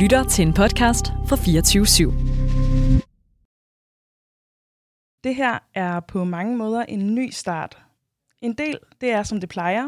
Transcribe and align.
lytter 0.00 0.24
til 0.24 0.46
en 0.46 0.54
podcast 0.54 1.06
fra 1.06 1.36
24 1.36 1.84
/7. 1.84 2.10
Det 5.24 5.34
her 5.34 5.58
er 5.74 6.00
på 6.00 6.24
mange 6.24 6.56
måder 6.56 6.82
en 6.82 7.14
ny 7.14 7.30
start. 7.30 7.78
En 8.40 8.52
del, 8.52 8.78
det 9.00 9.10
er 9.10 9.22
som 9.22 9.40
det 9.40 9.48
plejer. 9.48 9.86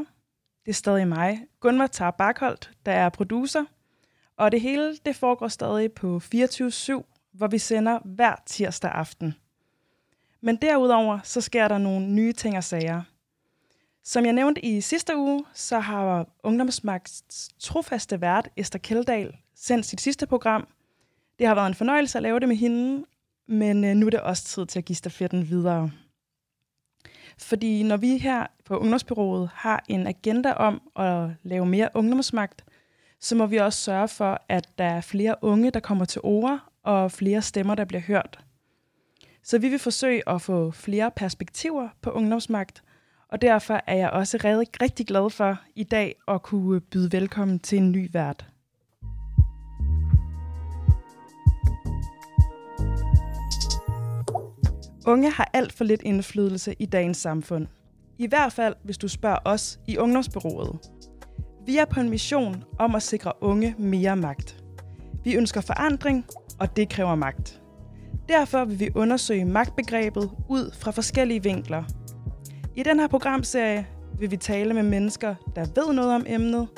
Det 0.64 0.71
er 0.71 0.72
stadig 0.72 1.09
mig, 1.09 1.46
Gunvar 1.61 1.87
Tar 1.87 2.11
Barkholdt, 2.11 2.71
der 2.87 2.93
er 2.93 3.09
producer. 3.09 3.64
Og 4.36 4.52
det 4.52 4.61
hele, 4.61 4.96
det 4.96 5.16
foregår 5.16 5.48
stadig 5.48 5.93
på 5.93 6.20
24 6.20 7.02
hvor 7.32 7.46
vi 7.46 7.58
sender 7.58 7.98
hver 8.04 8.34
tirsdag 8.46 8.90
aften. 8.90 9.34
Men 10.40 10.56
derudover, 10.56 11.18
så 11.22 11.40
sker 11.40 11.68
der 11.68 11.79
nogle 11.79 12.06
nye 12.06 12.32
ting 12.32 12.56
og 12.56 12.64
sager. 12.64 13.02
Som 14.04 14.24
jeg 14.24 14.32
nævnte 14.32 14.64
i 14.64 14.80
sidste 14.80 15.16
uge, 15.16 15.44
så 15.54 15.79
har 15.79 16.26
Ungdomsmagts 16.42 17.48
trofaste 17.58 18.20
vært 18.20 18.48
Esther 18.56 18.79
Keldahl 18.80 19.36
sendt 19.62 19.86
sit 19.86 20.00
sidste 20.00 20.26
program. 20.26 20.68
Det 21.39 21.46
har 21.46 21.54
været 21.54 21.66
en 21.66 21.75
fornøjelse 21.75 22.18
at 22.18 22.22
lave 22.22 22.40
det 22.40 22.48
med 22.48 22.57
hende, 22.57 23.04
men 23.46 23.84
øh, 23.84 23.94
nu 23.94 24.07
er 24.07 24.11
det 24.11 24.20
også 24.20 24.44
tid 24.44 24.66
til 24.66 24.79
at 24.79 24.84
give 24.84 24.96
stafetten 24.96 25.48
videre. 25.48 25.90
Fordi 27.39 27.82
når 27.82 27.96
vi 27.96 28.18
her 28.18 28.46
på 28.64 28.76
Ungdomsbyrået 28.76 29.50
har 29.54 29.84
en 29.89 30.06
agenda 30.06 30.53
om 30.53 30.82
at 30.96 31.30
lave 31.43 31.67
mere 31.67 31.89
ungdomsmagt, 31.94 32.64
så 33.20 33.34
må 33.34 33.47
vi 33.47 33.56
også 33.56 33.78
sørge 33.78 34.08
for, 34.08 34.41
at 34.48 34.69
der 34.78 34.84
er 34.84 35.00
flere 35.00 35.34
unge, 35.42 35.70
der 35.70 35.81
kommer 35.81 36.05
til 36.05 36.20
ord, 36.25 36.61
og 36.83 37.12
flere 37.12 37.42
stemmer, 37.42 37.75
der 37.75 37.84
bliver 37.84 38.00
hørt. 38.00 38.39
Så 39.42 39.58
vi 39.58 39.69
vil 39.69 39.78
forsøge 39.78 40.28
at 40.28 40.42
få 40.42 40.70
flere 40.70 41.11
perspektiver 41.11 41.89
på 42.00 42.11
ungdomsmagt, 42.11 42.83
og 43.28 43.42
derfor 43.42 43.81
er 43.86 43.97
jeg 43.97 44.11
også 44.11 44.36
rigtig, 44.44 44.83
rigtig 44.83 45.06
glad 45.06 45.31
for 45.31 45.58
i 45.75 45.84
dag 45.84 46.14
at 46.28 46.42
kunne 46.42 46.81
byde 46.81 47.12
velkommen 47.12 47.58
til 47.58 47.78
en 47.78 47.92
ny 47.92 48.08
vært. 48.12 48.52
Unge 55.06 55.31
har 55.31 55.50
alt 55.53 55.72
for 55.72 55.84
lidt 55.84 56.03
indflydelse 56.03 56.75
i 56.78 56.86
dagens 56.86 57.17
samfund. 57.17 57.67
I 58.19 58.27
hvert 58.27 58.53
fald, 58.53 58.75
hvis 58.84 58.98
du 58.98 59.09
spørger 59.09 59.39
os 59.44 59.81
i 59.86 59.98
Ungdomsbyrået. 59.98 60.78
Vi 61.67 61.77
er 61.77 61.84
på 61.84 62.00
en 62.00 62.11
mission 62.11 62.64
om 62.78 62.94
at 62.94 63.03
sikre 63.03 63.33
unge 63.41 63.75
mere 63.78 64.17
magt. 64.17 64.64
Vi 65.25 65.34
ønsker 65.34 65.61
forandring, 65.61 66.27
og 66.61 66.77
det 66.77 66.89
kræver 66.89 67.14
magt. 67.14 67.62
Derfor 68.28 68.64
vil 68.64 68.81
vi 68.81 68.89
undersøge 68.94 69.44
magtbegrebet 69.44 70.31
ud 70.48 70.75
fra 70.78 70.91
forskellige 70.91 71.42
vinkler. 71.42 71.84
I 72.77 72.83
den 72.83 73.00
her 73.00 73.06
programserie 73.06 73.87
vil 74.19 74.31
vi 74.31 74.37
tale 74.37 74.75
med 74.75 74.83
mennesker, 74.83 75.34
der 75.56 75.64
ved 75.75 75.94
noget 75.94 76.14
om 76.14 76.25
emnet, 76.27 76.69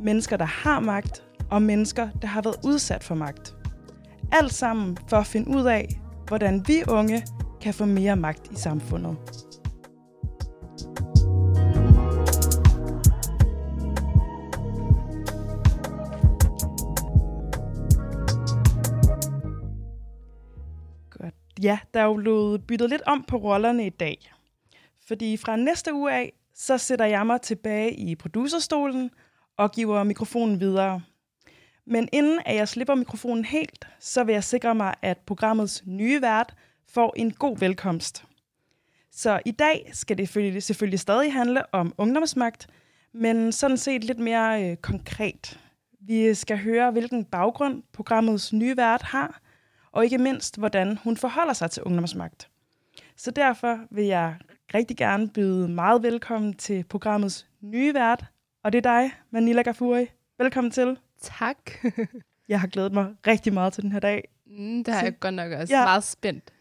mennesker, 0.00 0.36
der 0.36 0.44
har 0.44 0.80
magt, 0.80 1.24
og 1.50 1.62
mennesker, 1.62 2.08
der 2.22 2.28
har 2.28 2.42
været 2.42 2.56
udsat 2.64 3.04
for 3.04 3.14
magt. 3.14 3.54
Alt 4.32 4.54
sammen 4.54 4.98
for 5.08 5.16
at 5.16 5.26
finde 5.26 5.48
ud 5.48 5.64
af, 5.64 5.88
hvordan 6.28 6.64
vi 6.66 6.82
unge 6.88 7.22
kan 7.60 7.74
få 7.74 7.84
mere 7.84 8.16
magt 8.16 8.52
i 8.52 8.54
samfundet. 8.54 9.16
Godt. 21.10 21.34
Ja, 21.62 21.78
der 21.94 22.00
er 22.00 22.04
jo 22.04 22.14
blevet 22.14 22.66
byttet 22.66 22.90
lidt 22.90 23.02
om 23.06 23.24
på 23.28 23.36
rollerne 23.36 23.86
i 23.86 23.90
dag. 23.90 24.32
Fordi 25.06 25.36
fra 25.36 25.56
næste 25.56 25.94
uge 25.94 26.12
af, 26.12 26.32
så 26.54 26.78
sætter 26.78 27.04
jeg 27.04 27.26
mig 27.26 27.40
tilbage 27.40 27.94
i 27.94 28.14
producerstolen 28.14 29.10
og 29.56 29.72
giver 29.72 30.02
mikrofonen 30.02 30.60
videre. 30.60 31.02
Men 31.86 32.08
inden 32.12 32.40
at 32.46 32.56
jeg 32.56 32.68
slipper 32.68 32.94
mikrofonen 32.94 33.44
helt, 33.44 33.88
så 34.00 34.24
vil 34.24 34.32
jeg 34.32 34.44
sikre 34.44 34.74
mig, 34.74 34.94
at 35.02 35.18
programmets 35.18 35.82
nye 35.86 36.22
vært– 36.22 36.54
får 36.88 37.14
en 37.16 37.30
god 37.30 37.58
velkomst. 37.58 38.24
Så 39.10 39.40
i 39.44 39.50
dag 39.50 39.90
skal 39.92 40.18
det 40.18 40.28
selvfølgelig, 40.28 40.62
selvfølgelig 40.62 41.00
stadig 41.00 41.32
handle 41.32 41.74
om 41.74 41.94
ungdomsmagt, 41.98 42.66
men 43.12 43.52
sådan 43.52 43.76
set 43.76 44.04
lidt 44.04 44.18
mere 44.18 44.70
øh, 44.70 44.76
konkret. 44.76 45.60
Vi 46.00 46.34
skal 46.34 46.58
høre, 46.58 46.90
hvilken 46.90 47.24
baggrund 47.24 47.82
programmets 47.92 48.52
nye 48.52 48.76
vært 48.76 49.02
har, 49.02 49.40
og 49.92 50.04
ikke 50.04 50.18
mindst, 50.18 50.58
hvordan 50.58 50.96
hun 50.96 51.16
forholder 51.16 51.52
sig 51.52 51.70
til 51.70 51.82
ungdomsmagt. 51.82 52.48
Så 53.16 53.30
derfor 53.30 53.78
vil 53.90 54.04
jeg 54.04 54.36
rigtig 54.74 54.96
gerne 54.96 55.28
byde 55.28 55.68
meget 55.68 56.02
velkommen 56.02 56.54
til 56.54 56.84
programmets 56.84 57.46
nye 57.60 57.94
vært, 57.94 58.24
og 58.64 58.72
det 58.72 58.86
er 58.86 59.00
dig, 59.00 59.10
Manila 59.30 59.62
Gafuri. 59.62 60.06
Velkommen 60.38 60.70
til. 60.70 60.98
Tak. 61.22 61.56
jeg 62.48 62.60
har 62.60 62.66
glædet 62.66 62.92
mig 62.92 63.14
rigtig 63.26 63.52
meget 63.52 63.72
til 63.72 63.82
den 63.82 63.92
her 63.92 64.00
dag. 64.00 64.28
Mm, 64.46 64.84
det 64.84 64.94
har 64.94 65.02
jeg 65.02 65.20
godt 65.20 65.34
nok 65.34 65.52
også. 65.52 65.74
Ja. 65.74 65.84
Meget 65.84 66.04
spændt. 66.04 66.52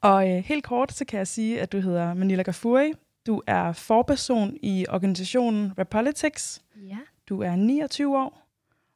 Og 0.00 0.30
øh, 0.30 0.44
helt 0.44 0.64
kort, 0.64 0.92
så 0.92 1.04
kan 1.04 1.18
jeg 1.18 1.26
sige, 1.26 1.60
at 1.60 1.72
du 1.72 1.80
hedder 1.80 2.14
Manila 2.14 2.42
Gafuri. 2.42 2.92
Du 3.26 3.42
er 3.46 3.72
forperson 3.72 4.56
i 4.62 4.86
organisationen 4.88 5.72
Repolitics. 5.78 6.62
Ja. 6.76 6.98
Du 7.28 7.42
er 7.42 7.56
29 7.56 8.18
år, 8.18 8.48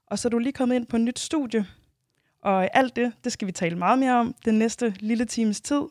og 0.06 0.18
så 0.18 0.28
er 0.28 0.30
du 0.30 0.38
lige 0.38 0.52
kommet 0.52 0.76
ind 0.76 0.86
på 0.86 0.96
et 0.96 1.02
nyt 1.02 1.18
studie. 1.18 1.66
Og 2.42 2.76
alt 2.76 2.96
det, 2.96 3.12
det 3.24 3.32
skal 3.32 3.46
vi 3.46 3.52
tale 3.52 3.76
meget 3.76 3.98
mere 3.98 4.14
om 4.14 4.34
den 4.44 4.58
næste 4.58 4.94
lille 5.00 5.24
times 5.24 5.60
tid. 5.60 5.82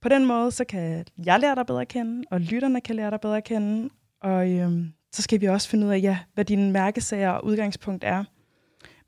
På 0.00 0.08
den 0.08 0.26
måde, 0.26 0.50
så 0.50 0.64
kan 0.64 1.04
jeg 1.24 1.40
lære 1.40 1.54
dig 1.54 1.66
bedre 1.66 1.80
at 1.80 1.88
kende, 1.88 2.24
og 2.30 2.40
lytterne 2.40 2.80
kan 2.80 2.96
lære 2.96 3.10
dig 3.10 3.20
bedre 3.20 3.36
at 3.36 3.44
kende. 3.44 3.90
Og 4.20 4.50
øhm, 4.50 4.92
så 5.12 5.22
skal 5.22 5.40
vi 5.40 5.46
også 5.46 5.68
finde 5.68 5.86
ud 5.86 5.92
af, 5.92 6.00
ja, 6.02 6.18
hvad 6.34 6.44
dine 6.44 6.72
mærkesager 6.72 7.30
og 7.30 7.44
udgangspunkt 7.44 8.04
er. 8.04 8.24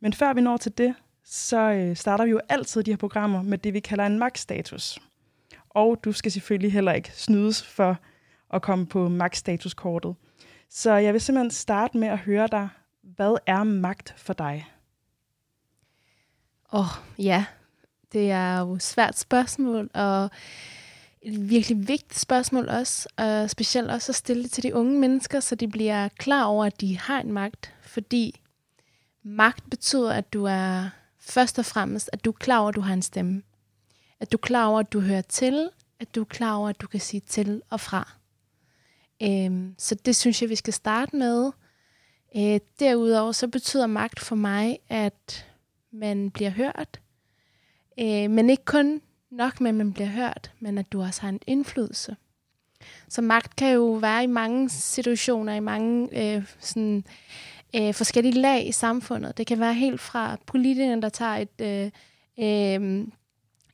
Men 0.01 0.13
før 0.13 0.33
vi 0.33 0.41
når 0.41 0.57
til 0.57 0.79
det, 0.79 0.95
så 1.25 1.59
øh, 1.59 1.97
starter 1.97 2.25
vi 2.25 2.31
jo 2.31 2.41
altid 2.49 2.83
de 2.83 2.91
her 2.91 2.97
programmer 2.97 3.43
med 3.43 3.59
det, 3.59 3.75
vi 3.75 3.81
kalder 3.81 4.07
en 4.07 4.19
max-status. 4.19 4.99
Og 5.71 6.01
du 6.05 6.13
skal 6.13 6.33
selvfølgelig 6.33 6.73
heller 6.73 6.93
ikke 6.93 7.11
snydes 7.15 7.63
for 7.63 7.99
at 8.53 8.63
komme 8.63 8.87
på 8.87 9.09
max-statuskortet. 9.09 10.15
Så 10.69 10.93
jeg 10.93 11.13
vil 11.13 11.21
simpelthen 11.21 11.51
starte 11.51 11.99
med 11.99 12.09
at 12.09 12.19
høre 12.19 12.47
dig, 12.47 12.69
hvad 13.03 13.37
er 13.47 13.65
magt 13.65 14.15
for 14.17 14.33
dig? 14.33 14.67
Åh, 16.73 16.81
oh, 16.81 17.25
ja. 17.25 17.45
Det 18.13 18.31
er 18.31 18.61
jo 18.61 18.73
et 18.73 18.83
svært 18.83 19.19
spørgsmål, 19.19 19.91
og 19.95 20.31
et 21.23 21.51
virkelig 21.51 21.89
vigtigt 21.89 22.19
spørgsmål 22.19 22.69
også, 22.69 23.09
og 23.17 23.51
specielt 23.51 23.91
også 23.91 24.13
at 24.13 24.17
stille 24.17 24.43
det 24.43 24.51
til 24.51 24.63
de 24.63 24.75
unge 24.75 24.99
mennesker, 24.99 25.41
så 25.41 25.55
de 25.55 25.69
bliver 25.69 26.09
klar 26.09 26.45
over, 26.45 26.65
at 26.65 26.81
de 26.81 26.99
har 26.99 27.21
en 27.21 27.33
magt, 27.33 27.75
fordi 27.83 28.41
magt 29.23 29.71
betyder, 29.71 30.13
at 30.13 30.33
du 30.33 30.45
er 30.45 30.91
først 31.25 31.59
og 31.59 31.65
fremmest, 31.65 32.11
at 32.13 32.25
du 32.25 32.31
er 32.31 32.37
klar 32.41 32.59
over, 32.59 32.69
at 32.69 32.75
du 32.75 32.81
har 32.81 32.95
en 32.95 33.03
stemme. 33.03 33.43
At 34.21 34.33
du 34.33 34.37
er 34.37 34.41
klar 34.41 34.67
over, 34.67 34.81
at 34.81 34.93
du 34.93 35.01
hører 35.01 35.23
til. 35.23 35.71
At 36.01 36.15
du 36.15 36.21
er 36.21 36.25
klar 36.25 36.57
over, 36.57 36.69
at 36.69 36.81
du 36.81 36.87
kan 36.87 37.01
sige 37.01 37.21
til 37.21 37.63
og 37.71 37.81
fra. 37.81 38.13
Øhm, 39.23 39.75
så 39.79 39.95
det 39.95 40.17
synes 40.17 40.43
jeg, 40.43 40.51
vi 40.51 40.55
skal 40.55 40.73
starte 40.73 41.17
med. 41.17 41.53
Øh, 42.37 42.61
derudover 42.81 43.33
så 43.33 43.49
betyder 43.49 43.87
magt 43.87 44.21
for 44.21 44.37
mig, 44.37 44.79
at 44.89 45.47
man 45.93 46.31
bliver 46.31 46.51
hørt. 46.51 47.01
Øh, 48.01 48.31
men 48.31 48.51
ikke 48.51 48.65
kun 48.65 49.01
nok 49.31 49.61
med, 49.61 49.69
at 49.69 49.75
man 49.75 49.93
bliver 49.93 50.09
hørt, 50.09 50.53
men 50.61 50.79
at 50.79 50.93
du 50.93 51.03
også 51.03 51.21
har 51.21 51.29
en 51.29 51.41
indflydelse. 51.47 52.17
Så 53.09 53.23
magt 53.23 53.57
kan 53.57 53.75
jo 53.75 53.93
være 53.93 54.25
i 54.25 54.27
mange 54.27 54.69
situationer, 54.69 55.55
i 55.55 55.61
mange 55.61 56.09
øh, 56.37 56.45
sådan, 56.59 56.97
øh, 56.97 57.03
forskellige 57.95 58.41
lag 58.41 58.69
i 58.69 58.73
samfundet. 58.73 59.39
Det 59.39 59.47
kan 59.47 59.61
være 59.61 59.75
helt 59.75 60.01
fra 60.01 60.37
politikerne, 60.47 61.03
der 61.03 61.09
tager 61.09 61.37
et, 61.37 61.61
øh, 61.61 61.91
øh, 62.39 63.07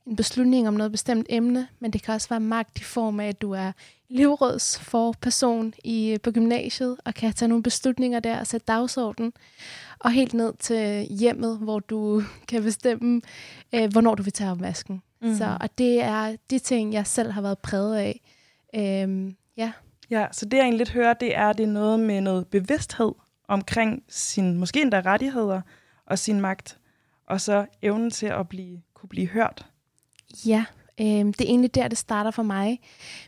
en 0.05 0.15
beslutning 0.15 0.67
om 0.67 0.73
noget 0.73 0.91
bestemt 0.91 1.25
emne, 1.29 1.67
men 1.79 1.93
det 1.93 2.03
kan 2.03 2.13
også 2.13 2.29
være 2.29 2.39
magt 2.39 2.79
i 2.79 2.83
form 2.83 3.19
af, 3.19 3.27
at 3.27 3.41
du 3.41 3.51
er 3.51 3.71
person 5.21 5.73
i, 5.83 6.17
på 6.23 6.31
gymnasiet 6.31 6.97
og 7.05 7.13
kan 7.13 7.33
tage 7.33 7.49
nogle 7.49 7.63
beslutninger 7.63 8.19
der 8.19 8.39
og 8.39 8.47
sætte 8.47 8.65
dagsordenen, 8.65 9.33
og 9.99 10.11
helt 10.11 10.33
ned 10.33 10.53
til 10.59 11.07
hjemmet, 11.19 11.57
hvor 11.57 11.79
du 11.79 12.23
kan 12.49 12.63
bestemme, 12.63 13.21
øh, 13.75 13.91
hvornår 13.91 14.15
du 14.15 14.23
vil 14.23 14.33
tage 14.33 14.51
opvasken. 14.51 15.01
Mm. 15.21 15.35
Så, 15.35 15.57
og 15.61 15.69
det 15.77 16.01
er 16.01 16.35
de 16.49 16.59
ting, 16.59 16.93
jeg 16.93 17.07
selv 17.07 17.31
har 17.31 17.41
været 17.41 17.59
præget 17.59 17.97
af. 17.97 18.21
Øhm, 18.75 19.35
ja. 19.57 19.71
ja, 20.09 20.27
så 20.31 20.45
det 20.45 20.57
jeg 20.57 20.63
egentlig 20.63 20.77
lidt 20.77 20.91
hører, 20.91 21.13
det 21.13 21.35
er, 21.35 21.53
det 21.53 21.63
er 21.63 21.67
noget 21.67 21.99
med 21.99 22.21
noget 22.21 22.47
bevidsthed 22.47 23.11
omkring 23.51 24.03
sin 24.07 24.57
måske 24.57 24.81
endda 24.81 25.01
rettigheder 25.05 25.61
og 26.05 26.19
sin 26.19 26.41
magt, 26.41 26.77
og 27.27 27.41
så 27.41 27.65
evnen 27.81 28.11
til 28.11 28.25
at 28.25 28.49
blive, 28.49 28.81
kunne 28.93 29.09
blive 29.09 29.27
hørt. 29.27 29.65
Ja, 30.45 30.65
øh, 31.01 31.05
det 31.05 31.41
er 31.41 31.45
egentlig 31.45 31.75
der, 31.75 31.87
det 31.87 31.97
starter 31.97 32.31
for 32.31 32.43
mig. 32.43 32.79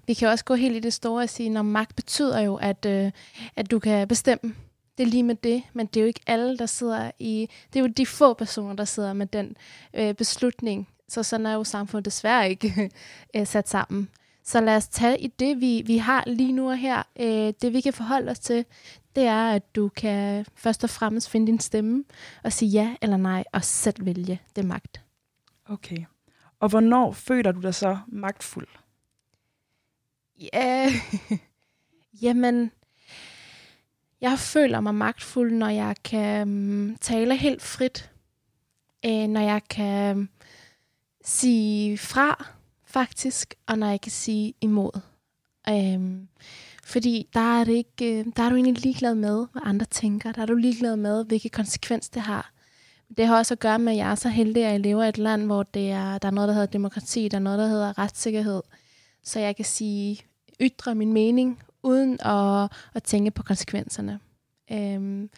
Vi 0.08 0.14
kan 0.14 0.28
også 0.28 0.46
gå 0.46 0.56
helt 0.56 0.76
i 0.76 0.80
det 0.80 0.94
store 0.94 1.24
og 1.24 1.30
sige, 1.30 1.60
at 1.60 1.66
magt 1.66 1.96
betyder 1.96 2.40
jo, 2.40 2.56
at, 2.56 2.86
øh, 2.86 3.12
at 3.56 3.72
du 3.72 3.80
kan 3.80 4.08
bestemme. 4.08 4.56
Det 4.98 5.04
er 5.04 5.08
lige 5.08 5.24
med 5.24 5.36
det, 5.36 5.64
men 5.74 5.86
det 5.86 5.98
er 5.98 6.02
jo 6.02 6.08
ikke 6.08 6.22
alle, 6.28 6.58
der 6.58 6.66
sidder 6.66 7.12
i... 7.20 7.50
Det 7.74 7.80
er 7.80 7.84
jo 7.84 7.88
de 7.88 8.06
få 8.06 8.34
personer, 8.34 8.74
der 8.74 8.86
sidder 8.86 9.14
med 9.14 9.26
den 9.26 9.56
øh, 9.94 10.14
beslutning. 10.14 10.88
Så 11.10 11.24
sådan 11.24 11.46
er 11.46 11.54
jo 11.54 11.64
samfundet 11.64 12.06
desværre 12.06 12.50
ikke 12.50 12.92
øh, 13.36 13.48
sat 13.48 13.70
sammen. 13.70 14.10
Så 14.44 14.62
lad 14.62 14.76
os 14.76 14.88
tage 14.88 15.20
i 15.20 15.28
det, 15.28 15.62
vi, 15.62 15.84
vi 15.86 15.98
har 15.98 16.24
lige 16.28 16.52
nu 16.52 16.70
og 16.70 16.78
her. 16.78 17.04
Øh, 17.20 17.54
det 17.62 17.74
vi 17.74 17.82
kan 17.82 17.94
forholde 17.94 18.32
os 18.32 18.40
til, 18.40 18.66
det 19.16 19.24
er, 19.24 19.52
at 19.52 19.76
du 19.76 19.90
kan 19.90 20.46
først 20.56 20.84
og 20.84 20.90
fremmest 20.90 21.30
finde 21.30 21.48
din 21.48 21.60
stemme 21.60 22.04
og 22.44 22.54
sige 22.54 22.70
ja 22.70 22.96
eller 23.02 23.18
nej, 23.18 23.44
og 23.52 23.64
selv 23.64 24.06
vælge 24.06 24.42
det 24.56 24.66
magt. 24.66 25.02
Okay. 25.66 26.06
Og 26.60 26.70
hvornår 26.70 27.12
føler 27.12 27.52
du 27.52 27.62
dig 27.62 27.76
så 27.76 27.98
magtfuld? 28.08 28.68
Ja, 30.54 30.90
jamen, 32.24 32.72
jeg 34.22 34.40
føler 34.40 34.80
mig 34.80 34.96
magtfuld, 34.96 35.52
når 35.54 35.70
jeg 35.70 35.96
kan 36.04 36.48
um, 36.48 36.96
tale 37.02 37.36
helt 37.36 37.62
frit. 37.62 38.12
Øh, 39.06 39.28
når 39.28 39.42
jeg 39.42 39.62
kan 39.70 40.18
um, 40.18 40.30
sige 41.24 41.98
fra, 41.98 42.46
faktisk, 42.86 43.54
og 43.68 43.80
når 43.80 43.88
jeg 43.88 44.02
kan 44.02 44.12
sige 44.12 44.54
imod. 44.62 45.02
Um, 45.72 46.28
fordi 46.84 47.30
der 47.34 47.60
er, 47.60 47.64
det 47.64 47.74
ikke, 47.74 48.20
øh, 48.20 48.26
der 48.38 48.44
er 48.44 48.50
du 48.50 48.56
egentlig 48.56 48.84
ligeglad 48.84 49.16
med, 49.16 49.46
hvad 49.52 49.62
andre 49.66 49.86
tænker. 49.86 50.32
Der 50.32 50.42
er 50.42 50.46
du 50.46 50.54
ligeglad 50.54 50.96
med, 50.96 51.26
hvilke 51.26 51.50
konsekvens 51.50 52.10
det 52.10 52.22
har. 52.22 52.52
Det 53.18 53.28
har 53.28 53.38
også 53.38 53.54
at 53.54 53.60
gøre 53.60 53.80
med, 53.80 53.94
at 53.94 53.98
jeg 53.98 54.12
er 54.12 54.16
så 54.16 54.30
heldig, 54.30 54.66
at 54.66 54.72
jeg 54.72 54.80
lever 54.80 55.04
i 55.04 55.10
et 55.10 55.18
land, 55.18 55.46
hvor 55.46 55.64
det 55.64 55.92
er, 55.92 56.18
der 56.18 56.28
er 56.28 56.32
noget, 56.32 56.48
der 56.48 56.54
hedder 56.54 56.68
demokrati, 56.68 57.28
der 57.28 57.38
er 57.38 57.42
noget, 57.42 57.60
der 57.60 57.68
hedder 57.68 57.98
retssikkerhed. 57.98 58.62
Så 59.24 59.40
jeg 59.40 59.56
kan 59.56 59.66
sige, 59.66 60.22
ytre 60.62 60.96
min 60.96 61.14
mening, 61.14 61.60
uden 61.84 62.18
at, 62.22 62.72
at 62.94 63.04
tænke 63.04 63.32
på 63.32 63.44
konsekvenserne. 63.44 64.20
Øhm, 64.72 65.30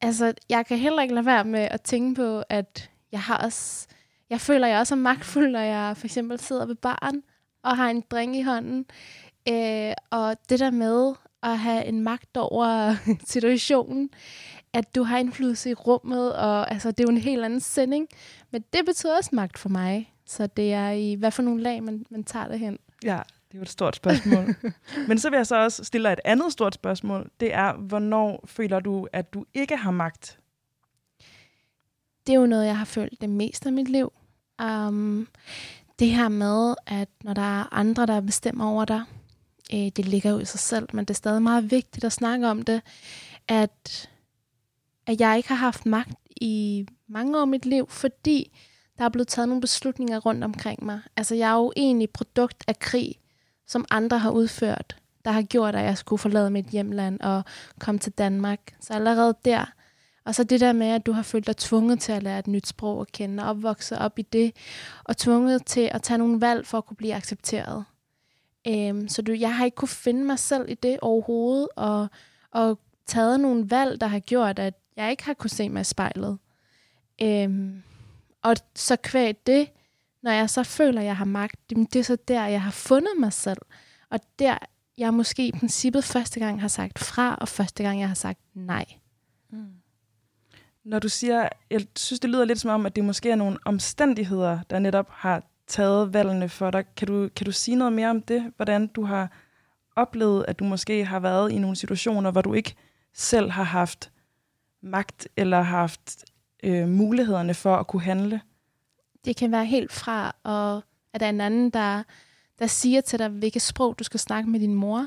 altså, 0.00 0.34
jeg 0.48 0.66
kan 0.66 0.78
heller 0.78 1.02
ikke 1.02 1.14
lade 1.14 1.26
være 1.26 1.44
med 1.44 1.68
at 1.70 1.82
tænke 1.82 2.14
på, 2.14 2.42
at 2.48 2.90
jeg 3.12 3.20
har 3.20 3.36
også, 3.36 3.86
jeg 4.30 4.40
føler, 4.40 4.66
at 4.66 4.72
jeg 4.72 4.80
også 4.80 4.94
er 4.94 4.98
magtfuld, 4.98 5.50
når 5.50 5.60
jeg 5.60 5.96
for 5.96 6.06
eksempel 6.06 6.40
sidder 6.40 6.66
ved 6.66 6.74
baren 6.74 7.22
og 7.62 7.76
har 7.76 7.90
en 7.90 8.04
drink 8.10 8.36
i 8.36 8.42
hånden. 8.42 8.86
Øh, 9.48 9.92
og 10.10 10.36
det 10.48 10.60
der 10.60 10.70
med 10.70 11.14
at 11.42 11.58
have 11.58 11.84
en 11.84 12.02
magt 12.02 12.36
over 12.36 12.94
situationen, 13.24 14.10
at 14.72 14.94
du 14.94 15.02
har 15.02 15.18
indflydelse 15.18 15.70
i 15.70 15.74
rummet, 15.74 16.36
og 16.36 16.70
altså, 16.70 16.90
det 16.90 17.00
er 17.00 17.04
jo 17.04 17.10
en 17.10 17.18
helt 17.18 17.44
anden 17.44 17.60
sending. 17.60 18.08
Men 18.50 18.64
det 18.72 18.80
betyder 18.86 19.16
også 19.16 19.30
magt 19.32 19.58
for 19.58 19.68
mig. 19.68 20.14
Så 20.26 20.46
det 20.46 20.72
er 20.72 20.90
i 20.90 21.14
hvad 21.14 21.30
for 21.30 21.42
nogle 21.42 21.62
lag, 21.62 21.82
man, 21.82 22.06
man 22.10 22.24
tager 22.24 22.48
det 22.48 22.58
hen. 22.58 22.78
Ja, 23.04 23.20
det 23.48 23.54
er 23.54 23.58
jo 23.58 23.62
et 23.62 23.68
stort 23.68 23.96
spørgsmål. 23.96 24.54
Men 25.08 25.18
så 25.18 25.30
vil 25.30 25.36
jeg 25.36 25.46
så 25.46 25.56
også 25.56 25.84
stille 25.84 26.08
dig 26.08 26.12
et 26.12 26.20
andet 26.24 26.52
stort 26.52 26.74
spørgsmål. 26.74 27.30
Det 27.40 27.54
er, 27.54 27.72
hvornår 27.72 28.44
føler 28.46 28.80
du, 28.80 29.08
at 29.12 29.34
du 29.34 29.44
ikke 29.54 29.76
har 29.76 29.90
magt? 29.90 30.38
Det 32.26 32.32
er 32.32 32.38
jo 32.40 32.46
noget, 32.46 32.66
jeg 32.66 32.78
har 32.78 32.84
følt 32.84 33.20
det 33.20 33.30
meste 33.30 33.66
af 33.66 33.72
mit 33.72 33.88
liv. 33.88 34.12
Um, 34.62 35.28
det 35.98 36.10
her 36.10 36.28
med, 36.28 36.74
at 36.86 37.08
når 37.24 37.34
der 37.34 37.60
er 37.60 37.74
andre, 37.74 38.06
der 38.06 38.20
bestemmer 38.20 38.66
over 38.66 38.84
dig, 38.84 39.02
øh, 39.74 39.90
det 39.96 40.08
ligger 40.08 40.30
jo 40.30 40.38
i 40.38 40.44
sig 40.44 40.60
selv, 40.60 40.88
men 40.92 41.04
det 41.04 41.10
er 41.10 41.14
stadig 41.14 41.42
meget 41.42 41.70
vigtigt 41.70 42.04
at 42.04 42.12
snakke 42.12 42.48
om 42.48 42.62
det, 42.62 42.82
at, 43.48 44.10
at 45.06 45.20
jeg 45.20 45.36
ikke 45.36 45.48
har 45.48 45.56
haft 45.56 45.86
magt 45.86 46.14
i 46.40 46.86
mange 47.08 47.38
år 47.38 47.46
i 47.46 47.48
mit 47.48 47.66
liv, 47.66 47.88
fordi 47.88 48.58
der 48.98 49.04
er 49.04 49.08
blevet 49.08 49.28
taget 49.28 49.48
nogle 49.48 49.60
beslutninger 49.60 50.18
rundt 50.18 50.44
omkring 50.44 50.84
mig. 50.84 51.00
Altså, 51.16 51.34
jeg 51.34 51.50
er 51.50 51.54
jo 51.56 51.72
egentlig 51.76 52.10
produkt 52.10 52.64
af 52.68 52.78
krig, 52.78 53.14
som 53.66 53.84
andre 53.90 54.18
har 54.18 54.30
udført, 54.30 54.96
der 55.24 55.30
har 55.30 55.42
gjort, 55.42 55.74
at 55.74 55.84
jeg 55.84 55.98
skulle 55.98 56.20
forlade 56.20 56.50
mit 56.50 56.66
hjemland 56.66 57.20
og 57.20 57.42
komme 57.78 57.98
til 57.98 58.12
Danmark. 58.12 58.74
Så 58.80 58.92
allerede 58.92 59.34
der, 59.44 59.64
og 60.24 60.34
så 60.34 60.44
det 60.44 60.60
der 60.60 60.72
med, 60.72 60.86
at 60.86 61.06
du 61.06 61.12
har 61.12 61.22
følt 61.22 61.46
dig 61.46 61.56
tvunget 61.56 62.00
til 62.00 62.12
at 62.12 62.22
lære 62.22 62.38
et 62.38 62.46
nyt 62.46 62.66
sprog 62.66 63.00
at 63.00 63.12
kende, 63.12 63.42
og 63.42 63.50
opvokse 63.50 63.98
op 63.98 64.18
i 64.18 64.22
det, 64.22 64.52
og 65.04 65.16
tvunget 65.16 65.66
til 65.66 65.88
at 65.92 66.02
tage 66.02 66.18
nogle 66.18 66.40
valg 66.40 66.66
for 66.66 66.78
at 66.78 66.86
kunne 66.86 66.96
blive 66.96 67.14
accepteret. 67.14 67.84
Øhm, 68.68 69.08
så 69.08 69.22
du, 69.22 69.32
jeg 69.32 69.56
har 69.56 69.64
ikke 69.64 69.74
kunne 69.74 69.88
finde 69.88 70.24
mig 70.24 70.38
selv 70.38 70.70
i 70.70 70.74
det 70.74 70.98
overhovedet, 71.00 71.68
og, 71.76 72.08
og 72.50 72.78
taget 73.06 73.40
nogle 73.40 73.70
valg, 73.70 74.00
der 74.00 74.06
har 74.06 74.18
gjort, 74.18 74.58
at 74.58 74.74
jeg 74.96 75.10
ikke 75.10 75.24
har 75.24 75.34
kunne 75.34 75.50
se 75.50 75.68
mig 75.68 75.80
i 75.80 75.84
spejlet. 75.84 76.38
Øhm, 77.22 77.82
og 78.42 78.56
så 78.74 78.96
kvæg 78.96 79.46
det, 79.46 79.70
når 80.22 80.30
jeg 80.30 80.50
så 80.50 80.62
føler, 80.62 81.00
at 81.00 81.06
jeg 81.06 81.16
har 81.16 81.24
magt, 81.24 81.56
det 81.70 81.96
er 81.96 82.02
så 82.02 82.16
der, 82.28 82.46
jeg 82.46 82.62
har 82.62 82.70
fundet 82.70 83.12
mig 83.18 83.32
selv. 83.32 83.58
Og 84.10 84.20
der, 84.38 84.58
jeg 84.98 85.14
måske 85.14 85.46
i 85.46 85.52
princippet 85.52 86.04
første 86.04 86.40
gang 86.40 86.60
har 86.60 86.68
sagt 86.68 86.98
fra, 86.98 87.34
og 87.34 87.48
første 87.48 87.82
gang, 87.82 88.00
jeg 88.00 88.08
har 88.08 88.14
sagt 88.14 88.40
nej. 88.54 88.84
Mm. 89.50 89.66
Når 90.84 90.98
du 90.98 91.08
siger, 91.08 91.48
jeg 91.70 91.86
synes, 91.96 92.20
det 92.20 92.30
lyder 92.30 92.44
lidt 92.44 92.60
som 92.60 92.70
om, 92.70 92.86
at 92.86 92.96
det 92.96 93.04
måske 93.04 93.30
er 93.30 93.36
nogle 93.36 93.58
omstændigheder, 93.64 94.58
der 94.70 94.78
netop 94.78 95.10
har 95.10 95.42
taget 95.72 96.14
valgene 96.14 96.48
for 96.48 96.70
dig. 96.70 96.84
Kan 96.96 97.08
du, 97.08 97.28
kan 97.36 97.44
du 97.44 97.52
sige 97.52 97.74
noget 97.74 97.92
mere 97.92 98.10
om 98.10 98.22
det? 98.22 98.52
Hvordan 98.56 98.86
du 98.86 99.04
har 99.04 99.28
oplevet, 99.96 100.44
at 100.48 100.58
du 100.58 100.64
måske 100.64 101.04
har 101.04 101.20
været 101.20 101.52
i 101.52 101.58
nogle 101.58 101.76
situationer, 101.76 102.30
hvor 102.30 102.42
du 102.42 102.54
ikke 102.54 102.74
selv 103.14 103.50
har 103.50 103.62
haft 103.62 104.10
magt 104.82 105.28
eller 105.36 105.60
haft 105.62 106.24
øh, 106.62 106.88
mulighederne 106.88 107.54
for 107.54 107.76
at 107.76 107.86
kunne 107.86 108.02
handle? 108.02 108.40
Det 109.24 109.36
kan 109.36 109.52
være 109.52 109.66
helt 109.66 109.92
fra, 109.92 110.36
og 110.42 110.82
at 111.12 111.20
der 111.20 111.26
er 111.26 111.30
en 111.30 111.40
anden, 111.40 111.70
der, 111.70 112.02
der 112.58 112.66
siger 112.66 113.00
til 113.00 113.18
dig, 113.18 113.28
hvilket 113.28 113.62
sprog 113.62 113.98
du 113.98 114.04
skal 114.04 114.20
snakke 114.20 114.50
med 114.50 114.60
din 114.60 114.74
mor, 114.74 115.06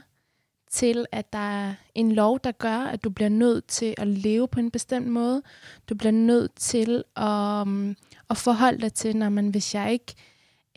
til 0.70 1.06
at 1.12 1.34
der 1.34 1.40
er 1.68 1.74
en 1.96 2.12
lov, 2.12 2.40
der 2.44 2.52
gør, 2.52 2.78
at 2.78 3.04
du 3.04 3.10
bliver 3.10 3.30
nødt 3.30 3.68
til 3.68 3.96
at 3.98 4.08
leve 4.08 4.48
på 4.48 4.60
en 4.60 4.72
bestemt 4.72 5.08
måde. 5.08 5.42
Du 5.90 5.96
bliver 5.96 6.12
nødt 6.12 6.56
til 6.56 7.04
at, 7.16 7.62
um, 7.62 7.96
at 8.30 8.38
forholde 8.38 8.82
dig 8.82 8.94
til, 8.94 9.18
når 9.18 9.30
man, 9.30 9.48
hvis 9.48 9.76
jeg 9.76 9.92
ikke, 9.92 10.16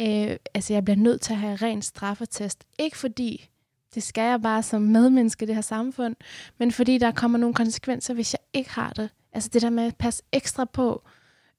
øh, 0.01 0.37
altså 0.55 0.73
jeg 0.73 0.85
bliver 0.85 0.97
nødt 0.97 1.21
til 1.21 1.33
at 1.33 1.39
have 1.39 1.57
ren 1.57 1.83
straffetest. 1.83 2.65
Ikke 2.79 2.97
fordi, 2.97 3.49
det 3.95 4.03
skal 4.03 4.23
jeg 4.23 4.43
bare 4.43 4.63
som 4.63 4.83
medmenneske 4.83 5.43
i 5.43 5.47
det 5.47 5.55
her 5.55 5.63
samfund, 5.63 6.17
men 6.59 6.73
fordi 6.73 6.99
der 6.99 7.11
kommer 7.11 7.39
nogle 7.39 7.55
konsekvenser, 7.55 8.15
hvis 8.15 8.35
jeg 8.35 8.41
ikke 8.53 8.71
har 8.71 8.93
det. 8.93 9.11
Altså 9.33 9.51
det 9.53 9.63
der 9.63 9.71
med 9.71 9.85
at 9.85 9.97
passe 9.97 10.23
ekstra 10.33 10.65
på, 10.65 11.03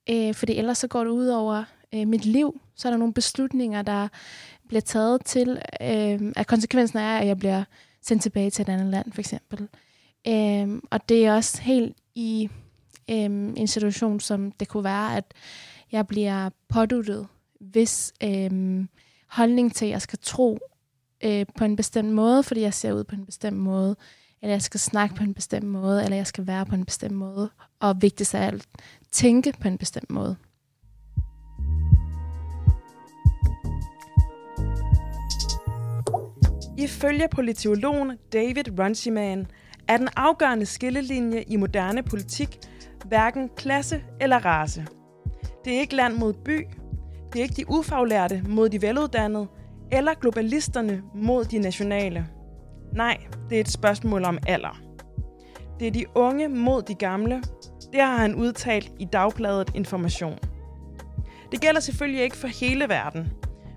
øh, 0.09 0.33
fordi 0.33 0.56
ellers 0.56 0.77
så 0.77 0.88
går 0.88 1.03
det 1.03 1.12
ud 1.12 1.27
over 1.27 1.63
øh, 1.94 2.07
mit 2.07 2.25
liv. 2.25 2.62
Så 2.75 2.88
er 2.88 2.91
der 2.91 2.97
nogle 2.97 3.13
beslutninger, 3.13 3.81
der 3.81 4.07
bliver 4.68 4.81
taget 4.81 5.25
til, 5.25 5.62
øh, 5.81 6.33
at 6.36 6.47
konsekvensen 6.47 7.00
er, 7.00 7.18
at 7.18 7.27
jeg 7.27 7.38
bliver 7.38 7.63
sendt 8.01 8.24
tilbage 8.24 8.50
til 8.50 8.62
et 8.62 8.69
andet 8.69 8.88
land, 8.88 9.12
for 9.12 9.21
eksempel. 9.21 9.68
Øh, 10.27 10.81
og 10.91 11.09
det 11.09 11.25
er 11.25 11.33
også 11.33 11.62
helt 11.62 11.97
i 12.15 12.50
øh, 13.09 13.25
en 13.56 13.68
situation, 13.68 14.19
som 14.19 14.51
det 14.51 14.68
kunne 14.68 14.83
være, 14.83 15.18
at 15.18 15.33
jeg 15.91 16.07
bliver 16.07 16.50
påduttet, 16.69 17.27
hvis 17.60 18.14
øh, 18.24 18.86
holdning 19.28 19.76
til, 19.76 19.86
at 19.86 19.92
jeg 19.92 20.02
skal 20.02 20.20
tro 20.22 20.60
øh, 21.24 21.46
på 21.58 21.64
en 21.64 21.76
bestemt 21.76 22.14
måde, 22.14 22.44
fordi 22.44 22.62
jeg 22.62 22.74
ser 22.74 22.94
ud 22.94 23.04
på 23.04 23.16
en 23.16 23.26
bestemt 23.26 23.58
måde, 23.58 23.96
eller 24.42 24.54
jeg 24.54 24.62
skal 24.62 24.80
snakke 24.80 25.16
på 25.16 25.24
en 25.24 25.34
bestemt 25.34 25.68
måde, 25.68 26.04
eller 26.04 26.16
jeg 26.16 26.28
skal 26.28 26.48
være 26.48 26.66
på 26.66 26.76
en 26.76 26.86
bestemt 26.86 27.16
måde, 27.16 27.50
og 27.80 28.02
vigtigst 28.02 28.36
af 28.36 28.48
alt, 28.48 28.68
tænke 29.12 29.54
på 29.62 29.68
en 29.68 29.78
bestemt 29.78 30.10
måde. 30.10 30.36
Ifølge 36.78 37.28
politologen 37.32 38.18
David 38.34 38.80
Runciman 38.80 39.48
er 39.88 39.98
den 39.98 40.10
afgørende 40.16 40.66
skillelinje 40.66 41.44
i 41.48 41.56
moderne 41.56 42.04
politik 42.04 42.60
hverken 43.06 43.50
klasse 43.58 44.04
eller 44.22 44.46
race. 44.46 44.86
Det 45.66 45.75
er 45.75 45.80
ikke 45.80 45.96
land 45.96 46.13
mod 46.13 46.34
by, 46.34 46.68
det 47.33 47.39
er 47.39 47.43
ikke 47.43 47.55
de 47.55 47.69
ufaglærte 47.69 48.43
mod 48.48 48.69
de 48.69 48.81
veluddannede, 48.81 49.48
eller 49.91 50.13
globalisterne 50.13 51.01
mod 51.15 51.45
de 51.45 51.59
nationale. 51.59 52.27
Nej, 52.93 53.17
det 53.50 53.55
er 53.55 53.62
et 53.62 53.69
spørgsmål 53.69 54.24
om 54.24 54.38
alder. 54.48 54.81
Det 55.79 55.88
er 55.88 55.91
de 55.91 56.05
unge 56.15 56.48
mod 56.48 56.81
de 56.81 56.93
gamle. 56.93 57.43
Det 57.93 58.01
har 58.01 58.17
han 58.17 58.36
udtalt 58.36 58.91
i 59.00 59.05
dagbladet 59.05 59.71
Information. 59.75 60.38
Det 61.51 61.62
gælder 61.62 61.79
selvfølgelig 61.79 62.24
ikke 62.24 62.38
for 62.38 62.48
hele 62.48 62.89
verden, 62.89 63.31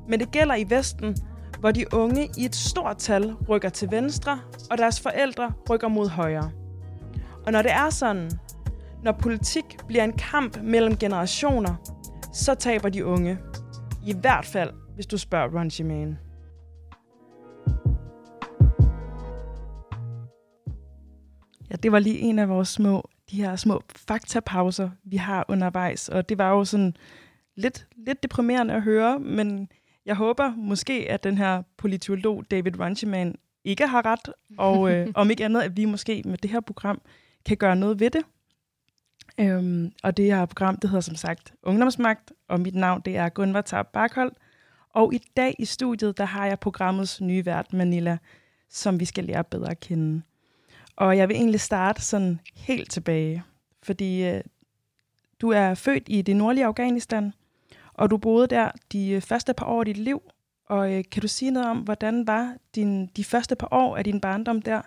men 0.08 0.20
det 0.20 0.30
gælder 0.30 0.54
i 0.54 0.70
Vesten, 0.70 1.16
hvor 1.60 1.70
de 1.70 1.94
unge 1.94 2.28
i 2.38 2.44
et 2.44 2.56
stort 2.56 2.96
tal 2.96 3.34
rykker 3.48 3.68
til 3.68 3.90
venstre, 3.90 4.40
og 4.70 4.78
deres 4.78 5.00
forældre 5.00 5.52
rykker 5.70 5.88
mod 5.88 6.08
højre. 6.08 6.50
Og 7.46 7.52
når 7.52 7.62
det 7.62 7.72
er 7.72 7.90
sådan, 7.90 8.30
når 9.02 9.12
politik 9.12 9.64
bliver 9.86 10.04
en 10.04 10.12
kamp 10.12 10.58
mellem 10.62 10.96
generationer, 10.96 11.74
så 12.32 12.54
taber 12.54 12.88
de 12.88 13.04
unge. 13.04 13.38
I 14.06 14.14
hvert 14.20 14.44
fald, 14.44 14.70
hvis 14.94 15.06
du 15.06 15.18
spørger 15.18 15.58
Ron 15.58 15.70
Shimane. 15.70 16.18
Ja, 21.70 21.76
det 21.76 21.92
var 21.92 21.98
lige 21.98 22.18
en 22.18 22.38
af 22.38 22.48
vores 22.48 22.68
små, 22.68 23.08
de 23.30 23.36
her 23.36 23.56
små 23.56 23.82
faktapauser, 23.96 24.90
vi 25.04 25.16
har 25.16 25.44
undervejs. 25.48 26.08
Og 26.08 26.28
det 26.28 26.38
var 26.38 26.50
jo 26.50 26.64
sådan 26.64 26.96
lidt, 27.56 27.86
lidt 28.06 28.22
deprimerende 28.22 28.74
at 28.74 28.82
høre, 28.82 29.18
men 29.18 29.68
jeg 30.06 30.14
håber 30.14 30.52
måske, 30.56 31.06
at 31.10 31.24
den 31.24 31.38
her 31.38 31.62
politolog 31.76 32.44
David 32.50 32.80
Runcheman 32.80 33.34
ikke 33.64 33.86
har 33.86 34.06
ret, 34.06 34.32
og 34.58 34.92
øh, 34.92 35.08
om 35.14 35.30
ikke 35.30 35.44
andet, 35.44 35.60
at 35.60 35.76
vi 35.76 35.84
måske 35.84 36.22
med 36.24 36.38
det 36.38 36.50
her 36.50 36.60
program 36.60 37.00
kan 37.46 37.56
gøre 37.56 37.76
noget 37.76 38.00
ved 38.00 38.10
det. 38.10 38.22
Øhm, 39.38 39.92
og 40.02 40.16
det 40.16 40.24
her 40.24 40.46
program, 40.46 40.76
det 40.76 40.90
hedder 40.90 41.00
som 41.00 41.16
sagt 41.16 41.54
Ungdomsmagt, 41.62 42.32
og 42.48 42.60
mit 42.60 42.74
navn 42.74 43.02
det 43.04 43.16
er 43.16 43.28
Gunvar 43.28 43.60
Tarp 43.60 43.86
Barkhold. 43.92 44.32
Og 44.90 45.14
i 45.14 45.18
dag 45.36 45.54
i 45.58 45.64
studiet, 45.64 46.18
der 46.18 46.24
har 46.24 46.46
jeg 46.46 46.58
programmets 46.58 47.20
nye 47.20 47.46
vært, 47.46 47.72
Manila, 47.72 48.18
som 48.68 49.00
vi 49.00 49.04
skal 49.04 49.24
lære 49.24 49.44
bedre 49.44 49.70
at 49.70 49.80
kende. 49.80 50.22
Og 50.96 51.16
jeg 51.16 51.28
vil 51.28 51.36
egentlig 51.36 51.60
starte 51.60 52.02
sådan 52.02 52.40
helt 52.54 52.90
tilbage, 52.90 53.42
fordi 53.82 54.24
øh, 54.24 54.40
du 55.40 55.48
er 55.48 55.74
født 55.74 56.02
i 56.06 56.22
det 56.22 56.36
nordlige 56.36 56.66
Afghanistan, 56.66 57.32
og 57.94 58.10
du 58.10 58.16
boede 58.16 58.46
der 58.46 58.70
de 58.92 59.10
øh, 59.10 59.20
første 59.20 59.54
par 59.54 59.66
år 59.66 59.80
af 59.80 59.84
dit 59.84 59.96
liv. 59.96 60.22
Og 60.66 60.92
øh, 60.92 61.04
kan 61.10 61.22
du 61.22 61.28
sige 61.28 61.50
noget 61.50 61.68
om, 61.68 61.78
hvordan 61.78 62.26
var 62.26 62.56
din, 62.74 63.06
de 63.06 63.24
første 63.24 63.56
par 63.56 63.68
år 63.70 63.96
af 63.96 64.04
din 64.04 64.20
barndom 64.20 64.62
der? 64.62 64.82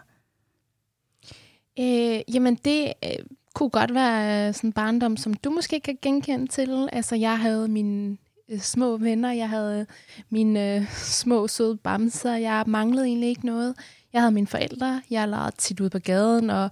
Øh, 1.80 2.36
jamen, 2.36 2.56
det 2.56 2.94
øh, 3.04 3.25
kunne 3.56 3.70
godt 3.70 3.94
være 3.94 4.48
øh, 4.48 4.54
sådan 4.54 4.68
en 4.68 4.74
barndom, 4.74 5.18
som 5.18 5.34
du 5.34 5.50
måske 5.50 5.80
kan 5.80 5.98
genkende 6.02 6.48
til. 6.48 6.90
Altså, 6.92 7.16
jeg 7.16 7.40
havde 7.40 7.68
mine 7.68 8.18
øh, 8.50 8.60
små 8.60 8.98
venner, 8.98 9.32
jeg 9.32 9.50
havde 9.50 9.80
øh, 9.80 9.86
mine 10.30 10.76
øh, 10.76 10.90
små 11.22 11.48
søde 11.48 11.78
bamser, 11.78 12.36
jeg 12.36 12.64
manglede 12.68 13.06
egentlig 13.06 13.30
ikke 13.30 13.46
noget. 13.46 13.76
Jeg 14.14 14.22
havde 14.22 14.34
mine 14.34 14.48
forældre, 14.48 15.02
jeg 15.10 15.28
legede 15.28 15.56
tit 15.58 15.80
ude 15.80 15.90
på 15.90 16.00
gaden, 16.00 16.50
og 16.50 16.70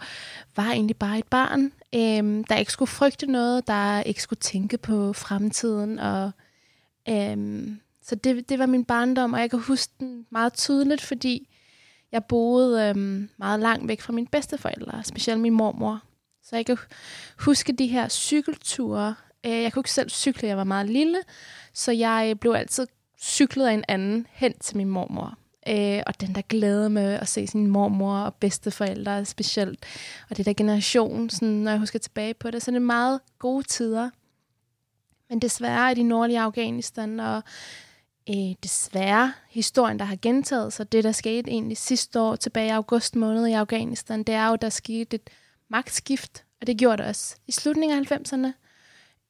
var 0.56 0.72
egentlig 0.72 0.98
bare 0.98 1.20
et 1.20 1.28
barn, 1.28 1.72
øh, 1.96 2.44
der 2.50 2.56
ikke 2.56 2.72
skulle 2.72 2.90
frygte 2.90 3.26
noget, 3.26 3.68
der 3.68 4.02
ikke 4.02 4.22
skulle 4.22 4.40
tænke 4.40 4.78
på 4.78 5.14
fremtiden. 5.14 6.00
Og, 6.00 6.32
øh, 7.10 7.68
så 8.02 8.16
det, 8.16 8.50
det 8.50 8.60
var 8.60 8.66
min 8.66 8.86
barndom, 8.86 9.34
og 9.34 9.40
jeg 9.40 9.50
kan 9.50 9.60
huske 9.60 9.94
den 10.00 10.26
meget 10.30 10.54
tydeligt, 10.54 11.02
fordi 11.02 11.50
jeg 12.12 12.26
boede 12.26 12.90
øh, 12.90 13.28
meget 13.38 13.60
langt 13.60 13.88
væk 13.88 14.02
fra 14.02 14.14
mine 14.14 14.28
bedsteforældre, 14.28 15.04
specielt 15.04 15.42
min 15.42 15.54
mormor. 15.54 16.02
Så 16.44 16.56
jeg 16.56 16.66
kan 16.66 16.78
huske 17.40 17.74
de 17.74 17.88
her 17.88 18.10
cykelture. 18.10 19.16
Øh, 19.46 19.52
jeg 19.52 19.74
kunne 19.74 19.80
ikke 19.80 19.92
selv 19.92 20.10
cykle, 20.10 20.48
jeg 20.48 20.58
var 20.58 20.64
meget 20.64 20.90
lille, 20.90 21.18
så 21.74 21.92
jeg 21.92 22.40
blev 22.40 22.52
altid 22.52 22.88
cyklet 23.22 23.68
af 23.68 23.74
en 23.74 23.84
anden 23.88 24.28
hen 24.30 24.54
til 24.60 24.78
min 24.78 24.90
mormor. 24.90 25.38
Øh, 25.68 26.04
og 26.08 26.22
den 26.22 26.36
der 26.36 26.42
glæde 26.42 26.90
med 26.90 27.14
at 27.14 27.28
se 27.28 27.48
sin 27.48 27.68
mormor 27.68 28.18
og 28.18 28.36
bedsteforældre 28.36 29.26
specielt. 29.26 29.86
Og 30.30 30.38
det 30.38 30.46
der 30.46 30.54
generation, 30.54 31.30
sådan, 31.30 31.48
når 31.48 31.72
jeg 31.72 31.80
husker 31.80 32.00
tilbage 32.00 32.34
på 32.34 32.52
det, 32.52 32.62
så 32.62 32.72
det 32.72 32.78
er 32.78 32.82
meget 32.82 33.20
gode 33.40 33.64
tider. 33.64 34.10
Men 35.30 35.40
desværre 35.40 35.90
er 35.90 35.94
de 35.94 36.04
nordlige 36.04 36.40
Afghanistan, 36.40 37.20
og 37.20 37.42
øh, 38.30 38.56
desværre 38.64 39.34
historien, 39.50 40.00
der 40.00 40.06
har 40.06 40.18
gentaget 40.22 40.74
sig, 40.74 40.92
det 40.92 41.04
der 41.04 41.12
skete 41.12 41.52
egentlig 41.52 41.78
sidste 41.78 42.22
år 42.22 42.36
tilbage 42.36 42.68
i 42.68 42.70
august 42.70 43.16
måned 43.16 43.48
i 43.48 43.52
Afghanistan, 43.54 44.24
det 44.24 44.36
er 44.36 44.50
jo, 44.50 44.56
der 44.56 44.70
skete 44.70 45.16
et 45.16 45.30
magtskift, 45.74 46.46
og 46.62 46.68
det 46.68 46.78
gjorde 46.78 46.98
det 46.98 47.06
også 47.06 47.36
i 47.48 47.52
slutningen 47.52 48.00
af 48.00 48.12
90'erne. 48.12 48.52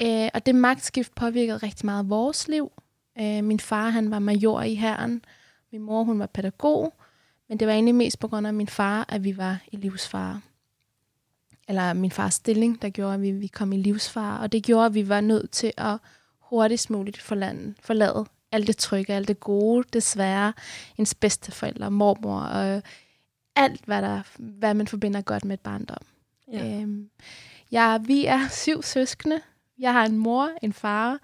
Øh, 0.01 0.29
og 0.33 0.45
det 0.45 0.55
magtskift 0.55 1.15
påvirkede 1.15 1.57
rigtig 1.57 1.85
meget 1.85 2.09
vores 2.09 2.47
liv. 2.47 2.71
Øh, 3.19 3.43
min 3.43 3.59
far, 3.59 3.89
han 3.89 4.11
var 4.11 4.19
major 4.19 4.61
i 4.61 4.75
herren. 4.75 5.25
Min 5.71 5.81
mor, 5.81 6.03
hun 6.03 6.19
var 6.19 6.25
pædagog. 6.25 6.93
Men 7.49 7.59
det 7.59 7.67
var 7.67 7.73
egentlig 7.73 7.95
mest 7.95 8.19
på 8.19 8.27
grund 8.27 8.47
af 8.47 8.53
min 8.53 8.67
far, 8.67 9.05
at 9.09 9.23
vi 9.23 9.37
var 9.37 9.57
i 9.71 9.77
livsfare. 9.77 10.41
Eller 11.67 11.93
min 11.93 12.11
fars 12.11 12.33
stilling, 12.33 12.81
der 12.81 12.89
gjorde, 12.89 13.13
at 13.13 13.21
vi, 13.21 13.31
vi 13.31 13.47
kom 13.47 13.73
i 13.73 13.77
livsfare. 13.77 14.39
Og 14.39 14.51
det 14.51 14.63
gjorde, 14.63 14.85
at 14.85 14.93
vi 14.93 15.09
var 15.09 15.21
nødt 15.21 15.51
til 15.51 15.73
at 15.77 15.97
hurtigst 16.39 16.89
muligt 16.89 17.21
forlade, 17.21 17.73
forlade 17.79 18.25
alt 18.51 18.67
det 18.67 18.77
trygge, 18.77 19.13
alt 19.13 19.27
det 19.27 19.39
gode, 19.39 19.87
det 19.93 20.03
svære, 20.03 20.53
ens 20.97 21.15
bedsteforældre, 21.15 21.91
mormor 21.91 22.39
og 22.39 22.81
alt, 23.55 23.85
hvad, 23.85 24.01
der, 24.01 24.21
hvad 24.37 24.73
man 24.73 24.87
forbinder 24.87 25.21
godt 25.21 25.45
med 25.45 25.53
et 25.53 25.59
barndom. 25.59 26.12
Ja. 26.51 26.81
Øhm, 26.81 27.09
ja, 27.71 27.97
vi 27.97 28.25
er 28.25 28.47
syv 28.49 28.81
søskende. 28.81 29.41
Jeg 29.79 29.93
har 29.93 30.05
en 30.05 30.17
mor, 30.17 30.49
en 30.61 30.73
far, 30.73 31.19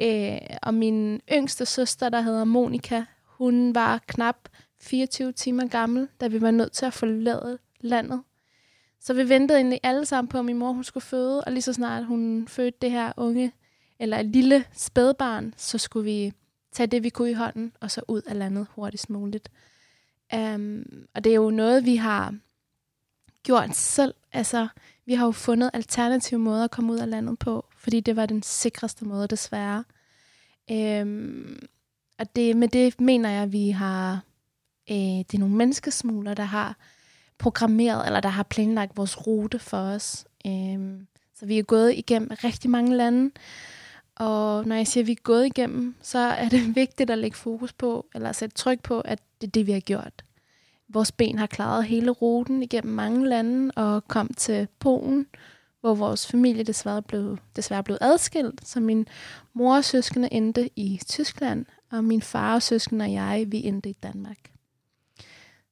øh, 0.00 0.38
og 0.62 0.74
min 0.74 1.20
yngste 1.32 1.66
søster, 1.66 2.08
der 2.08 2.20
hedder 2.20 2.44
Monika, 2.44 3.04
hun 3.24 3.74
var 3.74 4.00
knap 4.06 4.48
24 4.80 5.32
timer 5.32 5.68
gammel, 5.68 6.08
da 6.20 6.26
vi 6.26 6.40
var 6.40 6.50
nødt 6.50 6.72
til 6.72 6.86
at 6.86 6.92
forlade 6.92 7.58
landet. 7.80 8.22
Så 9.00 9.14
vi 9.14 9.28
ventede 9.28 9.58
egentlig 9.58 9.80
alle 9.82 10.06
sammen 10.06 10.28
på, 10.28 10.38
at 10.38 10.44
min 10.44 10.58
mor 10.58 10.72
hun 10.72 10.84
skulle 10.84 11.04
føde, 11.04 11.44
og 11.44 11.52
lige 11.52 11.62
så 11.62 11.72
snart 11.72 12.04
hun 12.04 12.48
fødte 12.48 12.78
det 12.82 12.90
her 12.90 13.12
unge, 13.16 13.52
eller 13.98 14.18
et 14.18 14.26
lille 14.26 14.64
spædbarn, 14.72 15.54
så 15.56 15.78
skulle 15.78 16.04
vi 16.04 16.32
tage 16.72 16.86
det, 16.86 17.02
vi 17.02 17.08
kunne 17.08 17.30
i 17.30 17.34
hånden, 17.34 17.72
og 17.80 17.90
så 17.90 18.00
ud 18.08 18.22
af 18.22 18.38
landet 18.38 18.66
hurtigst 18.70 19.10
muligt. 19.10 19.48
Um, 20.34 20.84
og 21.14 21.24
det 21.24 21.30
er 21.30 21.36
jo 21.36 21.50
noget, 21.50 21.84
vi 21.84 21.96
har 21.96 22.34
gjort 23.44 23.76
selv. 23.76 24.14
Altså, 24.32 24.68
vi 25.06 25.14
har 25.14 25.26
jo 25.26 25.32
fundet 25.32 25.70
alternative 25.72 26.40
måder 26.40 26.64
at 26.64 26.70
komme 26.70 26.92
ud 26.92 26.98
af 26.98 27.10
landet 27.10 27.38
på, 27.38 27.66
fordi 27.76 28.00
det 28.00 28.16
var 28.16 28.26
den 28.26 28.42
sikreste 28.42 29.04
måde, 29.04 29.28
desværre. 29.28 29.84
Øhm, 30.70 31.66
og 32.18 32.36
det, 32.36 32.56
med 32.56 32.68
det 32.68 33.00
mener 33.00 33.30
jeg, 33.30 33.42
at 33.42 33.52
vi 33.52 33.70
har, 33.70 34.20
øh, 34.90 34.96
det 34.96 35.34
er 35.34 35.38
nogle 35.38 35.54
menneskesmugler, 35.54 36.34
der 36.34 36.44
har 36.44 36.76
programmeret, 37.38 38.06
eller 38.06 38.20
der 38.20 38.28
har 38.28 38.42
planlagt 38.42 38.96
vores 38.96 39.26
rute 39.26 39.58
for 39.58 39.78
os. 39.78 40.24
Øhm, 40.46 41.06
så 41.34 41.46
vi 41.46 41.58
er 41.58 41.62
gået 41.62 41.94
igennem 41.94 42.30
rigtig 42.44 42.70
mange 42.70 42.96
lande, 42.96 43.30
og 44.14 44.66
når 44.66 44.76
jeg 44.76 44.86
siger, 44.86 45.02
at 45.02 45.06
vi 45.06 45.12
er 45.12 45.22
gået 45.22 45.46
igennem, 45.46 45.94
så 46.02 46.18
er 46.18 46.48
det 46.48 46.74
vigtigt 46.76 47.10
at 47.10 47.18
lægge 47.18 47.36
fokus 47.36 47.72
på, 47.72 48.06
eller 48.14 48.32
sætte 48.32 48.54
tryk 48.54 48.82
på, 48.82 49.00
at 49.00 49.18
det 49.40 49.46
er 49.46 49.50
det, 49.50 49.66
vi 49.66 49.72
har 49.72 49.80
gjort. 49.80 50.24
Vores 50.88 51.12
ben 51.12 51.38
har 51.38 51.46
klaret 51.46 51.84
hele 51.84 52.10
ruten 52.10 52.62
igennem 52.62 52.94
mange 52.94 53.28
lande 53.28 53.70
og 53.76 54.08
kom 54.08 54.34
til 54.34 54.68
Polen, 54.78 55.26
hvor 55.80 55.94
vores 55.94 56.26
familie 56.26 56.64
desværre 56.64 57.02
blev, 57.02 57.38
desværre 57.56 57.82
blev 57.82 57.98
adskilt. 58.00 58.68
Så 58.68 58.80
min 58.80 59.06
mor 59.52 59.76
og 59.76 59.84
søskende 59.84 60.28
endte 60.32 60.70
i 60.76 61.00
Tyskland, 61.06 61.66
og 61.90 62.04
min 62.04 62.22
far 62.22 62.54
og 62.54 62.62
søskende 62.62 63.04
og 63.04 63.12
jeg, 63.12 63.44
vi 63.48 63.64
endte 63.64 63.90
i 63.90 63.92
Danmark. 63.92 64.50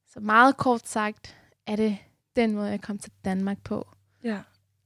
Så 0.07 0.19
meget 0.19 0.57
kort 0.57 0.87
sagt 0.87 1.35
er 1.67 1.75
det 1.75 1.97
den 2.35 2.55
måde, 2.55 2.67
jeg 2.67 2.81
kom 2.81 2.97
til 2.97 3.11
Danmark 3.25 3.63
på. 3.63 3.87
Ja. 4.23 4.39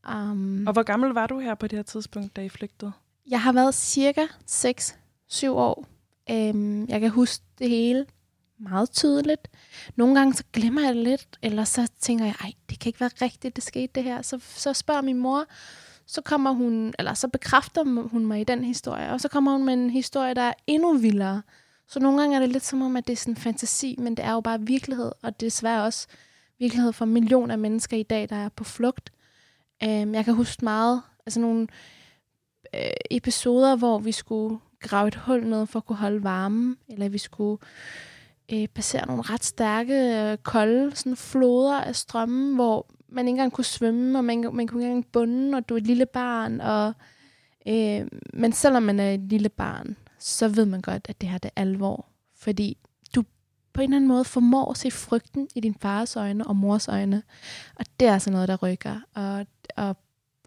Um, 0.10 0.68
og 0.68 0.74
hvor 0.74 0.84
gammel 0.84 1.10
var 1.10 1.28
du 1.28 1.40
her 1.40 1.56
på 1.56 1.68
det 1.68 1.78
her 1.78 1.84
tidspunkt, 1.84 2.36
da 2.36 2.42
I 2.42 2.50
flygtede? 2.50 2.92
Jeg 3.30 3.42
har 3.42 3.54
været 3.54 3.76
cirka 3.76 4.26
6-7 4.50 5.50
år. 5.50 5.88
Um, 6.30 6.90
jeg 6.90 7.00
kan 7.00 7.10
huske 7.10 7.44
det 7.60 7.70
hele 7.70 8.06
meget 8.60 8.92
tydeligt. 8.92 9.48
Nogle 9.96 10.16
gange 10.16 10.34
så 10.34 10.44
glemmer 10.54 10.82
jeg 10.82 10.96
det 10.96 11.04
lidt, 11.04 11.28
eller 11.42 11.64
så 11.64 11.88
tænker 12.00 12.26
jeg, 12.26 12.36
ej, 12.42 12.52
det 12.70 12.80
kan 12.80 12.90
ikke 12.90 13.00
være 13.00 13.10
rigtigt, 13.22 13.56
det 13.56 13.64
skete 13.64 13.92
det 13.96 14.04
her. 14.04 14.22
Så, 14.22 14.40
så 14.56 14.74
spørger 14.74 15.02
min 15.02 15.18
mor, 15.18 15.46
så 16.06 16.22
kommer 16.22 16.52
hun, 16.52 16.94
eller 17.00 17.14
så 17.14 17.28
bekræfter 17.28 18.08
hun 18.08 18.26
mig 18.26 18.42
i 18.42 18.44
den 18.44 18.64
historie, 18.64 19.12
og 19.12 19.22
så 19.22 19.28
kommer 19.28 19.52
hun 19.52 19.66
med 19.66 19.74
en 19.74 19.90
historie, 19.90 20.34
der 20.34 20.42
er 20.42 20.54
endnu 20.68 20.98
vildere. 20.98 21.42
Så 21.88 22.00
nogle 22.00 22.22
gange 22.22 22.36
er 22.36 22.40
det 22.40 22.50
lidt 22.50 22.66
som 22.66 22.82
om, 22.82 22.96
at 22.96 23.08
det 23.08 23.14
er 23.14 23.18
sådan 23.18 23.32
en 23.32 23.38
fantasi, 23.38 23.96
men 24.00 24.18
det 24.18 24.26
er 24.26 24.32
jo 24.32 24.42
bare 24.42 24.62
virkelighed, 24.62 25.12
og 25.22 25.40
det 25.40 25.46
er 25.46 25.50
desværre 25.50 25.84
også 25.84 26.08
virkelighed 26.60 26.94
for 26.94 27.06
millioner 27.06 27.54
af 27.54 27.60
mennesker 27.60 27.98
i 27.98 28.04
dag, 28.04 28.30
der 28.30 28.36
er 28.36 28.50
på 28.50 28.64
flugt. 28.64 29.12
Øhm, 29.84 30.14
jeg 30.14 30.26
kan 30.26 30.34
huske 30.34 30.66
meget, 30.66 31.02
altså 31.26 31.40
nogle 31.40 31.68
øh, 32.76 32.90
episoder, 33.12 33.76
hvor 33.76 34.00
vi 34.00 34.12
skulle 34.12 34.60
grave 34.80 35.08
et 35.08 35.16
hul 35.16 35.46
ned 35.46 35.66
for 35.68 35.80
at 35.80 35.86
kunne 35.86 35.98
holde 35.98 36.24
varmen, 36.24 36.78
eller 36.90 37.10
vi 37.10 37.18
skulle 37.18 37.58
øh, 37.62 38.17
Øh, 38.54 38.68
passere 38.68 39.08
nogle 39.08 39.22
ret 39.22 39.44
stærke, 39.44 39.94
øh, 39.94 40.38
kolde 40.38 40.96
sådan 40.96 41.16
floder 41.16 41.82
af 41.82 41.96
strømme, 41.96 42.56
hvor 42.56 42.88
man 43.10 43.28
ikke 43.28 43.36
engang 43.36 43.52
kunne 43.52 43.66
svømme, 43.66 44.20
og 44.20 44.26
man, 44.26 44.50
man 44.54 44.68
kunne 44.68 44.84
ikke 44.84 44.92
engang 44.92 45.12
bunde, 45.12 45.58
og 45.58 45.70
du 45.70 45.74
er 45.74 45.78
et 45.78 45.88
lille 45.88 46.06
barn. 46.06 46.62
Og, 46.62 46.94
øh, 47.68 48.08
men 48.34 48.52
selvom 48.52 48.84
man 48.84 49.00
er 49.00 49.14
et 49.14 49.20
lille 49.20 49.50
barn, 49.50 49.96
så 50.20 50.48
ved 50.48 50.66
man 50.66 50.82
godt, 50.82 51.06
at 51.10 51.22
det 51.22 51.30
her 51.30 51.38
det 51.38 51.52
er 51.56 51.62
alvor. 51.62 52.06
Fordi 52.36 52.78
du 53.16 53.24
på 53.74 53.82
en 53.82 53.90
eller 53.90 53.96
anden 53.96 54.08
måde 54.08 54.26
formår 54.26 54.72
at 54.72 54.78
se 54.78 54.92
frygten 54.92 55.48
i 55.56 55.60
din 55.60 55.76
fars 55.82 56.16
øjne 56.16 56.48
og 56.48 56.56
mors 56.56 56.88
øjne. 56.88 57.24
Og 57.76 57.86
det 58.00 58.08
er 58.08 58.14
altså 58.14 58.32
noget, 58.32 58.48
der 58.48 58.56
rykker. 58.56 59.00
Og, 59.14 59.46
og, 59.76 59.98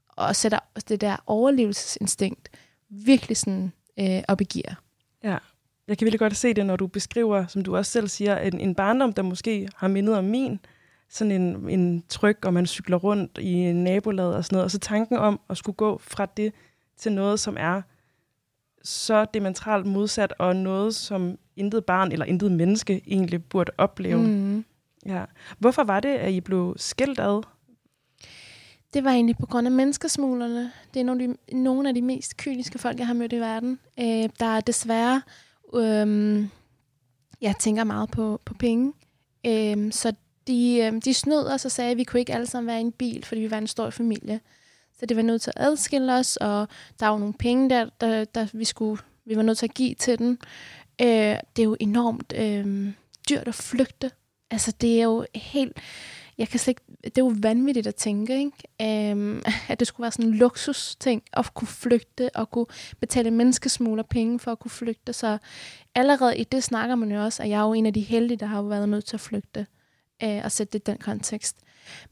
og 0.08 0.36
sætter 0.36 0.58
det 0.88 1.00
der 1.00 1.16
overlevelsesinstinkt 1.26 2.48
virkelig 2.88 3.36
sådan 3.36 3.72
øh, 4.00 4.22
op 4.28 4.40
i 4.40 4.44
gear. 4.44 4.82
Ja, 5.24 5.38
jeg 5.90 5.98
kan 5.98 6.04
virkelig 6.04 6.18
godt 6.18 6.36
se 6.36 6.54
det, 6.54 6.66
når 6.66 6.76
du 6.76 6.86
beskriver, 6.86 7.46
som 7.46 7.62
du 7.62 7.76
også 7.76 7.92
selv 7.92 8.08
siger, 8.08 8.38
en, 8.38 8.60
en 8.60 8.74
barndom, 8.74 9.12
der 9.12 9.22
måske 9.22 9.68
har 9.76 9.88
mindet 9.88 10.18
om 10.18 10.24
min, 10.24 10.60
sådan 11.08 11.32
en, 11.32 11.70
en 11.70 12.04
tryk, 12.08 12.44
og 12.44 12.54
man 12.54 12.66
cykler 12.66 12.96
rundt 12.96 13.38
i 13.38 13.52
en 13.52 13.84
nabolag 13.84 14.26
og 14.26 14.44
sådan 14.44 14.56
noget, 14.56 14.64
og 14.64 14.70
så 14.70 14.78
tanken 14.78 15.16
om 15.16 15.40
at 15.50 15.56
skulle 15.56 15.76
gå 15.76 15.98
fra 15.98 16.26
det 16.26 16.52
til 16.96 17.12
noget, 17.12 17.40
som 17.40 17.56
er 17.58 17.82
så 18.82 19.24
diametralt 19.24 19.86
modsat, 19.86 20.34
og 20.38 20.56
noget, 20.56 20.94
som 20.94 21.38
intet 21.56 21.84
barn 21.84 22.12
eller 22.12 22.26
intet 22.26 22.52
menneske 22.52 23.02
egentlig 23.06 23.44
burde 23.44 23.72
opleve. 23.78 24.26
Mm. 24.26 24.64
Ja. 25.06 25.24
Hvorfor 25.58 25.84
var 25.84 26.00
det, 26.00 26.08
at 26.08 26.32
I 26.32 26.40
blev 26.40 26.74
skilt 26.76 27.20
ad? 27.20 27.42
Det 28.94 29.04
var 29.04 29.10
egentlig 29.10 29.36
på 29.36 29.46
grund 29.46 29.66
af 29.66 29.72
menneskesmuglerne. 29.72 30.72
Det 30.94 31.00
er 31.00 31.04
nogle 31.04 31.22
af 31.22 31.28
de, 31.28 31.56
nogle 31.56 31.88
af 31.88 31.94
de 31.94 32.02
mest 32.02 32.36
kyniske 32.36 32.78
folk, 32.78 32.98
jeg 32.98 33.06
har 33.06 33.14
mødt 33.14 33.32
i 33.32 33.40
verden. 33.40 33.78
Øh, 34.00 34.28
der 34.40 34.46
er 34.46 34.60
desværre 34.60 35.22
Øhm, 35.74 36.50
jeg 37.40 37.54
tænker 37.60 37.84
meget 37.84 38.10
på, 38.10 38.40
på 38.44 38.54
penge. 38.54 38.92
Øhm, 39.46 39.92
så 39.92 40.12
de, 40.46 40.80
øhm, 40.82 41.00
de 41.00 41.14
snød 41.14 41.46
os 41.46 41.64
og 41.64 41.70
sagde, 41.70 41.90
at 41.90 41.96
vi 41.96 42.04
kunne 42.04 42.20
ikke 42.20 42.34
alle 42.34 42.46
sammen 42.46 42.66
være 42.66 42.78
i 42.78 42.80
en 42.80 42.92
bil, 42.92 43.24
fordi 43.24 43.40
vi 43.40 43.50
var 43.50 43.58
en 43.58 43.66
stor 43.66 43.90
familie. 43.90 44.40
Så 44.98 45.06
det 45.06 45.16
var 45.16 45.22
nødt 45.22 45.42
til 45.42 45.52
at 45.56 45.66
adskille 45.66 46.14
os, 46.14 46.36
og 46.36 46.68
der 47.00 47.06
var 47.06 47.18
nogle 47.18 47.34
penge 47.34 47.70
der, 47.70 47.88
der, 48.00 48.24
der 48.24 48.46
vi, 48.52 48.64
skulle, 48.64 49.02
vi 49.24 49.36
var 49.36 49.42
nødt 49.42 49.58
til 49.58 49.66
at 49.66 49.74
give 49.74 49.94
til 49.94 50.18
den. 50.18 50.38
Øh, 51.00 51.36
det 51.56 51.58
er 51.58 51.64
jo 51.64 51.76
enormt 51.80 52.32
øh, 52.36 52.92
dyrt 53.28 53.48
at 53.48 53.54
flygte. 53.54 54.10
Altså, 54.50 54.72
det 54.80 55.00
er 55.00 55.04
jo 55.04 55.26
helt 55.34 55.78
jeg 56.40 56.48
kan 56.48 56.60
slet 56.60 56.70
ikke, 56.70 56.82
det 57.04 57.18
er 57.18 57.24
jo 57.24 57.34
vanvittigt 57.38 57.86
at 57.86 57.94
tænke, 57.94 58.38
ikke? 58.38 59.10
Øhm, 59.10 59.42
at 59.68 59.80
det 59.80 59.88
skulle 59.88 60.04
være 60.04 60.12
sådan 60.12 60.26
en 60.26 60.34
luksus 60.34 60.96
ting 60.96 61.22
at 61.32 61.54
kunne 61.54 61.68
flygte 61.68 62.30
og 62.34 62.50
kunne 62.50 62.66
betale 63.00 63.30
menneskesmugler 63.30 64.02
penge 64.02 64.38
for 64.38 64.52
at 64.52 64.58
kunne 64.58 64.70
flygte. 64.70 65.12
Så 65.12 65.38
allerede 65.94 66.36
i 66.36 66.44
det 66.44 66.64
snakker 66.64 66.94
man 66.94 67.12
jo 67.12 67.24
også, 67.24 67.42
at 67.42 67.48
jeg 67.48 67.60
er 67.60 67.66
jo 67.66 67.72
en 67.72 67.86
af 67.86 67.94
de 67.94 68.00
heldige, 68.00 68.36
der 68.36 68.46
har 68.46 68.62
været 68.62 68.88
nødt 68.88 69.04
til 69.04 69.16
at 69.16 69.20
flygte 69.20 69.66
øh, 70.22 70.40
og 70.44 70.52
sætte 70.52 70.72
det 70.72 70.88
i 70.88 70.90
den 70.90 70.98
kontekst. 70.98 71.56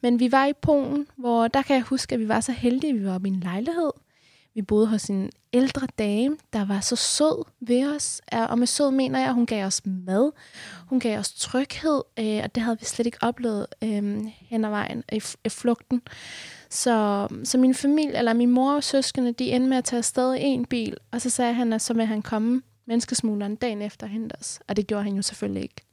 Men 0.00 0.20
vi 0.20 0.32
var 0.32 0.46
i 0.46 0.52
Polen, 0.52 1.06
hvor 1.16 1.48
der 1.48 1.62
kan 1.62 1.76
jeg 1.76 1.82
huske, 1.82 2.14
at 2.14 2.20
vi 2.20 2.28
var 2.28 2.40
så 2.40 2.52
heldige, 2.52 2.90
at 2.90 3.00
vi 3.00 3.04
var 3.04 3.14
oppe 3.14 3.28
i 3.28 3.32
en 3.32 3.40
lejlighed, 3.40 3.90
vi 4.58 4.62
boede 4.62 4.86
hos 4.86 5.04
en 5.04 5.30
ældre 5.52 5.86
dame, 5.98 6.36
der 6.52 6.64
var 6.64 6.80
så 6.80 6.96
sød 6.96 7.44
ved 7.60 7.94
os. 7.94 8.22
Øh, 8.34 8.50
og 8.50 8.58
med 8.58 8.66
sød 8.66 8.90
mener 8.90 9.18
jeg, 9.18 9.28
at 9.28 9.34
hun 9.34 9.46
gav 9.46 9.66
os 9.66 9.82
mad. 9.84 10.32
Hun 10.86 11.00
gav 11.00 11.18
os 11.18 11.32
tryghed, 11.32 12.02
øh, 12.18 12.40
og 12.44 12.54
det 12.54 12.62
havde 12.62 12.78
vi 12.78 12.84
slet 12.84 13.06
ikke 13.06 13.18
oplevet 13.20 13.66
øh, 13.82 14.24
hen 14.26 14.64
ad 14.64 14.70
vejen 14.70 15.04
i, 15.12 15.22
i 15.44 15.48
flugten. 15.48 16.02
Så, 16.70 17.28
så 17.44 17.58
min 17.58 17.74
familie, 17.74 18.18
eller 18.18 18.32
min 18.32 18.50
mor 18.50 18.72
og 18.74 18.84
søskende, 18.84 19.32
de 19.32 19.50
endte 19.50 19.68
med 19.68 19.76
at 19.76 19.84
tage 19.84 19.98
afsted 19.98 20.34
i 20.34 20.42
en 20.42 20.64
bil, 20.64 20.96
og 21.10 21.20
så 21.20 21.30
sagde 21.30 21.54
han, 21.54 21.72
at 21.72 21.82
så 21.82 21.94
vil 21.94 22.06
han 22.06 22.22
komme 22.22 22.62
menneskesmugleren 22.86 23.56
dagen 23.56 23.82
efter 23.82 24.06
og 24.06 24.10
hente 24.10 24.32
os. 24.40 24.60
Og 24.68 24.76
det 24.76 24.86
gjorde 24.86 25.04
han 25.04 25.16
jo 25.16 25.22
selvfølgelig 25.22 25.62
ikke. 25.62 25.86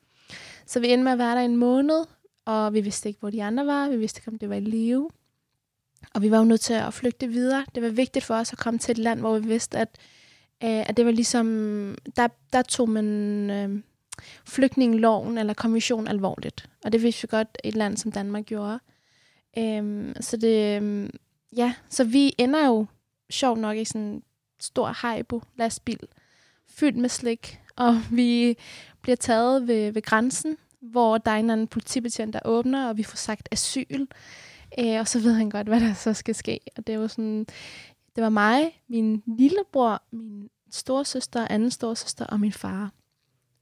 Så 0.66 0.80
vi 0.80 0.92
endte 0.92 1.04
med 1.04 1.12
at 1.12 1.18
være 1.18 1.36
der 1.36 1.42
en 1.42 1.58
måned, 1.58 2.06
og 2.46 2.74
vi 2.74 2.82
vidste 2.82 3.10
ikke, 3.10 3.20
hvor 3.20 3.30
de 3.30 3.44
andre 3.44 3.66
var. 3.66 3.90
Vi 3.90 3.98
vidste 3.98 4.20
ikke, 4.20 4.32
om 4.32 4.40
det 4.40 4.50
var 4.50 4.56
i 4.56 4.60
live. 4.60 5.10
Og 6.14 6.22
vi 6.22 6.32
var 6.32 6.38
jo 6.38 6.44
nødt 6.44 6.62
til 6.62 6.74
at 6.74 6.94
flygte 6.94 7.28
videre. 7.28 7.66
Det 7.76 7.84
var 7.84 7.90
vigtigt 7.90 8.26
for 8.26 8.36
os 8.36 8.54
at 8.54 8.60
komme 8.60 8.80
til 8.80 8.92
et 8.92 8.98
land, 8.98 9.20
hvor 9.20 9.40
vi 9.40 9.48
vidste, 9.48 9.78
at, 9.78 9.90
øh, 10.64 10.90
at 10.90 10.98
det 10.98 11.06
var 11.06 11.12
ligesom, 11.12 11.48
der, 12.16 12.28
der 12.54 12.62
tog 12.62 12.90
man 12.90 13.06
øh, 13.50 13.82
flygtningeloven 14.46 15.38
eller 15.38 15.54
kommission 15.54 16.08
alvorligt. 16.08 16.70
Og 16.86 16.92
det 16.92 17.04
vidste 17.04 17.22
vi 17.22 17.28
godt, 17.32 17.58
et 17.64 17.76
land 17.76 17.98
som 17.98 18.12
Danmark 18.12 18.46
gjorde. 18.46 18.80
Øh, 19.58 20.16
så 20.20 20.38
det, 20.38 20.82
øh, 20.82 21.10
ja, 21.58 21.74
så 21.90 22.04
vi 22.04 22.34
ender 22.38 22.66
jo 22.66 22.86
sjovt 23.30 23.60
nok 23.60 23.78
i 23.78 23.86
sådan 23.86 24.02
en 24.02 24.24
stor 24.60 24.88
hajbo 24.88 25.42
lastbil, 25.58 26.08
fyldt 26.70 26.98
med 26.98 27.10
slik, 27.10 27.60
og 27.76 28.02
vi 28.12 28.58
bliver 29.02 29.16
taget 29.16 29.68
ved, 29.68 29.92
ved 29.92 30.02
grænsen, 30.02 30.58
hvor 30.82 31.18
der 31.18 31.32
er 31.32 31.36
en 31.36 31.50
anden 31.50 31.68
politibetjent, 31.68 32.34
der 32.34 32.40
åbner, 32.46 32.90
og 32.90 32.98
vi 32.98 33.04
får 33.04 33.16
sagt 33.16 33.50
asyl. 33.52 34.06
Øh, 34.80 35.00
og 35.00 35.08
så 35.08 35.20
ved 35.20 35.34
han 35.34 35.50
godt, 35.50 35.68
hvad 35.68 35.80
der 35.80 35.94
så 35.94 36.14
skal 36.14 36.36
ske. 36.36 36.60
Og 36.78 36.88
det 36.88 37.00
var 37.00 37.08
sådan, 37.08 37.46
det 38.16 38.24
var 38.24 38.30
mig, 38.30 38.82
min 38.88 39.24
lillebror, 39.26 40.02
min 40.12 40.50
storsøster, 40.72 41.48
anden 41.50 41.72
storsøster 41.72 42.26
og 42.26 42.40
min 42.40 42.52
far. 42.52 42.92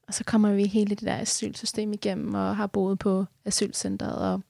Og 0.08 0.14
så 0.14 0.24
kommer 0.24 0.54
vi 0.54 0.66
hele 0.66 0.96
det 0.96 1.02
der 1.02 1.18
asylsystem 1.18 1.94
igennem 1.94 2.34
og 2.34 2.58
har 2.58 2.68
boet 2.68 3.00
på 3.00 3.26
asylcentret. 3.46 4.16
Og, 4.16 4.42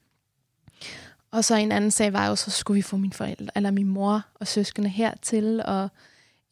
og 1.31 1.45
så 1.45 1.55
en 1.55 1.71
anden 1.71 1.91
sag 1.91 2.13
var 2.13 2.27
jo, 2.27 2.35
så 2.35 2.51
skulle 2.51 2.75
vi 2.75 2.81
få 2.81 2.97
min 2.97 3.13
forældre, 3.13 3.47
eller 3.55 3.71
min 3.71 3.87
mor 3.87 4.21
og 4.33 4.47
søskende 4.47 4.89
hertil, 4.89 5.61
og 5.65 5.89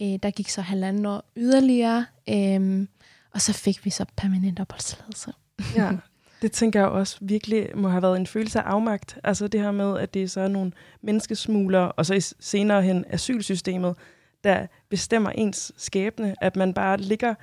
øh, 0.01 0.19
der 0.23 0.31
gik 0.31 0.49
så 0.49 0.61
halvanden 0.61 1.05
år 1.05 1.23
yderligere, 1.37 2.05
øh, 2.29 2.87
og 3.31 3.41
så 3.41 3.53
fik 3.53 3.85
vi 3.85 3.89
så 3.89 4.05
permanent 4.17 4.59
opholdstilladelse. 4.59 5.33
Ja, 5.75 5.91
Det 6.41 6.51
tænker 6.51 6.79
jeg 6.79 6.89
også 6.89 7.17
virkelig 7.21 7.69
må 7.75 7.89
have 7.89 8.01
været 8.01 8.17
en 8.17 8.27
følelse 8.27 8.59
af 8.59 8.63
afmagt. 8.63 9.17
Altså 9.23 9.47
det 9.47 9.61
her 9.61 9.71
med, 9.71 9.99
at 9.99 10.13
det 10.13 10.23
er 10.23 10.27
så 10.27 10.47
nogle 10.47 10.71
menneskesmuglere, 11.01 11.91
og 11.91 12.05
så 12.05 12.35
senere 12.39 12.81
hen 12.81 13.05
asylsystemet, 13.09 13.95
der 14.43 14.67
bestemmer 14.89 15.29
ens 15.29 15.71
skæbne, 15.77 16.35
at 16.41 16.55
man 16.55 16.73
bare 16.73 16.97
ligger 16.97 17.35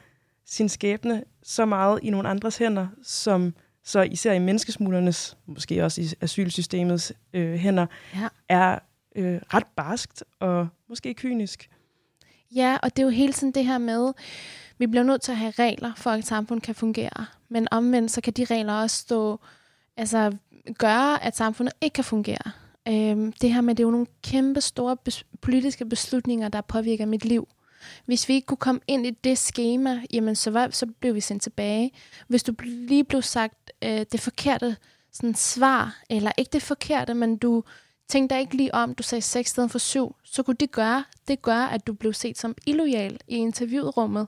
sin 0.47 0.69
skæbne 0.69 1.25
så 1.43 1.65
meget 1.65 2.01
i 2.03 2.11
nogle 2.11 2.29
andres 2.29 2.59
hænder, 2.59 2.87
som 3.03 3.55
så 3.85 4.01
især 4.01 4.33
i 4.33 4.39
menneskesmuglernes, 4.39 5.37
måske 5.47 5.85
også 5.85 6.01
i 6.01 6.07
asylsystemets 6.21 7.13
øh, 7.33 7.55
hænder, 7.55 7.87
ja. 8.15 8.29
er 8.49 8.79
øh, 9.17 9.41
ret 9.55 9.67
barskt 9.77 10.25
og 10.41 10.69
måske 10.89 11.15
kynisk. 11.15 11.71
Ja, 12.55 12.79
og 12.83 12.97
det 12.97 13.03
er 13.03 13.07
jo 13.07 13.11
hele 13.11 13.33
tiden 13.33 13.55
det 13.55 13.65
her 13.65 13.79
med, 13.79 14.13
vi 14.79 14.87
bliver 14.87 15.03
nødt 15.03 15.23
til 15.23 15.33
at 15.33 15.39
have 15.39 15.53
regler, 15.59 15.93
for 15.97 16.11
at 16.11 16.27
samfundet 16.27 16.63
kan 16.65 16.75
fungere. 16.75 17.27
Men 17.49 17.69
omvendt, 17.71 18.11
så 18.11 18.21
kan 18.21 18.33
de 18.33 18.45
regler 18.45 18.73
også 18.73 18.97
stå, 18.97 19.41
altså 19.97 20.37
gøre, 20.79 21.25
at 21.25 21.37
samfundet 21.37 21.75
ikke 21.81 21.95
kan 21.95 22.05
fungere. 22.05 22.53
Øhm, 22.89 23.33
det 23.33 23.55
her 23.55 23.61
med, 23.61 23.75
det 23.75 23.83
er 23.83 23.87
jo 23.87 23.91
nogle 23.91 24.07
kæmpe 24.23 24.61
store 24.61 24.97
bes- 25.09 25.23
politiske 25.41 25.85
beslutninger, 25.85 26.49
der 26.49 26.61
påvirker 26.61 27.07
mit 27.07 27.25
liv. 27.25 27.49
Hvis 28.07 28.29
vi 28.29 28.35
ikke 28.35 28.47
kunne 28.47 28.57
komme 28.57 28.81
ind 28.87 29.07
i 29.07 29.11
det 29.11 29.39
schema, 29.39 30.03
jamen 30.13 30.35
så, 30.35 30.51
var, 30.51 30.69
så 30.71 30.87
blev 31.01 31.15
vi 31.15 31.21
sendt 31.21 31.43
tilbage. 31.43 31.91
Hvis 32.29 32.43
du 32.43 32.55
lige 32.63 33.05
blev 33.05 33.23
sagt 33.23 33.73
øh, 33.85 34.07
det 34.13 34.21
forkerte 34.21 34.77
sådan 35.13 35.35
svar, 35.35 36.03
eller 36.11 36.33
ikke 36.37 36.51
det 36.53 36.63
forkerte, 36.63 37.15
men 37.15 37.37
du 37.37 37.65
tænkte 38.09 38.35
dig 38.35 38.41
ikke 38.41 38.57
lige 38.57 38.75
om, 38.75 38.95
du 38.95 39.03
sagde 39.03 39.23
6 39.23 39.51
stedet 39.51 39.71
for 39.71 39.79
7, 39.79 40.17
så 40.25 40.43
kunne 40.43 40.57
det 40.61 40.71
gøre, 40.71 41.05
det 41.29 41.43
gør, 41.43 41.61
at 41.61 41.87
du 41.87 41.93
blev 41.93 42.13
set 42.13 42.39
som 42.39 42.55
illoyal 42.67 43.21
i 43.29 43.37
interviewrummet, 43.37 44.27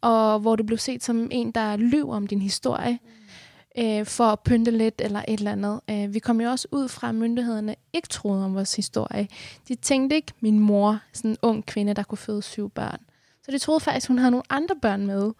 og 0.00 0.40
hvor 0.40 0.56
du 0.56 0.64
blev 0.64 0.78
set 0.78 1.04
som 1.04 1.28
en, 1.30 1.50
der 1.50 1.76
lyver 1.76 2.16
om 2.16 2.26
din 2.26 2.42
historie, 2.42 2.98
mm. 3.04 3.82
øh, 3.82 4.06
for 4.06 4.24
at 4.24 4.40
pynte 4.40 4.70
lidt 4.70 5.00
eller 5.04 5.24
et 5.28 5.38
eller 5.38 5.52
andet. 5.52 5.80
Øh, 5.90 6.14
vi 6.14 6.18
kom 6.18 6.40
jo 6.40 6.50
også 6.50 6.68
ud 6.70 6.88
fra, 6.88 7.08
at 7.08 7.14
myndighederne 7.14 7.74
ikke 7.92 8.08
troede 8.08 8.44
om 8.44 8.54
vores 8.54 8.76
historie. 8.76 9.28
De 9.68 9.74
tænkte 9.74 10.16
ikke, 10.16 10.32
min 10.40 10.58
mor, 10.58 11.00
sådan 11.12 11.30
en 11.30 11.36
ung 11.42 11.66
kvinde, 11.66 11.94
der 11.94 12.02
kunne 12.02 12.18
føde 12.18 12.42
syv 12.42 12.70
børn. 12.70 13.00
Så 13.44 13.50
de 13.50 13.58
troede 13.58 13.80
faktisk, 13.80 14.08
hun 14.08 14.18
havde 14.18 14.30
nogle 14.30 14.44
andre 14.50 14.76
børn 14.82 15.06
med. 15.06 15.32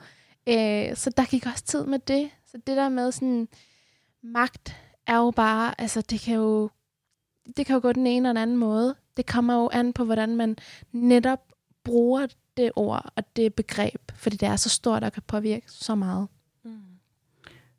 Øh, 0.46 0.96
så 0.96 1.10
der 1.16 1.24
gik 1.24 1.46
også 1.46 1.64
tid 1.64 1.84
med 1.84 1.98
det. 1.98 2.30
Så 2.46 2.58
det 2.66 2.76
der 2.76 2.88
med 2.88 3.12
sådan, 3.12 3.48
magt 4.22 4.76
er 5.06 5.16
jo 5.16 5.30
bare, 5.30 5.80
altså 5.80 6.00
det 6.00 6.20
kan 6.20 6.34
jo 6.34 6.70
det 7.56 7.66
kan 7.66 7.74
jo 7.74 7.80
gå 7.80 7.92
den 7.92 8.06
ene 8.06 8.28
eller 8.28 8.40
den 8.40 8.42
anden 8.42 8.56
måde. 8.56 8.94
Det 9.16 9.26
kommer 9.26 9.54
jo 9.54 9.70
an 9.72 9.92
på, 9.92 10.04
hvordan 10.04 10.36
man 10.36 10.56
netop 10.92 11.40
bruger 11.84 12.26
det 12.56 12.72
ord 12.76 13.12
og 13.16 13.36
det 13.36 13.54
begreb, 13.54 14.12
fordi 14.14 14.36
det 14.36 14.48
er 14.48 14.56
så 14.56 14.68
stort 14.68 15.04
og 15.04 15.12
kan 15.12 15.22
påvirke 15.26 15.72
så 15.72 15.94
meget. 15.94 16.28
Mm. 16.62 16.80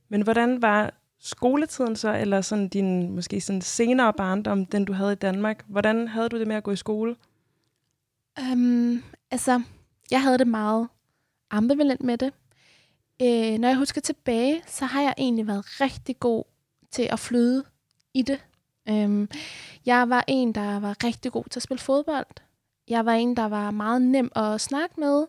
Men 0.09 0.21
hvordan 0.21 0.61
var 0.61 0.93
skoletiden 1.19 1.95
så, 1.95 2.13
eller 2.13 2.41
sådan 2.41 2.67
din 2.67 3.11
måske 3.11 3.41
sådan 3.41 3.61
senere 3.61 4.13
barndom, 4.13 4.65
den 4.65 4.85
du 4.85 4.93
havde 4.93 5.11
i 5.11 5.15
Danmark? 5.15 5.63
Hvordan 5.67 6.07
havde 6.07 6.29
du 6.29 6.39
det 6.39 6.47
med 6.47 6.55
at 6.55 6.63
gå 6.63 6.71
i 6.71 6.75
skole? 6.75 7.15
Um, 8.51 9.03
altså, 9.31 9.61
jeg 10.11 10.21
havde 10.21 10.37
det 10.37 10.47
meget 10.47 10.87
ambivalent 11.51 12.03
med 12.03 12.17
det. 12.17 12.33
Øh, 13.21 13.59
når 13.59 13.67
jeg 13.67 13.77
husker 13.77 14.01
tilbage, 14.01 14.61
så 14.67 14.85
har 14.85 15.01
jeg 15.01 15.13
egentlig 15.17 15.47
været 15.47 15.81
rigtig 15.81 16.19
god 16.19 16.43
til 16.91 17.07
at 17.11 17.19
flyde 17.19 17.63
i 18.13 18.21
det. 18.21 18.39
Øhm, 18.89 19.29
jeg 19.85 20.09
var 20.09 20.23
en, 20.27 20.51
der 20.51 20.79
var 20.79 21.03
rigtig 21.03 21.31
god 21.31 21.43
til 21.49 21.59
at 21.59 21.63
spille 21.63 21.81
fodbold. 21.81 22.25
Jeg 22.87 23.05
var 23.05 23.13
en, 23.13 23.35
der 23.35 23.45
var 23.45 23.71
meget 23.71 24.01
nem 24.01 24.31
at 24.35 24.61
snakke 24.61 24.99
med, 24.99 25.25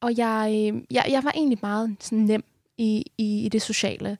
og 0.00 0.16
jeg, 0.16 0.48
øh, 0.50 0.82
jeg, 0.90 1.06
jeg 1.08 1.24
var 1.24 1.32
egentlig 1.34 1.58
meget 1.62 1.96
sådan 2.00 2.18
nem 2.18 2.44
i, 2.78 3.04
i, 3.18 3.44
i 3.44 3.48
det 3.48 3.62
sociale. 3.62 4.18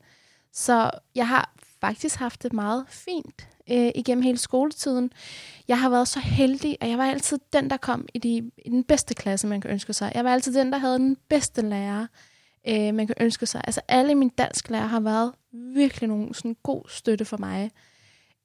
Så 0.52 0.90
jeg 1.14 1.28
har 1.28 1.54
faktisk 1.80 2.16
haft 2.16 2.42
det 2.42 2.52
meget 2.52 2.84
fint 2.88 3.48
øh, 3.70 3.90
igennem 3.94 4.22
hele 4.22 4.38
skoletiden. 4.38 5.12
Jeg 5.68 5.80
har 5.80 5.90
været 5.90 6.08
så 6.08 6.20
heldig, 6.20 6.76
at 6.80 6.88
jeg 6.88 6.98
var 6.98 7.06
altid 7.06 7.38
den, 7.52 7.70
der 7.70 7.76
kom 7.76 8.08
i, 8.14 8.18
de, 8.18 8.50
i 8.64 8.70
den 8.70 8.84
bedste 8.84 9.14
klasse, 9.14 9.46
man 9.46 9.60
kan 9.60 9.70
ønske 9.70 9.92
sig. 9.92 10.12
Jeg 10.14 10.24
var 10.24 10.32
altid 10.32 10.54
den, 10.54 10.72
der 10.72 10.78
havde 10.78 10.98
den 10.98 11.16
bedste 11.28 11.62
lærer, 11.62 12.06
øh, 12.68 12.94
man 12.94 13.06
kan 13.06 13.16
ønske 13.20 13.46
sig. 13.46 13.60
Altså 13.64 13.80
alle 13.88 14.14
mine 14.14 14.30
dansk 14.38 14.70
lærer 14.70 14.86
har 14.86 15.00
været 15.00 15.32
virkelig 15.52 16.08
nogle 16.08 16.34
sådan 16.34 16.56
god 16.62 16.82
støtte 16.88 17.24
for 17.24 17.36
mig. 17.36 17.70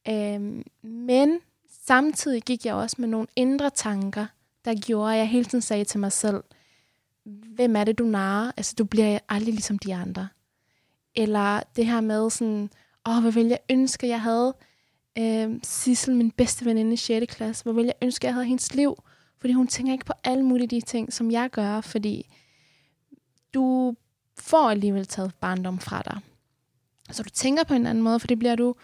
Øhm, 0.09 0.63
men 0.81 1.39
samtidig 1.85 2.41
gik 2.41 2.65
jeg 2.65 2.75
også 2.75 2.95
med 2.99 3.07
nogle 3.07 3.27
indre 3.35 3.69
tanker, 3.69 4.25
der 4.65 4.75
gjorde, 4.85 5.13
at 5.13 5.17
jeg 5.17 5.27
hele 5.27 5.45
tiden 5.45 5.61
sagde 5.61 5.85
til 5.85 5.99
mig 5.99 6.11
selv, 6.11 6.43
hvem 7.25 7.75
er 7.75 7.83
det, 7.83 7.97
du 7.97 8.03
narer? 8.03 8.51
Altså, 8.57 8.75
du 8.77 8.83
bliver 8.85 9.19
aldrig 9.29 9.53
ligesom 9.53 9.79
de 9.79 9.95
andre. 9.95 10.27
Eller 11.15 11.61
det 11.75 11.85
her 11.85 12.01
med 12.01 12.29
sådan, 12.29 12.69
åh, 13.09 13.21
hvad 13.21 13.31
vil 13.31 13.45
jeg 13.45 13.59
ønske, 13.69 14.07
jeg 14.07 14.21
havde 14.21 14.55
øh, 15.17 15.59
Sissel, 15.63 16.15
min 16.15 16.31
bedste 16.31 16.65
veninde 16.65 16.93
i 16.93 16.97
6. 16.97 17.35
klasse, 17.35 17.63
hvor 17.63 17.73
vil 17.73 17.85
jeg 17.85 17.93
ønske, 18.01 18.27
jeg 18.27 18.33
havde 18.33 18.45
hendes 18.45 18.75
liv? 18.75 19.03
Fordi 19.39 19.53
hun 19.53 19.67
tænker 19.67 19.93
ikke 19.93 20.05
på 20.05 20.13
alle 20.23 20.43
mulige 20.43 20.67
de 20.67 20.81
ting, 20.81 21.13
som 21.13 21.31
jeg 21.31 21.49
gør, 21.49 21.81
fordi 21.81 22.29
du 23.53 23.95
får 24.39 24.69
alligevel 24.69 25.05
taget 25.05 25.35
barndom 25.35 25.79
fra 25.79 26.01
dig. 26.01 26.19
Så 27.11 27.23
du 27.23 27.29
tænker 27.29 27.63
på 27.63 27.73
en 27.73 27.85
anden 27.85 28.03
måde, 28.03 28.19
for 28.19 28.27
det 28.27 28.39
bliver 28.39 28.55
du 28.55 28.75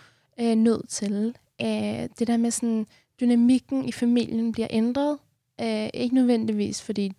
øh, 0.42 0.56
nødt 0.56 0.90
til. 0.90 1.36
Øh, 1.62 2.10
det 2.20 2.28
der 2.28 2.38
med 2.38 2.52
sådan, 2.52 2.88
dynamikken 3.20 3.86
i 3.86 3.92
familien 3.92 4.52
bliver 4.52 4.68
ændret. 4.70 5.18
Øh, 5.62 5.90
ikke 5.94 6.16
nødvendigvis, 6.16 6.82
fordi, 6.82 7.12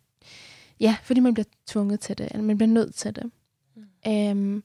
ja, 0.81 0.97
fordi 1.03 1.21
man 1.21 1.35
bliver 1.35 1.47
tvunget 1.67 2.01
til 2.01 2.19
det, 2.19 2.29
eller 2.31 2.43
man 2.43 2.59
bliver 2.59 2.71
nødt 2.71 2.95
til 2.95 3.17
det. 3.17 3.31
Mm. 3.77 4.13
Øh, 4.57 4.63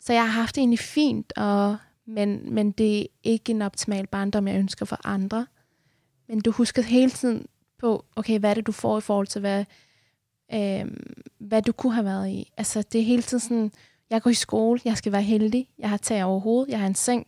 så 0.00 0.12
jeg 0.12 0.22
har 0.22 0.40
haft 0.40 0.54
det 0.54 0.60
egentlig 0.60 0.78
fint, 0.78 1.32
og, 1.36 1.76
men, 2.06 2.54
men 2.54 2.70
det 2.70 3.00
er 3.00 3.06
ikke 3.22 3.52
en 3.52 3.62
optimal 3.62 4.06
barndom, 4.06 4.48
jeg 4.48 4.58
ønsker 4.58 4.86
for 4.86 5.00
andre. 5.04 5.46
Men 6.28 6.40
du 6.40 6.50
husker 6.50 6.82
hele 6.82 7.10
tiden 7.10 7.46
på, 7.78 8.04
okay, 8.16 8.38
hvad 8.38 8.50
er 8.50 8.54
det, 8.54 8.66
du 8.66 8.72
får 8.72 8.98
i 8.98 9.00
forhold 9.00 9.26
til, 9.26 9.40
hvad, 9.40 9.64
øh, 10.54 10.86
hvad 11.38 11.62
du 11.62 11.72
kunne 11.72 11.94
have 11.94 12.04
været 12.04 12.30
i. 12.30 12.52
Altså, 12.56 12.82
det 12.82 13.00
er 13.00 13.04
hele 13.04 13.22
tiden 13.22 13.40
sådan, 13.40 13.72
jeg 14.10 14.22
går 14.22 14.30
i 14.30 14.34
skole, 14.34 14.80
jeg 14.84 14.96
skal 14.96 15.12
være 15.12 15.22
heldig, 15.22 15.68
jeg 15.78 15.90
har 15.90 15.96
tag 15.96 16.24
over 16.24 16.40
hovedet, 16.40 16.70
jeg 16.70 16.80
har 16.80 16.86
en 16.86 16.94
seng, 16.94 17.26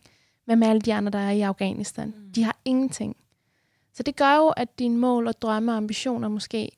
Hvad 0.49 0.55
med 0.55 0.67
alle 0.67 0.81
de 0.81 0.93
andre, 0.93 1.11
der 1.11 1.19
er 1.19 1.31
i 1.31 1.41
Afghanistan? 1.41 2.13
Mm. 2.17 2.31
De 2.31 2.43
har 2.43 2.57
ingenting. 2.65 3.15
Så 3.93 4.03
det 4.03 4.15
gør 4.15 4.35
jo, 4.35 4.47
at 4.47 4.79
dine 4.79 4.97
mål 4.97 5.27
og 5.27 5.41
drømme 5.41 5.71
og 5.71 5.77
ambitioner 5.77 6.27
måske, 6.27 6.71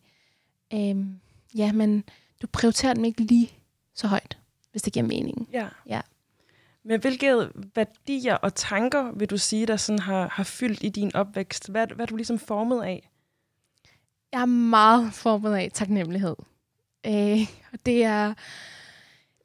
øhm, 0.74 1.20
ja, 1.56 1.72
men 1.72 2.04
du 2.42 2.48
prioriterer 2.48 2.94
dem 2.94 3.06
ikke 3.06 3.22
lige 3.22 3.52
så 3.94 4.08
højt, 4.08 4.38
hvis 4.72 4.82
det 4.82 4.94
giver 4.94 5.06
mening. 5.06 5.50
Ja. 5.54 5.68
Ja. 5.86 6.02
Men 6.84 7.00
hvilke 7.00 7.50
værdier 7.76 8.36
og 8.36 8.56
tanker 8.56 9.12
vil 9.12 9.30
du 9.30 9.38
sige, 9.38 9.66
der 9.66 9.78
sådan 9.78 10.00
har, 10.00 10.28
har 10.28 10.44
fyldt 10.44 10.84
i 10.84 10.90
din 10.90 11.16
opvækst? 11.16 11.70
Hvad, 11.70 11.88
hvad 11.88 12.06
er 12.06 12.08
du 12.08 12.16
ligesom 12.16 12.40
formet 12.40 12.84
af? 12.84 13.10
Jeg 14.32 14.42
er 14.42 14.46
meget 14.46 15.14
formet 15.14 15.56
af 15.56 15.72
taknemmelighed. 15.74 16.36
Øh, 17.06 17.40
det 17.86 18.04
er 18.04 18.34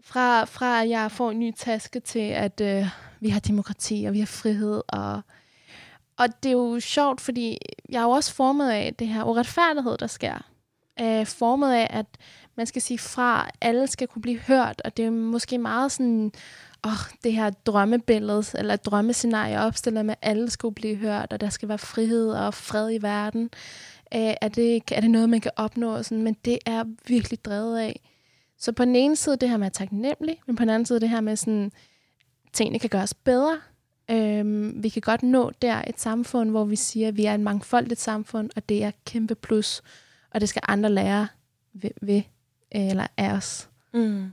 fra, 0.00 0.44
fra 0.44 0.82
at 0.82 0.88
jeg 0.88 1.12
får 1.12 1.30
en 1.30 1.38
ny 1.38 1.52
taske 1.56 2.00
til, 2.00 2.28
at 2.28 2.60
øh, 2.60 2.86
vi 3.20 3.28
har 3.28 3.40
demokrati, 3.40 4.04
og 4.08 4.12
vi 4.12 4.18
har 4.18 4.26
frihed. 4.26 4.82
Og, 4.88 5.20
og 6.16 6.42
det 6.42 6.48
er 6.48 6.52
jo 6.52 6.80
sjovt, 6.80 7.20
fordi 7.20 7.58
jeg 7.88 7.98
er 7.98 8.02
jo 8.02 8.10
også 8.10 8.34
formet 8.34 8.70
af 8.70 8.94
det 8.98 9.08
her 9.08 9.24
uretfærdighed, 9.24 9.98
der 9.98 10.06
sker. 10.06 10.50
Øh, 11.00 11.26
formet 11.26 11.72
af, 11.72 11.86
at 11.90 12.06
man 12.56 12.66
skal 12.66 12.82
sige 12.82 12.98
fra, 12.98 13.50
alle 13.60 13.86
skal 13.86 14.08
kunne 14.08 14.22
blive 14.22 14.38
hørt, 14.38 14.82
og 14.84 14.96
det 14.96 15.04
er 15.04 15.10
måske 15.10 15.58
meget 15.58 15.92
sådan, 15.92 16.32
åh, 16.86 16.92
det 17.24 17.32
her 17.32 17.50
drømmebillede, 17.50 18.44
eller 18.54 18.76
drømmescenarie 18.76 19.60
opstillet 19.60 20.06
med, 20.06 20.14
at 20.22 20.28
alle 20.28 20.50
skal 20.50 20.72
blive 20.72 20.96
hørt, 20.96 21.32
og 21.32 21.40
der 21.40 21.48
skal 21.48 21.68
være 21.68 21.78
frihed 21.78 22.30
og 22.30 22.54
fred 22.54 22.92
i 22.92 23.02
verden. 23.02 23.50
Øh, 24.14 24.34
er, 24.40 24.48
det, 24.48 24.82
er 24.92 25.00
det 25.00 25.10
noget, 25.10 25.28
man 25.28 25.40
kan 25.40 25.50
opnå? 25.56 26.02
Sådan, 26.02 26.22
men 26.22 26.36
det 26.44 26.58
er 26.66 26.84
virkelig 27.06 27.44
drevet 27.44 27.78
af. 27.78 28.00
Så 28.58 28.72
på 28.72 28.84
den 28.84 28.96
ene 28.96 29.16
side 29.16 29.36
det 29.36 29.48
her 29.48 29.56
med 29.56 29.66
at 29.66 29.72
taknemmelig, 29.72 30.40
men 30.46 30.56
på 30.56 30.60
den 30.60 30.70
anden 30.70 30.86
side 30.86 31.00
det 31.00 31.08
her 31.08 31.20
med, 31.20 31.36
sådan, 31.36 31.72
tingene 32.56 32.78
kan 32.78 32.90
gøres 32.90 33.14
bedre. 33.14 33.60
Øhm, 34.10 34.82
vi 34.82 34.88
kan 34.88 35.02
godt 35.02 35.22
nå 35.22 35.50
der 35.62 35.82
et 35.86 36.00
samfund, 36.00 36.50
hvor 36.50 36.64
vi 36.64 36.76
siger, 36.76 37.08
at 37.08 37.16
vi 37.16 37.24
er 37.24 37.34
et 37.34 37.40
mangfoldigt 37.40 38.00
samfund, 38.00 38.50
og 38.56 38.68
det 38.68 38.84
er 38.84 38.90
kæmpe 39.06 39.34
plus, 39.34 39.82
og 40.30 40.40
det 40.40 40.48
skal 40.48 40.62
andre 40.68 40.90
lære 40.90 41.28
ved, 41.72 41.90
ved 42.02 42.22
eller 42.70 43.06
af 43.16 43.32
os. 43.32 43.68
Mm. 43.94 44.32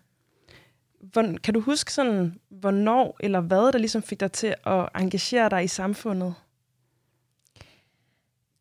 Hvor, 1.01 1.37
kan 1.43 1.53
du 1.53 1.59
huske 1.59 1.93
sådan, 1.93 2.39
hvornår 2.49 3.17
eller 3.19 3.41
hvad, 3.41 3.71
der 3.71 3.77
ligesom 3.77 4.03
fik 4.03 4.19
dig 4.19 4.31
til 4.31 4.55
at 4.65 4.89
engagere 4.95 5.49
dig 5.49 5.63
i 5.63 5.67
samfundet? 5.67 6.33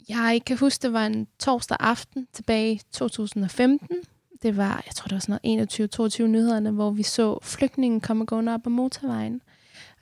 Jeg 0.09 0.42
kan 0.46 0.59
huske, 0.59 0.83
det 0.83 0.92
var 0.92 1.07
en 1.07 1.27
torsdag 1.38 1.77
aften 1.81 2.29
tilbage 2.33 2.72
i 2.72 2.81
2015. 2.92 3.96
Det 4.42 4.57
var, 4.57 4.83
jeg 4.87 4.94
tror, 4.94 5.05
det 5.05 5.12
var 5.12 5.18
sådan 5.18 5.38
noget 5.44 6.20
21-22 6.20 6.22
nyhederne, 6.27 6.70
hvor 6.70 6.90
vi 6.90 7.03
så 7.03 7.38
flygtningen 7.42 8.01
komme 8.01 8.25
gående 8.27 8.55
op 8.55 8.62
på 8.62 8.70
motorvejen. 8.70 9.42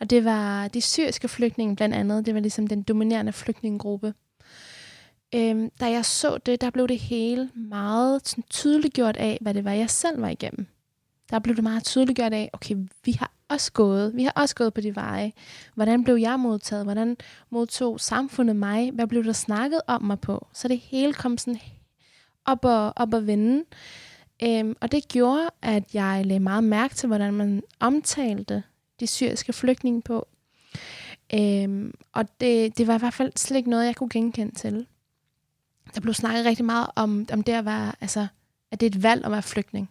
Og 0.01 0.11
det 0.11 0.25
var 0.25 0.69
de 0.69 0.81
syriske 0.81 1.29
flygtninge 1.29 1.77
blandt 1.77 1.95
andet. 1.95 2.27
Det 2.27 2.35
var 2.35 2.41
ligesom 2.41 2.67
den 2.67 2.83
dominerende 2.83 3.33
flygtningegruppe. 3.33 4.15
Øhm, 5.35 5.71
da 5.81 5.91
jeg 5.91 6.05
så 6.05 6.39
det, 6.39 6.61
der 6.61 6.71
blev 6.71 6.89
det 6.89 6.99
hele 6.99 7.51
meget 7.55 8.29
sådan, 8.29 8.45
tydeliggjort 8.51 9.17
af, 9.17 9.39
hvad 9.41 9.55
det 9.55 9.65
var, 9.65 9.73
jeg 9.73 9.91
selv 9.91 10.23
var 10.23 10.29
igennem. 10.29 10.67
Der 11.31 11.39
blev 11.39 11.57
det 11.57 11.65
meget 11.65 11.85
tydeliggjort 11.85 12.33
af, 12.33 12.51
okay, 12.53 12.77
vi 13.05 13.13
har 13.13 13.31
også 13.49 13.73
gået, 13.73 14.17
vi 14.17 14.23
har 14.25 14.33
også 14.37 14.55
gået 14.55 14.75
på 14.75 14.81
de 14.81 14.97
veje. 14.97 15.33
Hvordan 15.75 16.05
blev 16.05 16.15
jeg 16.17 16.41
modtaget? 16.41 16.85
Hvordan 16.85 17.17
modtog 17.51 18.01
samfundet 18.01 18.57
mig? 18.57 18.91
Hvad 18.91 19.07
blev 19.07 19.25
der 19.25 19.33
snakket 19.33 19.81
om 19.87 20.03
mig 20.03 20.21
på? 20.21 20.47
Så 20.53 20.69
det 20.69 20.79
hele 20.79 21.13
kom 21.13 21.39
sådan 21.39 21.61
op 22.45 22.65
og, 22.65 22.93
op 22.97 23.15
og 23.15 23.27
vende. 23.27 23.65
Øhm, 24.43 24.77
og 24.81 24.93
det 24.93 25.09
gjorde, 25.09 25.51
at 25.63 25.95
jeg 25.95 26.27
lagde 26.27 26.41
meget 26.41 26.65
mærke 26.65 26.95
til, 26.95 27.07
hvordan 27.07 27.35
man 27.35 27.63
omtalte 27.81 28.63
de 29.01 29.07
syriske 29.07 29.53
flygtninge 29.53 30.03
på. 30.03 30.27
Øhm, 31.35 31.95
og 32.13 32.41
det, 32.41 32.79
det 32.79 32.87
var 32.87 32.95
i 32.95 32.99
hvert 32.99 33.15
fald 33.15 33.33
slet 33.37 33.57
ikke 33.57 33.71
noget, 33.71 33.87
jeg 33.87 33.97
kunne 33.97 34.09
genkende 34.09 34.55
til. 34.55 34.87
Der 35.95 36.01
blev 36.01 36.15
snakket 36.15 36.45
rigtig 36.45 36.65
meget 36.65 36.87
om, 36.97 37.27
om 37.33 37.43
det 37.43 37.53
at 37.53 37.65
være, 37.65 37.93
altså, 38.01 38.27
at 38.71 38.81
det 38.81 38.87
er 38.87 38.91
et 38.91 39.03
valg 39.03 39.25
at 39.25 39.31
være 39.31 39.43
flygtning. 39.43 39.91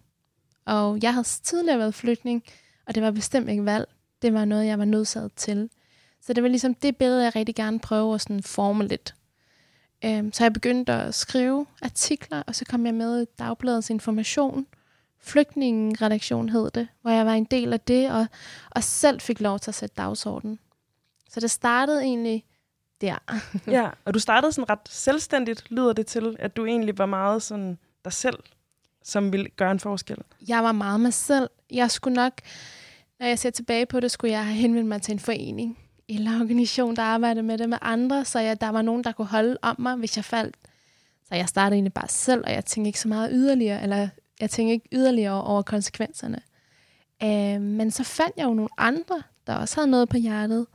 Og 0.65 0.99
jeg 1.01 1.13
havde 1.13 1.27
tidligere 1.43 1.79
været 1.79 1.95
flygtning, 1.95 2.43
og 2.85 2.95
det 2.95 3.03
var 3.03 3.11
bestemt 3.11 3.49
ikke 3.49 3.65
valg. 3.65 3.87
Det 4.21 4.33
var 4.33 4.45
noget, 4.45 4.65
jeg 4.65 4.79
var 4.79 4.85
nødsaget 4.85 5.33
til. 5.35 5.69
Så 6.21 6.33
det 6.33 6.43
var 6.43 6.49
ligesom 6.49 6.73
det 6.73 6.97
billede, 6.97 7.23
jeg 7.23 7.35
rigtig 7.35 7.55
gerne 7.55 7.79
prøve 7.79 8.15
at 8.15 8.21
sådan 8.21 8.43
forme 8.43 8.87
lidt. 8.87 9.15
Øhm, 10.05 10.33
så 10.33 10.43
jeg 10.43 10.53
begyndte 10.53 10.93
at 10.93 11.15
skrive 11.15 11.65
artikler, 11.81 12.43
og 12.47 12.55
så 12.55 12.65
kom 12.65 12.85
jeg 12.85 12.93
med 12.93 13.21
i 13.21 13.25
Dagbladets 13.39 13.89
information. 13.89 14.67
Flygtningeredaktion 15.21 16.49
hed 16.49 16.71
det, 16.71 16.87
hvor 17.01 17.11
jeg 17.11 17.25
var 17.25 17.33
en 17.33 17.43
del 17.43 17.73
af 17.73 17.79
det, 17.79 18.11
og, 18.11 18.25
og 18.69 18.83
selv 18.83 19.21
fik 19.21 19.39
lov 19.39 19.59
til 19.59 19.71
at 19.71 19.75
sætte 19.75 19.95
dagsordenen. 19.97 20.59
Så 21.29 21.39
det 21.39 21.51
startede 21.51 22.01
egentlig 22.01 22.45
der. 23.01 23.15
ja, 23.67 23.89
og 24.05 24.13
du 24.13 24.19
startede 24.19 24.51
sådan 24.51 24.69
ret 24.69 24.89
selvstændigt, 24.89 25.71
lyder 25.71 25.93
det 25.93 26.07
til, 26.07 26.35
at 26.39 26.57
du 26.57 26.65
egentlig 26.65 26.97
var 26.97 27.05
meget 27.05 27.43
sådan 27.43 27.77
dig 28.03 28.13
selv, 28.13 28.39
som 29.03 29.31
ville 29.31 29.49
gøre 29.49 29.71
en 29.71 29.79
forskel. 29.79 30.17
Jeg 30.47 30.63
var 30.63 30.71
meget 30.71 30.99
mig 30.99 31.13
selv. 31.13 31.49
Jeg 31.71 31.91
skulle 31.91 32.15
nok, 32.15 32.33
når 33.19 33.27
jeg 33.27 33.39
ser 33.39 33.49
tilbage 33.49 33.85
på 33.85 33.99
det, 33.99 34.11
skulle 34.11 34.31
jeg 34.31 34.45
have 34.45 34.55
henvendt 34.55 34.89
mig 34.89 35.01
til 35.01 35.11
en 35.11 35.19
forening 35.19 35.77
eller 36.09 36.39
organisation, 36.41 36.95
der 36.95 37.01
arbejdede 37.01 37.43
med 37.43 37.57
det 37.57 37.69
med 37.69 37.77
andre, 37.81 38.25
så 38.25 38.39
jeg, 38.39 38.61
der 38.61 38.69
var 38.69 38.81
nogen, 38.81 39.03
der 39.03 39.11
kunne 39.11 39.27
holde 39.27 39.57
om 39.61 39.75
mig, 39.79 39.95
hvis 39.95 40.17
jeg 40.17 40.25
faldt. 40.25 40.55
Så 41.27 41.35
jeg 41.35 41.49
startede 41.49 41.75
egentlig 41.75 41.93
bare 41.93 42.07
selv, 42.07 42.43
og 42.45 42.51
jeg 42.51 42.65
tænkte 42.65 42.87
ikke 42.87 42.99
så 42.99 43.07
meget 43.07 43.29
yderligere, 43.33 43.83
eller 43.83 44.09
jeg 44.39 44.49
tænkte 44.49 44.73
ikke 44.73 44.89
yderligere 44.91 45.43
over 45.43 45.61
konsekvenserne. 45.61 46.41
Øh, 47.23 47.61
men 47.61 47.91
så 47.91 48.03
fandt 48.03 48.37
jeg 48.37 48.43
jo 48.45 48.53
nogle 48.53 48.69
andre, 48.77 49.23
der 49.47 49.55
også 49.55 49.75
havde 49.75 49.91
noget 49.91 50.09
på 50.09 50.17
hjertet. 50.17 50.67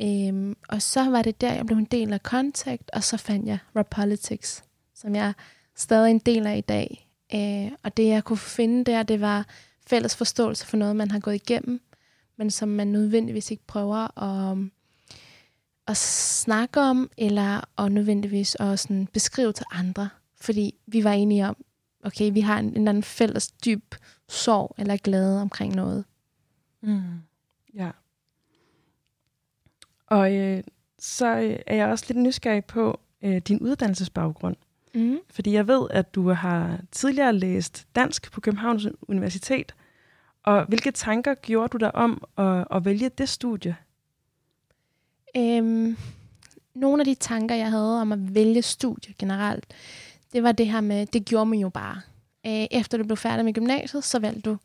Øhm, 0.00 0.56
og 0.68 0.82
så 0.82 1.10
var 1.10 1.22
det 1.22 1.40
der, 1.40 1.52
jeg 1.52 1.66
blev 1.66 1.78
en 1.78 1.84
del 1.84 2.12
af 2.12 2.20
Contact, 2.20 2.90
og 2.92 3.04
så 3.04 3.16
fandt 3.16 3.46
jeg 3.46 3.58
Rap 3.76 3.86
Politics, 3.90 4.64
som 4.94 5.14
jeg 5.14 5.32
stadig 5.76 6.06
er 6.06 6.10
en 6.10 6.18
del 6.18 6.46
af 6.46 6.56
i 6.56 6.60
dag. 6.60 7.08
Øh, 7.34 7.72
og 7.82 7.96
det, 7.96 8.06
jeg 8.06 8.24
kunne 8.24 8.36
finde 8.36 8.84
der, 8.84 9.02
det 9.02 9.20
var 9.20 9.46
fælles 9.86 10.16
forståelse 10.16 10.66
for 10.66 10.76
noget, 10.76 10.96
man 10.96 11.10
har 11.10 11.18
gået 11.18 11.34
igennem, 11.34 11.80
men 12.36 12.50
som 12.50 12.68
man 12.68 12.86
nødvendigvis 12.86 13.50
ikke 13.50 13.66
prøver 13.66 14.22
at, 14.22 14.52
øhm, 14.52 14.72
at 15.86 15.96
snakke 15.96 16.80
om, 16.80 17.10
eller 17.18 17.60
og 17.76 17.92
nødvendigvis 17.92 18.54
også 18.54 18.82
sådan 18.82 19.06
beskrive 19.06 19.52
til 19.52 19.66
andre. 19.72 20.08
Fordi 20.40 20.74
vi 20.86 21.04
var 21.04 21.12
enige 21.12 21.48
om, 21.48 21.56
okay, 22.04 22.32
vi 22.32 22.40
har 22.40 22.58
en, 22.58 22.64
en 22.66 22.76
eller 22.76 22.88
anden 22.88 23.02
fælles 23.02 23.52
dyb 23.52 23.94
sorg 24.28 24.74
eller 24.78 24.96
glæde 24.96 25.42
omkring 25.42 25.74
noget. 25.74 26.04
Mm. 26.80 27.02
Ja. 27.74 27.90
Og 30.06 30.34
øh, 30.34 30.62
så 30.98 31.36
øh, 31.36 31.58
er 31.66 31.76
jeg 31.76 31.88
også 31.88 32.04
lidt 32.08 32.18
nysgerrig 32.18 32.64
på 32.64 33.00
øh, 33.22 33.36
din 33.36 33.60
uddannelsesbaggrund. 33.60 34.56
Mm. 34.94 35.18
Fordi 35.30 35.52
jeg 35.52 35.68
ved, 35.68 35.86
at 35.90 36.14
du 36.14 36.30
har 36.30 36.80
tidligere 36.90 37.32
læst 37.32 37.86
dansk 37.96 38.32
på 38.32 38.40
Københavns 38.40 38.86
Universitet. 39.08 39.74
Og 40.42 40.64
hvilke 40.64 40.90
tanker 40.90 41.34
gjorde 41.34 41.68
du 41.68 41.76
dig 41.76 41.94
om 41.94 42.24
at, 42.38 42.66
at 42.70 42.84
vælge 42.84 43.08
det 43.08 43.28
studie? 43.28 43.76
Øhm, 45.36 45.96
nogle 46.74 47.00
af 47.02 47.04
de 47.04 47.14
tanker, 47.14 47.54
jeg 47.54 47.70
havde 47.70 48.00
om 48.00 48.12
at 48.12 48.34
vælge 48.34 48.62
studie 48.62 49.14
generelt, 49.18 49.74
det 50.34 50.42
var 50.42 50.52
det 50.52 50.66
her 50.66 50.80
med, 50.80 51.06
det 51.06 51.24
gjorde 51.24 51.46
man 51.46 51.58
jo 51.58 51.68
bare. 51.68 52.00
Øh, 52.46 52.66
efter 52.70 52.98
du 52.98 53.04
blev 53.04 53.16
færdig 53.16 53.44
med 53.44 53.52
gymnasiet, 53.54 54.04
så 54.04 54.18
valgte 54.18 54.50
du, 54.50 54.56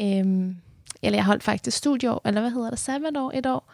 øhm, 0.00 0.56
eller 1.02 1.16
jeg 1.18 1.24
holdt 1.24 1.42
faktisk 1.42 1.76
studieår, 1.76 2.20
eller 2.24 2.40
hvad 2.40 2.50
hedder 2.50 2.70
det, 2.70 2.78
sabbatår, 2.78 3.30
et 3.34 3.46
år. 3.46 3.72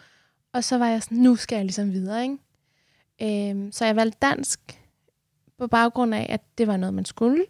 Og 0.53 0.63
så 0.63 0.77
var 0.77 0.87
jeg 0.87 1.03
sådan, 1.03 1.17
nu 1.17 1.35
skal 1.35 1.55
jeg 1.55 1.65
ligesom 1.65 1.91
videre, 1.91 2.23
ikke? 2.23 2.37
Øhm, 3.51 3.71
så 3.71 3.85
jeg 3.85 3.95
valgte 3.95 4.17
dansk 4.21 4.81
på 5.57 5.67
baggrund 5.67 6.15
af, 6.15 6.25
at 6.29 6.41
det 6.57 6.67
var 6.67 6.77
noget, 6.77 6.93
man 6.93 7.05
skulle. 7.05 7.45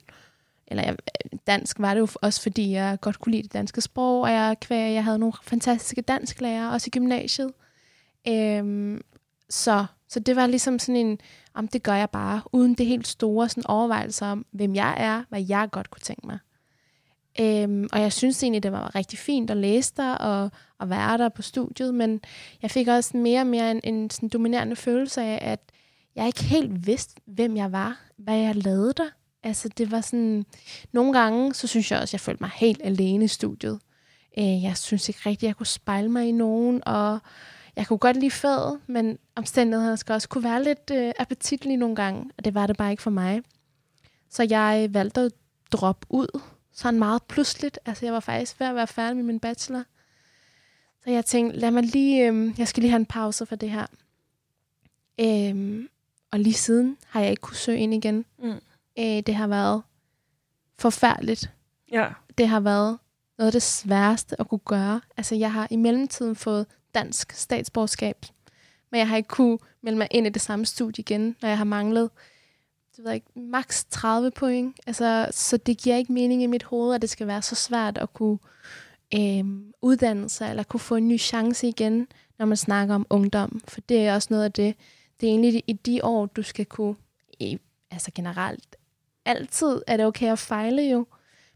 Eller 0.68 0.84
jeg, 0.84 0.98
dansk 1.48 1.80
var 1.80 1.94
det 1.94 2.02
jo 2.02 2.08
også, 2.22 2.42
fordi 2.42 2.72
jeg 2.72 2.98
godt 3.02 3.20
kunne 3.20 3.32
lide 3.32 3.44
det 3.44 3.54
danske 3.54 3.82
sprog, 3.82 4.22
og 4.22 4.32
jeg, 4.32 4.58
kvæg, 4.62 4.94
jeg 4.94 5.04
havde 5.04 5.20
nogle 5.20 5.34
fantastiske 5.44 6.02
dansklærere, 6.02 6.72
også 6.72 6.88
i 6.88 6.92
gymnasiet. 6.92 7.54
Øhm, 8.28 9.02
så, 9.50 9.86
så 10.10 10.20
det 10.20 10.36
var 10.36 10.48
ligesom 10.48 10.80
sådan 10.80 10.96
en, 10.96 11.20
om 11.54 11.68
det 11.68 11.84
gør 11.84 11.96
jeg 11.96 12.10
bare, 12.10 12.42
uden 12.52 12.74
det 12.74 12.86
helt 12.86 13.08
store 13.08 13.50
sådan 13.50 13.68
overvejelse 13.68 14.26
om, 14.26 14.46
hvem 14.52 14.76
jeg 14.76 14.96
er, 14.98 15.24
hvad 15.30 15.46
jeg 15.50 15.70
godt 15.72 15.90
kunne 15.90 16.02
tænke 16.02 16.28
mig. 16.28 16.40
Øhm, 17.40 17.88
og 17.94 18.02
jeg 18.02 18.14
synes 18.14 18.44
egentlig, 18.44 18.64
det 18.64 18.72
var 18.72 18.96
rigtig 18.96 19.20
fint 19.20 19.52
at 19.52 19.58
læse 19.58 19.94
der 19.98 20.16
og, 20.16 20.52
og 20.80 20.90
være 20.90 21.18
der 21.18 21.30
på 21.30 21.42
studiet, 21.42 21.94
men 21.94 22.22
jeg 22.62 22.72
fik 22.72 22.88
også 22.88 23.18
mere 23.18 23.42
og 23.42 23.48
mere 23.48 23.72
en, 23.72 23.82
en 23.84 24.10
sådan 24.10 24.30
dominerende 24.30 24.76
følelse 24.76 25.22
af, 25.22 25.40
at 25.42 25.60
jeg 26.16 26.28
ikke 26.28 26.44
helt 26.44 26.88
vidste, 26.88 27.22
hvem 27.26 27.58
jeg 27.58 27.72
var, 27.72 28.02
hvad 28.18 28.38
jeg 28.38 28.56
lavede 28.56 28.94
der. 28.98 29.10
Altså, 29.44 29.70
det 29.78 29.92
var 29.92 30.02
sådan... 30.02 30.46
Nogle 30.92 31.20
gange, 31.20 31.54
så 31.54 31.68
synes 31.68 31.92
jeg 31.92 32.00
også, 32.00 32.16
jeg 32.16 32.22
følte 32.22 32.44
mig 32.44 32.52
helt 32.56 32.82
alene 32.84 33.26
i 33.26 33.28
studiet. 33.28 33.80
Øh, 34.40 34.64
jeg 34.64 34.78
synes 34.78 35.10
ikke 35.10 35.22
rigtigt, 35.26 35.48
jeg 35.48 35.56
kunne 35.56 35.66
spejle 35.66 36.10
mig 36.10 36.28
i 36.28 36.32
nogen, 36.32 36.82
og 36.86 37.20
jeg 37.78 37.88
kunne 37.88 38.00
godt 38.00 38.18
lide 38.18 38.32
fadet, 38.32 38.80
men 38.88 39.18
omstændighederne 39.36 39.98
skal 39.98 40.14
også 40.14 40.30
kunne 40.30 40.44
være 40.44 40.64
lidt 40.64 40.92
øh, 40.92 41.12
appetitlige 41.20 41.78
nogle 41.78 41.96
gange, 41.96 42.32
og 42.38 42.46
det 42.46 42.54
var 42.54 42.68
det 42.68 42.78
bare 42.78 42.92
ikke 42.92 43.04
for 43.04 43.10
mig. 43.10 43.42
Så 44.30 44.48
jeg 44.50 44.90
valgte 44.92 45.22
at 45.22 45.32
droppe 45.72 46.08
ud, 46.10 46.42
sådan 46.72 47.00
meget 47.00 47.24
pludseligt. 47.24 47.80
Altså, 47.86 48.06
jeg 48.06 48.14
var 48.14 48.20
faktisk 48.20 48.60
ved 48.60 48.68
at 48.68 48.76
være 48.76 48.88
færdig 48.88 49.16
med 49.16 49.24
min 49.24 49.40
bachelor. 49.40 49.84
Så 51.04 51.10
jeg 51.10 51.26
tænkte, 51.26 51.60
lad 51.60 51.72
mig 51.72 51.84
lige, 51.84 52.28
øhm, 52.28 52.56
jeg 52.58 52.68
skal 52.68 52.82
lige 52.82 52.92
have 52.92 53.00
en 53.00 53.06
pause 53.06 53.46
for 53.46 53.56
det 53.56 53.70
her. 53.72 53.86
Øhm, 55.20 55.90
og 56.32 56.40
lige 56.40 56.54
siden 56.54 56.98
har 57.08 57.22
jeg 57.22 57.30
ikke 57.30 57.42
kunne 57.42 57.58
søge 57.58 57.80
ind 57.80 57.94
igen. 57.94 58.26
Mm. 58.40 58.50
Øh, 59.00 59.06
det 59.06 59.36
har 59.36 59.48
været 59.48 59.82
forfærdeligt. 60.80 61.52
Ja. 61.92 62.08
Det 62.38 62.48
har 62.48 62.60
været 62.60 62.98
noget 63.38 63.48
af 63.48 63.52
det 63.52 63.62
sværeste 63.62 64.42
at 64.42 64.50
kunne 64.50 64.60
gøre. 64.66 65.02
Altså, 65.18 65.36
jeg 65.36 65.54
har 65.54 65.68
i 65.72 65.76
mellemtiden 65.76 66.36
fået 66.36 66.66
dansk 66.98 67.32
statsborgerskab, 67.32 68.26
men 68.92 69.00
jeg 69.00 69.08
har 69.08 69.18
ikke 69.18 69.30
kunne 69.30 69.58
melde 69.82 69.98
mig 69.98 70.08
ind 70.12 70.28
i 70.28 70.30
det 70.30 70.42
samme 70.42 70.66
studie 70.66 71.02
igen, 71.02 71.36
når 71.42 71.50
jeg 71.50 71.58
har 71.58 71.66
manglet 71.66 72.10
det 72.98 73.04
ved 73.04 73.12
jeg 73.12 73.16
ikke, 73.16 73.40
maks 73.40 73.86
30 73.90 74.32
point. 74.32 74.80
Altså, 74.88 75.28
så 75.32 75.58
det 75.58 75.78
giver 75.78 75.96
ikke 75.96 76.14
mening 76.14 76.44
i 76.44 76.48
mit 76.48 76.64
hoved, 76.64 76.96
at 76.96 77.02
det 77.02 77.10
skal 77.10 77.28
være 77.28 77.42
så 77.42 77.56
svært 77.56 77.98
at 77.98 78.14
kunne 78.14 78.38
øh, 79.14 79.46
uddanne 79.82 80.30
sig, 80.30 80.50
eller 80.50 80.64
kunne 80.64 80.80
få 80.80 80.96
en 80.96 81.08
ny 81.08 81.20
chance 81.20 81.68
igen, 81.68 82.08
når 82.40 82.46
man 82.46 82.58
snakker 82.58 82.96
om 82.96 83.06
ungdom. 83.10 83.62
For 83.68 83.82
det 83.82 84.08
er 84.08 84.14
også 84.14 84.28
noget 84.32 84.44
af 84.44 84.52
det, 84.52 84.76
det 85.22 85.28
er 85.28 85.32
egentlig 85.32 85.64
i 85.68 85.74
de 85.74 86.04
år, 86.04 86.26
du 86.26 86.44
skal 86.44 86.66
kunne, 86.66 86.96
i, 87.40 87.60
altså 87.92 88.12
generelt, 88.16 88.76
altid 89.26 89.82
er 89.88 89.98
det 89.98 90.06
okay 90.06 90.32
at 90.32 90.40
fejle 90.40 90.82
jo, 90.82 91.08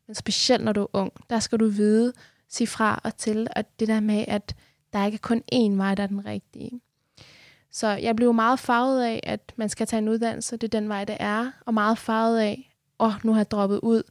men 0.07 0.15
specielt 0.15 0.63
når 0.63 0.71
du 0.71 0.81
er 0.81 0.87
ung, 0.93 1.13
der 1.29 1.39
skal 1.39 1.59
du 1.59 1.67
vide, 1.67 2.13
sige 2.49 2.67
fra 2.67 3.01
og 3.03 3.17
til, 3.17 3.47
at 3.51 3.79
det 3.79 3.87
der 3.87 3.99
med, 3.99 4.25
at 4.27 4.55
der 4.93 5.05
ikke 5.05 5.15
er 5.15 5.19
kun 5.19 5.43
én 5.53 5.77
vej, 5.77 5.95
der 5.95 6.03
er 6.03 6.07
den 6.07 6.25
rigtige. 6.25 6.81
Så 7.71 7.87
jeg 7.87 8.15
blev 8.15 8.33
meget 8.33 8.59
farvet 8.59 9.03
af, 9.03 9.19
at 9.23 9.53
man 9.55 9.69
skal 9.69 9.87
tage 9.87 9.97
en 9.97 10.09
uddannelse, 10.09 10.57
det 10.57 10.73
er 10.73 10.79
den 10.79 10.89
vej, 10.89 11.05
det 11.05 11.17
er, 11.19 11.51
og 11.65 11.73
meget 11.73 11.97
farvet 11.97 12.39
af, 12.39 12.73
åh, 12.99 13.07
oh, 13.07 13.13
nu 13.23 13.31
har 13.31 13.39
jeg 13.39 13.51
droppet 13.51 13.79
ud, 13.83 14.03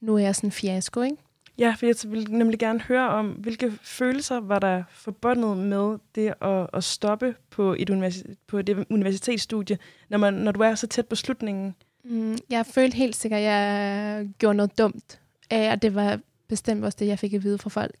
nu 0.00 0.14
er 0.14 0.18
jeg 0.18 0.34
sådan 0.34 0.46
en 0.46 0.52
fiasko, 0.52 1.02
ikke? 1.02 1.16
Ja, 1.58 1.74
for 1.78 1.86
jeg 1.86 1.94
vil 2.06 2.32
nemlig 2.32 2.58
gerne 2.58 2.80
høre 2.80 3.08
om, 3.08 3.30
hvilke 3.30 3.72
følelser 3.82 4.40
var 4.40 4.58
der 4.58 4.82
forbundet 4.90 5.56
med 5.56 5.98
det 6.14 6.34
at, 6.40 6.66
at 6.72 6.84
stoppe 6.84 7.34
på 7.50 7.74
et, 7.78 7.90
universi- 7.90 8.34
på 8.46 8.58
et 8.58 8.86
universitetsstudie, 8.90 9.78
når, 10.08 10.18
man, 10.18 10.34
når 10.34 10.52
du 10.52 10.60
er 10.60 10.74
så 10.74 10.86
tæt 10.86 11.06
på 11.06 11.16
slutningen? 11.16 11.74
Mm, 12.04 12.38
jeg 12.50 12.66
følte 12.66 12.96
helt 12.96 13.16
sikkert, 13.16 13.38
at 13.38 13.44
jeg 13.44 14.28
gjorde 14.38 14.56
noget 14.56 14.78
dumt. 14.78 15.20
Og 15.50 15.82
det 15.82 15.94
var 15.94 16.20
bestemt 16.48 16.84
også 16.84 16.96
det, 17.00 17.06
jeg 17.06 17.18
fik 17.18 17.34
at 17.34 17.42
vide 17.44 17.58
fra 17.58 17.70
folk. 17.70 17.94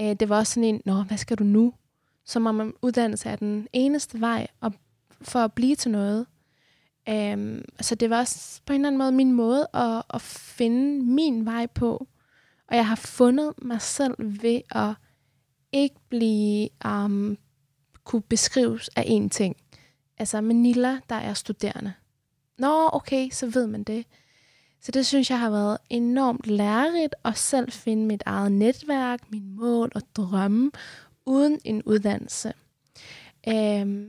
Øh, 0.00 0.16
det 0.20 0.28
var 0.28 0.36
også 0.36 0.52
sådan 0.52 0.68
en, 0.68 0.82
nå, 0.84 1.02
hvad 1.02 1.16
skal 1.16 1.38
du 1.38 1.44
nu? 1.44 1.72
Som 2.24 2.46
om 2.46 2.76
uddannelse 2.82 3.28
er 3.28 3.36
den 3.36 3.68
eneste 3.72 4.20
vej 4.20 4.46
op, 4.60 4.74
for 5.22 5.38
at 5.38 5.52
blive 5.52 5.76
til 5.76 5.90
noget. 5.90 6.26
Um, 7.10 7.64
så 7.80 7.94
det 7.94 8.10
var 8.10 8.18
også 8.18 8.60
på 8.66 8.72
en 8.72 8.80
eller 8.80 8.88
anden 8.88 8.98
måde 8.98 9.12
min 9.12 9.32
måde 9.32 9.68
at, 9.74 10.02
at 10.14 10.20
finde 10.20 11.04
min 11.04 11.44
vej 11.44 11.66
på. 11.66 12.06
Og 12.68 12.76
jeg 12.76 12.86
har 12.86 12.96
fundet 12.96 13.52
mig 13.62 13.82
selv 13.82 14.14
ved 14.18 14.60
at 14.70 14.94
ikke 15.72 15.96
blive 16.08 16.68
um, 16.84 17.38
kunne 18.04 18.22
beskrives 18.22 18.90
af 18.96 19.02
én 19.02 19.28
ting. 19.28 19.56
Altså 20.18 20.40
Manila, 20.40 20.98
der 21.08 21.14
er 21.14 21.34
studerende. 21.34 21.92
Nå, 22.58 22.88
okay, 22.92 23.30
så 23.30 23.46
ved 23.46 23.66
man 23.66 23.82
det. 23.82 24.06
Så 24.80 24.92
det 24.92 25.06
synes 25.06 25.30
jeg 25.30 25.40
har 25.40 25.50
været 25.50 25.78
enormt 25.90 26.46
lærerigt 26.46 27.14
at 27.24 27.38
selv 27.38 27.72
finde 27.72 28.06
mit 28.06 28.22
eget 28.26 28.52
netværk, 28.52 29.20
min 29.30 29.56
mål 29.56 29.92
og 29.94 30.02
drømme, 30.16 30.70
uden 31.26 31.60
en 31.64 31.82
uddannelse. 31.82 32.52
Um, 33.46 34.08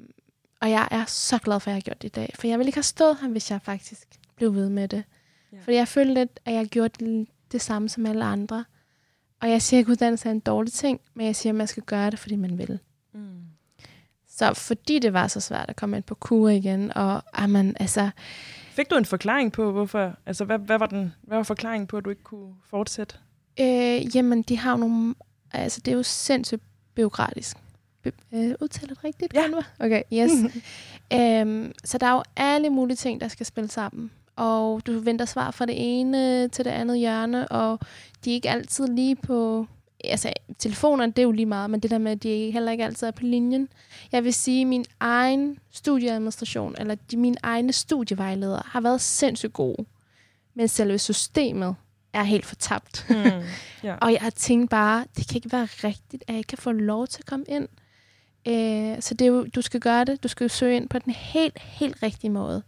og 0.62 0.70
jeg 0.70 0.88
er 0.92 1.06
så 1.06 1.38
glad 1.38 1.60
for, 1.60 1.72
at 1.72 1.74
jeg 1.74 1.76
har 1.76 1.82
gjort 1.82 2.02
det 2.02 2.08
i 2.08 2.12
dag. 2.12 2.34
For 2.36 2.48
jeg 2.48 2.60
ville 2.60 2.68
ikke 2.68 2.78
have 2.78 2.84
stået 2.84 3.18
her, 3.22 3.28
hvis 3.28 3.52
jeg 3.52 3.62
faktisk 3.62 4.08
blev 4.36 4.56
ved 4.56 4.70
med 4.70 4.88
det. 4.88 5.04
Ja. 5.52 5.58
Fordi 5.62 5.76
jeg 5.76 5.88
følte 5.88 6.14
lidt, 6.14 6.40
at 6.46 6.54
jeg 6.54 6.66
gjorde 6.66 7.06
det, 7.06 7.28
det 7.52 7.62
samme 7.62 7.90
som 7.90 8.06
alle 8.06 8.26
andre. 8.26 8.66
Og 9.42 9.50
jeg 9.50 9.62
siger 9.62 9.78
ikke, 9.78 9.90
at 9.90 9.92
uddannelse 9.92 10.28
er 10.28 10.32
en 10.32 10.40
dårlig 10.40 10.74
ting, 10.74 11.02
men 11.14 11.26
jeg 11.26 11.36
siger, 11.36 11.52
at 11.52 11.56
man 11.56 11.68
skal 11.68 11.84
gøre 11.84 12.12
det, 12.12 12.20
fordi 12.20 12.36
man 12.36 12.58
vil. 12.58 12.80
Mm. 13.14 13.42
Så 14.28 14.54
fordi 14.54 15.00
det 15.00 15.14
var 15.14 15.28
så 15.28 15.40
svært 15.40 15.70
at 15.70 15.76
komme 15.76 15.98
ind 15.98 16.04
på 16.04 16.16
kur 16.16 16.50
igen, 16.50 16.98
og 16.98 17.24
amen, 17.34 17.76
altså... 17.80 18.10
Fik 18.78 18.90
du 18.90 18.96
en 18.96 19.06
forklaring 19.06 19.52
på, 19.52 19.72
hvorfor... 19.72 20.14
Altså, 20.26 20.46
hvad, 20.46 20.60
hvad, 20.60 20.78
var, 20.78 20.86
den, 20.86 21.14
hvad 21.22 21.38
var 21.38 21.44
forklaringen 21.44 21.88
på, 21.88 21.98
at 21.98 22.06
du 22.06 22.10
ikke 22.10 22.24
kunne 22.24 22.54
fortsætte? 22.70 23.16
Øh, 23.60 24.16
jamen, 24.16 24.42
de 24.42 24.58
har 24.58 24.78
nogle... 24.78 25.16
Altså, 25.54 25.82
det 25.86 25.92
er 25.92 25.96
jo 25.96 26.04
sindssygt 26.04 26.62
byråkratisk. 26.96 27.58
Be, 28.04 28.12
øh, 28.34 28.56
udtaler 28.62 28.88
det 28.88 29.04
rigtigt? 29.04 29.34
Ja. 29.34 29.44
Okay, 29.80 30.02
yes. 30.14 30.32
øhm, 31.18 31.72
så 31.84 31.98
der 31.98 32.08
er 32.08 32.12
jo 32.12 32.24
alle 32.36 32.70
mulige 32.70 32.98
ting, 32.98 33.22
der 33.22 33.28
skal 33.28 33.46
spille 33.46 33.70
sammen. 33.70 34.12
Og 34.36 34.88
du 34.88 35.00
venter 35.00 35.26
svar 35.26 35.52
fra 35.52 35.66
det 35.66 35.76
ene 35.78 36.48
til 36.48 36.66
det 36.66 36.72
andet 36.72 37.00
hjørne, 37.00 37.48
og 37.48 37.80
de 38.26 38.30
er 38.30 38.34
ikke 38.34 38.50
altid 38.50 38.88
lige 38.88 39.16
på... 39.16 39.68
Altså, 40.10 40.34
telefonerne, 40.60 41.12
det 41.12 41.20
er 41.20 41.24
jo 41.24 41.32
lige 41.32 41.46
meget, 41.46 41.70
men 41.70 41.80
det 41.80 41.92
der 41.92 41.98
med, 41.98 42.12
at 42.12 42.24
de 42.24 42.52
heller 42.52 42.72
ikke 42.72 42.86
altid 42.86 43.08
er 43.08 43.12
på 43.12 43.24
linjen. 43.24 43.70
Jeg 44.12 44.24
vil 44.24 44.34
sige, 44.34 44.62
at 44.62 44.68
min 44.68 44.86
egen 45.00 45.60
studieadministration, 45.72 46.76
eller 46.80 46.96
de, 47.12 47.18
mine 47.18 47.38
egne 47.44 47.74
studievejledere, 47.74 48.64
har 48.66 48.82
været 48.82 49.02
sindssygt 49.02 49.54
gode. 49.54 49.86
Men 50.56 50.68
selve 50.68 51.00
systemet 51.00 51.76
er 52.14 52.24
helt 52.24 52.46
fortabt. 52.46 53.06
Mm, 53.10 53.16
yeah. 53.86 53.98
og 54.02 54.12
jeg 54.12 54.22
har 54.22 54.30
tænkt 54.30 54.70
bare, 54.70 55.06
det 55.18 55.28
kan 55.28 55.36
ikke 55.36 55.52
være 55.52 55.66
rigtigt, 55.66 56.24
at 56.28 56.30
jeg 56.30 56.38
ikke 56.38 56.48
kan 56.48 56.58
få 56.58 56.72
lov 56.72 57.08
til 57.08 57.22
at 57.22 57.26
komme 57.26 57.46
ind. 57.48 57.68
Øh, 58.48 59.02
så 59.02 59.14
det 59.14 59.22
er 59.22 59.30
jo, 59.30 59.46
du 59.56 59.62
skal 59.62 59.80
gøre 59.80 60.06
det. 60.06 60.24
Du 60.24 60.28
skal 60.28 60.50
søge 60.50 60.76
ind 60.76 60.90
på 60.90 61.00
den 61.00 61.14
helt, 61.14 61.60
helt 61.60 62.04
rigtige 62.04 62.32
måde. 62.32 62.64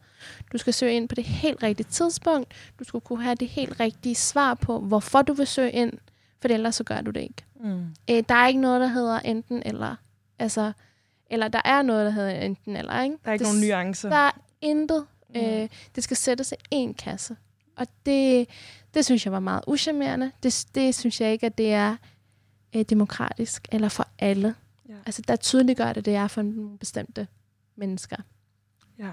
Du 0.53 0.57
skal 0.57 0.73
søge 0.73 0.93
ind 0.93 1.09
på 1.09 1.15
det 1.15 1.23
helt 1.23 1.63
rigtige 1.63 1.87
tidspunkt. 1.91 2.53
Du 2.79 2.83
skal 2.83 2.99
kunne 2.99 3.23
have 3.23 3.35
det 3.35 3.47
helt 3.47 3.79
rigtige 3.79 4.15
svar 4.15 4.53
på, 4.53 4.79
hvorfor 4.79 5.21
du 5.21 5.33
vil 5.33 5.47
søge 5.47 5.71
ind, 5.71 5.93
for 6.41 6.47
ellers 6.47 6.75
så 6.75 6.83
gør 6.83 7.01
du 7.01 7.11
det 7.11 7.21
ikke. 7.21 7.45
Mm. 7.59 7.85
Øh, 8.09 8.23
der 8.29 8.35
er 8.35 8.47
ikke 8.47 8.61
noget, 8.61 8.81
der 8.81 8.87
hedder 8.87 9.19
enten 9.19 9.63
eller. 9.65 9.95
Altså, 10.39 10.71
eller 11.29 11.47
der 11.47 11.61
er 11.65 11.81
noget, 11.81 12.05
der 12.05 12.11
hedder 12.11 12.29
enten 12.29 12.75
eller. 12.75 13.01
Ikke? 13.01 13.15
Der 13.23 13.29
er 13.29 13.33
ikke 13.33 13.45
det, 13.45 13.53
nogen 13.53 13.69
nuancer. 13.69 14.09
Der 14.09 14.15
er 14.15 14.31
intet. 14.61 15.05
Mm. 15.29 15.41
Øh, 15.41 15.69
det 15.95 16.03
skal 16.03 16.17
sættes 16.17 16.51
i 16.51 16.55
en 16.71 16.93
kasse. 16.93 17.35
Og 17.75 17.87
det, 18.05 18.49
det 18.93 19.05
synes 19.05 19.25
jeg 19.25 19.33
var 19.33 19.39
meget 19.39 19.63
uschammerende. 19.67 20.31
Det, 20.43 20.67
det 20.75 20.95
synes 20.95 21.21
jeg 21.21 21.31
ikke, 21.31 21.45
at 21.45 21.57
det 21.57 21.73
er 21.73 21.95
øh, 22.75 22.85
demokratisk, 22.89 23.67
eller 23.71 23.89
for 23.89 24.07
alle. 24.19 24.55
Ja. 24.89 24.93
Altså, 25.05 25.21
der 25.27 25.35
tydeliggør 25.35 25.93
det, 25.93 26.05
det 26.05 26.15
er 26.15 26.27
for 26.27 26.41
nogle 26.41 26.77
bestemte 26.77 27.27
mennesker. 27.75 28.17
Ja. 28.99 29.09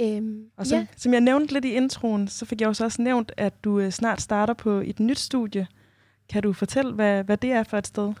Øhm, 0.00 0.44
og 0.56 0.66
som, 0.66 0.78
ja. 0.78 0.86
som 0.96 1.12
jeg 1.12 1.20
nævnte 1.20 1.52
lidt 1.52 1.64
i 1.64 1.72
introen, 1.72 2.28
så 2.28 2.46
fik 2.46 2.60
jeg 2.60 2.68
også 2.68 2.84
også 2.84 3.02
nævnt, 3.02 3.32
at 3.36 3.64
du 3.64 3.80
øh, 3.80 3.90
snart 3.90 4.20
starter 4.20 4.54
på 4.54 4.70
et 4.70 5.00
nyt 5.00 5.18
studie. 5.18 5.66
Kan 6.28 6.42
du 6.42 6.52
fortælle, 6.52 6.92
hvad, 6.92 7.24
hvad 7.24 7.36
det 7.36 7.52
er 7.52 7.62
for 7.62 7.78
et 7.78 7.86
sted? 7.86 8.12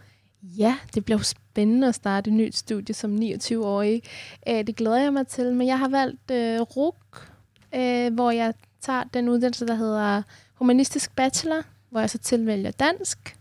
Ja, 0.42 0.76
det 0.94 1.04
bliver 1.04 1.18
spændende 1.18 1.88
at 1.88 1.94
starte 1.94 2.30
et 2.30 2.34
nyt 2.34 2.56
studie 2.56 2.94
som 2.94 3.16
29-årig. 3.16 4.02
Øh, 4.48 4.66
det 4.66 4.76
glæder 4.76 4.96
jeg 4.96 5.12
mig 5.12 5.26
til, 5.26 5.52
men 5.52 5.66
jeg 5.66 5.78
har 5.78 5.88
valgt 5.88 6.30
øh, 6.30 6.60
RUK, 6.60 7.30
øh, 7.74 8.14
hvor 8.14 8.30
jeg 8.30 8.54
tager 8.80 9.04
den 9.14 9.28
uddannelse, 9.28 9.66
der 9.66 9.74
hedder 9.74 10.22
Humanistisk 10.54 11.16
Bachelor, 11.16 11.62
hvor 11.90 12.00
jeg 12.00 12.10
så 12.10 12.18
tilvælger 12.18 12.70
dansk, 12.70 13.36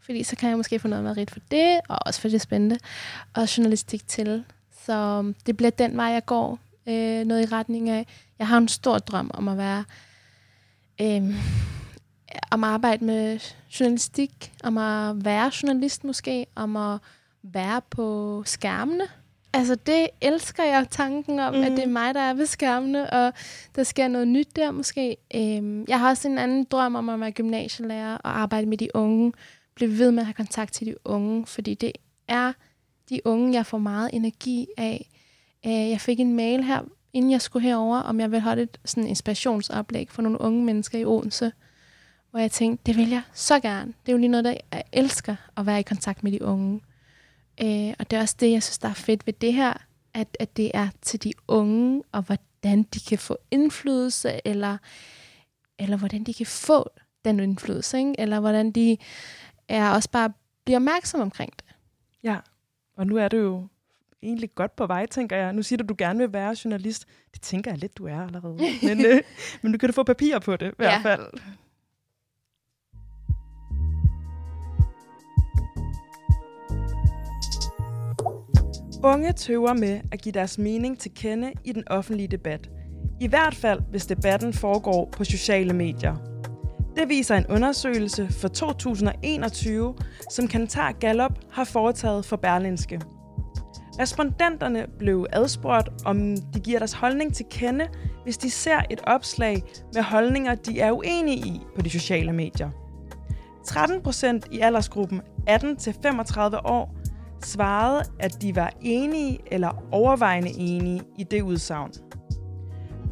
fordi 0.00 0.22
så 0.22 0.36
kan 0.36 0.48
jeg 0.48 0.56
måske 0.56 0.78
få 0.78 0.88
noget 0.88 1.04
merit 1.04 1.30
for 1.30 1.40
det, 1.50 1.80
og 1.88 1.98
også 2.06 2.20
for 2.20 2.28
det 2.28 2.40
spændende, 2.40 2.78
og 3.34 3.56
journalistik 3.56 4.08
til. 4.08 4.44
Så 4.86 4.92
øhm, 4.92 5.34
det 5.46 5.56
bliver 5.56 5.70
den 5.70 5.96
vej, 5.96 6.06
jeg 6.06 6.26
går 6.26 6.58
øh, 6.86 7.24
noget 7.24 7.42
i 7.42 7.54
retning 7.54 7.90
af. 7.90 8.06
Jeg 8.38 8.48
har 8.48 8.58
en 8.58 8.68
stor 8.68 8.98
drøm 8.98 9.30
om 9.34 9.48
at 9.48 9.56
være, 9.56 9.84
øh, 11.00 11.34
om 12.50 12.64
at 12.64 12.70
arbejde 12.70 13.04
med 13.04 13.40
journalistik, 13.80 14.52
om 14.64 14.78
at 14.78 15.24
være 15.24 15.50
journalist 15.62 16.04
måske, 16.04 16.46
om 16.54 16.76
at 16.76 16.98
være 17.42 17.80
på 17.90 18.42
skærmene. 18.46 19.04
Altså 19.52 19.74
det 19.74 20.08
elsker 20.20 20.64
jeg 20.64 20.86
tanken 20.90 21.38
om, 21.38 21.54
mm. 21.54 21.62
at 21.62 21.70
det 21.70 21.84
er 21.84 21.88
mig, 21.88 22.14
der 22.14 22.20
er 22.20 22.34
ved 22.34 22.46
skærmene, 22.46 23.10
og 23.10 23.32
der 23.76 23.82
sker 23.82 24.08
noget 24.08 24.28
nyt 24.28 24.56
der 24.56 24.70
måske. 24.70 25.16
Øhm, 25.34 25.84
jeg 25.88 26.00
har 26.00 26.08
også 26.08 26.28
en 26.28 26.38
anden 26.38 26.64
drøm 26.64 26.94
om 26.94 27.08
at 27.08 27.20
være 27.20 27.32
gymnasielærer 27.32 28.16
og 28.16 28.40
arbejde 28.40 28.66
med 28.66 28.78
de 28.78 28.88
unge. 28.94 29.32
Blive 29.74 29.98
ved 29.98 30.10
med 30.10 30.20
at 30.20 30.26
have 30.26 30.34
kontakt 30.34 30.72
til 30.72 30.86
de 30.86 30.94
unge, 31.04 31.46
fordi 31.46 31.74
det 31.74 31.92
er 32.28 32.52
de 33.10 33.20
unge, 33.24 33.52
jeg 33.52 33.66
får 33.66 33.78
meget 33.78 34.10
energi 34.12 34.66
af. 34.76 35.10
Øh, 35.66 35.90
jeg 35.90 36.00
fik 36.00 36.20
en 36.20 36.36
mail 36.36 36.64
her, 36.64 36.80
inden 37.12 37.30
jeg 37.30 37.40
skulle 37.40 37.68
herover, 37.68 37.98
om 37.98 38.20
jeg 38.20 38.30
vil 38.30 38.40
holde 38.40 38.62
et 38.62 38.78
sådan 38.84 39.08
inspirationsoplæg 39.08 40.10
for 40.10 40.22
nogle 40.22 40.40
unge 40.40 40.64
mennesker 40.64 40.98
i 40.98 41.04
Odense, 41.04 41.52
hvor 42.34 42.40
jeg 42.40 42.50
tænkte, 42.50 42.82
det 42.86 42.96
vil 42.96 43.08
jeg 43.08 43.22
så 43.32 43.60
gerne. 43.60 43.86
Det 44.06 44.08
er 44.08 44.12
jo 44.12 44.18
lige 44.18 44.28
noget, 44.28 44.44
der 44.44 44.54
jeg 44.72 44.82
elsker 44.92 45.36
at 45.56 45.66
være 45.66 45.80
i 45.80 45.82
kontakt 45.82 46.24
med 46.24 46.32
de 46.32 46.44
unge. 46.44 46.80
Øh, 47.62 47.94
og 47.98 48.10
det 48.10 48.16
er 48.16 48.20
også 48.20 48.36
det, 48.40 48.50
jeg 48.50 48.62
synes, 48.62 48.78
der 48.78 48.88
er 48.88 48.94
fedt 48.94 49.26
ved 49.26 49.32
det 49.32 49.54
her, 49.54 49.74
at, 50.14 50.36
at 50.40 50.56
det 50.56 50.70
er 50.74 50.88
til 51.02 51.24
de 51.24 51.32
unge, 51.48 52.02
og 52.12 52.22
hvordan 52.22 52.82
de 52.82 53.00
kan 53.08 53.18
få 53.18 53.38
indflydelse, 53.50 54.40
eller, 54.44 54.78
eller 55.78 55.96
hvordan 55.96 56.24
de 56.24 56.34
kan 56.34 56.46
få 56.46 56.90
den 57.24 57.40
indflydelse, 57.40 57.98
ikke? 57.98 58.14
eller 58.18 58.40
hvordan 58.40 58.70
de 58.70 58.96
er 59.68 59.90
også 59.90 60.10
bare 60.10 60.32
bliver 60.64 60.78
opmærksom 60.78 61.20
omkring 61.20 61.52
det. 61.56 61.74
Ja, 62.22 62.36
og 62.96 63.06
nu 63.06 63.16
er 63.16 63.28
det 63.28 63.38
jo 63.38 63.68
egentlig 64.22 64.54
godt 64.54 64.76
på 64.76 64.86
vej, 64.86 65.06
tænker 65.06 65.36
jeg. 65.36 65.52
Nu 65.52 65.62
siger 65.62 65.76
du, 65.76 65.84
at 65.84 65.88
du 65.88 65.94
gerne 65.98 66.18
vil 66.18 66.32
være 66.32 66.56
journalist. 66.64 67.06
Det 67.32 67.42
tænker 67.42 67.70
jeg 67.70 67.78
lidt, 67.78 67.98
du 67.98 68.06
er 68.06 68.26
allerede. 68.26 68.58
Men, 68.88 69.06
øh, 69.06 69.22
men 69.62 69.72
du 69.72 69.78
kan 69.78 69.88
da 69.88 69.92
få 69.92 70.02
papir 70.02 70.38
på 70.38 70.56
det, 70.56 70.70
i 70.70 70.74
hvert 70.76 71.02
fald. 71.02 71.26
Unge 79.04 79.32
tøver 79.32 79.72
med 79.72 80.00
at 80.12 80.20
give 80.20 80.32
deres 80.32 80.58
mening 80.58 80.98
til 80.98 81.10
kende 81.14 81.52
i 81.64 81.72
den 81.72 81.82
offentlige 81.86 82.28
debat. 82.28 82.70
I 83.20 83.26
hvert 83.26 83.54
fald, 83.54 83.80
hvis 83.90 84.06
debatten 84.06 84.52
foregår 84.52 85.08
på 85.12 85.24
sociale 85.24 85.72
medier. 85.72 86.16
Det 86.96 87.08
viser 87.08 87.34
en 87.36 87.46
undersøgelse 87.46 88.28
for 88.30 88.48
2021, 88.48 89.94
som 90.30 90.48
Kantar 90.48 90.92
Gallup 90.92 91.38
har 91.52 91.64
foretaget 91.64 92.24
for 92.24 92.36
Berlinske. 92.36 93.00
Respondenterne 94.00 94.86
blev 94.98 95.26
adspurgt, 95.32 95.88
om 96.04 96.36
de 96.54 96.60
giver 96.60 96.78
deres 96.78 96.92
holdning 96.92 97.34
til 97.34 97.46
kende, 97.50 97.86
hvis 98.22 98.38
de 98.38 98.50
ser 98.50 98.80
et 98.90 99.00
opslag 99.06 99.62
med 99.94 100.02
holdninger, 100.02 100.54
de 100.54 100.80
er 100.80 100.92
uenige 100.92 101.46
i 101.46 101.60
på 101.76 101.82
de 101.82 101.90
sociale 101.90 102.32
medier. 102.32 102.70
13 103.66 104.02
procent 104.02 104.46
i 104.52 104.60
aldersgruppen 104.60 105.20
18-35 105.50 106.56
år 106.64 107.03
svarede, 107.46 108.04
at 108.20 108.42
de 108.42 108.56
var 108.56 108.72
enige 108.80 109.38
eller 109.46 109.84
overvejende 109.92 110.50
enige 110.50 111.02
i 111.18 111.24
det 111.24 111.42
udsagn. 111.42 111.92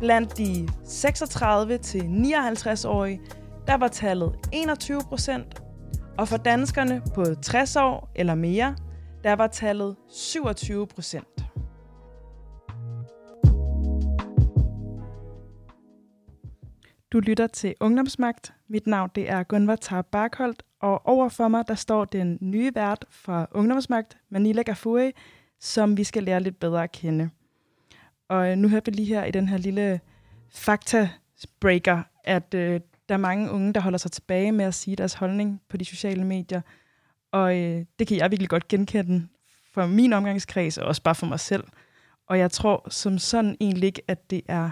Blandt 0.01 0.39
de 0.39 0.69
36-59-årige, 0.85 3.21
der 3.67 3.75
var 3.75 3.89
tallet 3.89 4.35
21 4.53 5.01
procent, 5.09 5.63
og 6.19 6.29
for 6.29 6.37
danskerne 6.37 7.03
på 7.15 7.25
60 7.43 7.77
år 7.77 8.11
eller 8.15 8.35
mere, 8.35 8.77
der 9.25 9.33
var 9.33 9.47
tallet 9.47 9.97
27 10.09 10.87
procent. 10.87 11.45
Du 17.13 17.21
lytter 17.21 17.47
til 17.47 17.75
Ungdomsmagt. 17.81 18.55
Mit 18.69 18.87
navn 18.87 19.11
det 19.15 19.31
er 19.31 19.43
Gunvar 19.43 19.77
Tar 19.77 20.03
Barkholdt, 20.03 20.63
og 20.83 21.07
over 21.07 21.29
for 21.29 21.49
mig 21.49 21.69
der 21.69 21.75
står 21.75 22.05
den 22.05 22.39
nye 22.41 22.75
vært 22.75 23.05
fra 23.11 23.47
Ungdomsmagt, 23.51 24.17
Manila 24.29 24.63
Gafuri, 24.63 25.13
som 25.61 25.97
vi 25.97 26.05
skal 26.05 26.23
lære 26.23 26.41
lidt 26.41 26.61
bedre 26.61 26.83
at 26.83 26.93
kende. 26.93 27.31
Og 28.29 28.51
øh, 28.51 28.57
nu 28.57 28.69
hørte 28.69 28.93
vi 28.93 28.97
lige 28.97 29.15
her 29.15 29.25
i 29.25 29.31
den 29.31 29.49
her 29.49 29.57
lille 29.57 30.01
fakta-breaker, 30.51 32.03
at 32.25 32.55
øh, 32.55 32.81
der 33.09 33.15
er 33.15 33.19
mange 33.19 33.51
unge, 33.51 33.73
der 33.73 33.81
holder 33.81 33.99
sig 33.99 34.13
tilbage 34.13 34.53
med 34.53 34.65
at 34.65 34.75
sige 34.75 34.97
deres 34.97 35.15
holdning 35.15 35.61
på 35.69 35.77
de 35.77 35.85
sociale 35.85 36.25
medier. 36.25 36.61
Og 37.33 37.59
øh, 37.59 37.85
det 37.99 38.07
kan 38.07 38.17
jeg 38.17 38.31
virkelig 38.31 38.49
godt 38.49 38.69
genkende 38.69 39.29
for 39.75 39.87
min 39.87 40.13
omgangskreds, 40.13 40.79
og 40.79 40.87
også 40.87 41.03
bare 41.03 41.15
for 41.15 41.27
mig 41.27 41.41
selv. 41.41 41.65
Og 42.27 42.39
jeg 42.39 42.51
tror 42.51 42.87
som 42.91 43.19
sådan 43.19 43.57
egentlig 43.61 43.87
ikke, 43.87 44.03
at 44.09 44.31
det 44.31 44.43
er 44.49 44.71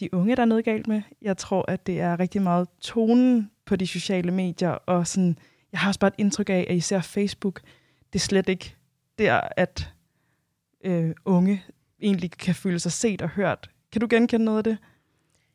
de 0.00 0.14
unge, 0.14 0.36
der 0.36 0.42
er 0.42 0.46
noget 0.46 0.64
galt 0.64 0.86
med. 0.86 1.02
Jeg 1.22 1.36
tror, 1.36 1.64
at 1.70 1.86
det 1.86 2.00
er 2.00 2.20
rigtig 2.20 2.42
meget 2.42 2.68
tonen 2.80 3.50
på 3.68 3.76
de 3.76 3.86
sociale 3.86 4.30
medier, 4.30 4.70
og 4.70 5.06
sådan, 5.06 5.38
jeg 5.72 5.80
har 5.80 5.88
også 5.88 6.00
bare 6.00 6.08
et 6.08 6.14
indtryk 6.18 6.50
af, 6.50 6.66
at 6.70 6.76
især 6.76 7.00
Facebook, 7.00 7.60
det 8.12 8.18
er 8.18 8.22
slet 8.22 8.48
ikke 8.48 8.76
der, 9.18 9.40
at 9.56 9.92
øh, 10.84 11.14
unge 11.24 11.64
egentlig 12.02 12.30
kan 12.30 12.54
føle 12.54 12.78
sig 12.78 12.92
set 12.92 13.22
og 13.22 13.28
hørt. 13.28 13.70
Kan 13.92 14.00
du 14.00 14.06
genkende 14.10 14.44
noget 14.44 14.58
af 14.58 14.64
det? 14.64 14.78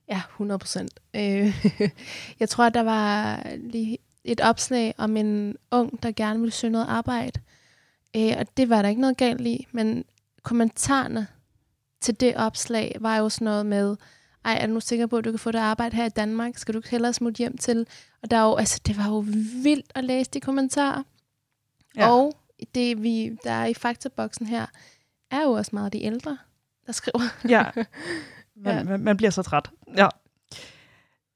Ja, 0.10 0.22
100 0.30 0.60
procent. 0.60 1.00
Øh, 1.16 1.66
jeg 2.40 2.50
tror, 2.50 2.64
at 2.64 2.74
der 2.74 2.84
var 2.84 3.44
lige 3.58 3.98
et 4.24 4.42
opslag 4.42 4.94
om 4.98 5.18
en 5.18 5.56
ung, 5.72 6.04
der 6.04 6.12
gerne 6.12 6.40
ville 6.40 6.54
søge 6.54 6.72
noget 6.72 6.88
arbejde. 6.90 7.40
Øh, 8.16 8.34
og 8.38 8.58
det 8.58 8.70
var 8.70 8.82
der 8.82 8.90
ikke 8.90 9.02
noget 9.02 9.18
galt 9.18 9.48
i, 9.48 9.68
men 9.72 10.06
kommentarerne 10.44 11.28
til 12.02 12.20
det 12.20 12.36
opslag 12.36 12.96
var 13.00 13.18
jo 13.18 13.30
sådan 13.30 13.46
noget 13.46 13.66
med, 13.66 13.96
ej, 14.46 14.58
er 14.62 14.68
du 14.68 14.74
nu 14.74 14.80
sikker 14.80 15.08
på, 15.08 15.18
at 15.18 15.26
du 15.26 15.32
kan 15.32 15.40
få 15.40 15.52
det 15.52 15.60
arbejde 15.60 15.96
her 15.96 16.06
i 16.06 16.10
Danmark? 16.10 16.58
Skal 16.58 16.74
du 16.74 16.80
ikke 16.80 16.90
hellere 16.90 17.14
smutte 17.14 17.38
hjem 17.38 17.58
til? 17.58 17.88
Og 18.22 18.32
der 18.32 18.38
er 18.38 18.44
jo, 18.44 18.56
altså, 18.56 18.82
det 18.88 18.98
var 18.98 19.08
jo 19.08 19.26
vildt 19.64 19.92
at 19.96 20.04
læse 20.04 20.32
de 20.32 20.40
kommentarer. 20.40 21.04
Ja. 21.96 22.10
Og 22.10 22.34
det, 22.76 23.04
vi, 23.04 23.38
der 23.44 23.52
er 23.52 23.66
i 23.66 23.74
faktaboksen 23.74 24.46
her, 24.48 24.66
er 25.32 25.42
jo 25.42 25.52
også 25.52 25.72
meget 25.74 25.94
de 25.94 26.04
ældre, 26.04 26.38
der 26.86 26.92
skriver. 26.92 27.48
Ja, 27.50 27.64
man, 28.56 28.78
ja. 28.78 28.84
man, 28.84 29.00
man 29.00 29.18
bliver 29.18 29.32
så 29.32 29.42
træt. 29.42 29.72
Ja. 29.98 30.08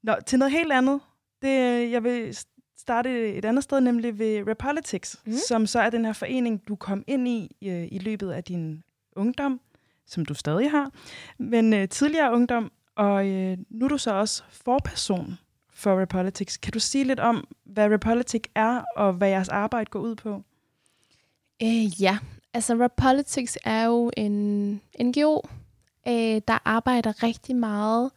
Nå, 0.02 0.14
til 0.26 0.38
noget 0.38 0.52
helt 0.52 0.72
andet. 0.72 1.00
Det, 1.42 1.90
jeg 1.90 2.04
vil 2.04 2.36
starte 2.76 3.34
et 3.34 3.44
andet 3.44 3.64
sted, 3.64 3.80
nemlig 3.80 4.18
ved 4.18 4.48
Repolitics, 4.48 5.16
mm. 5.24 5.32
som 5.48 5.66
så 5.66 5.80
er 5.80 5.90
den 5.90 6.04
her 6.04 6.12
forening, 6.12 6.68
du 6.68 6.76
kom 6.76 7.04
ind 7.06 7.28
i 7.28 7.56
øh, 7.64 7.88
i 7.90 7.98
løbet 7.98 8.30
af 8.30 8.44
din 8.44 8.82
ungdom, 9.16 9.60
som 10.06 10.24
du 10.24 10.34
stadig 10.34 10.70
har, 10.70 10.90
men 11.38 11.72
øh, 11.74 11.88
tidligere 11.88 12.32
ungdom, 12.32 12.72
og 12.98 13.28
øh, 13.28 13.58
nu 13.70 13.84
er 13.84 13.88
du 13.88 13.98
så 13.98 14.14
også 14.14 14.42
forperson 14.50 15.38
for 15.70 16.00
Repolitics. 16.00 16.56
Kan 16.56 16.72
du 16.72 16.80
sige 16.80 17.04
lidt 17.04 17.20
om, 17.20 17.48
hvad 17.64 17.88
Repolitic 17.90 18.44
er, 18.54 18.82
og 18.96 19.12
hvad 19.12 19.28
jeres 19.28 19.48
arbejde 19.48 19.90
går 19.90 20.00
ud 20.00 20.14
på? 20.14 20.42
Øh, 21.62 22.02
ja, 22.02 22.18
altså 22.54 22.74
Repolitics 22.74 23.58
er 23.64 23.84
jo 23.84 24.10
en 24.16 24.70
NGO, 25.02 25.40
øh, 26.08 26.40
der 26.48 26.58
arbejder 26.64 27.22
rigtig 27.22 27.56
meget 27.56 28.10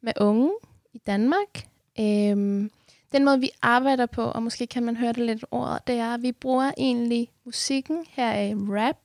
med 0.00 0.12
unge 0.20 0.50
i 0.92 0.98
Danmark. 0.98 1.66
Øh, 1.98 2.70
den 3.12 3.24
måde, 3.24 3.40
vi 3.40 3.50
arbejder 3.62 4.06
på, 4.06 4.22
og 4.22 4.42
måske 4.42 4.66
kan 4.66 4.82
man 4.82 4.96
høre 4.96 5.12
det 5.12 5.26
lidt 5.26 5.44
ord, 5.50 5.80
det 5.86 5.94
er, 5.94 6.14
at 6.14 6.22
vi 6.22 6.32
bruger 6.32 6.72
egentlig 6.78 7.28
musikken 7.44 8.04
her 8.08 8.40
i 8.40 8.54
rap 8.54 8.96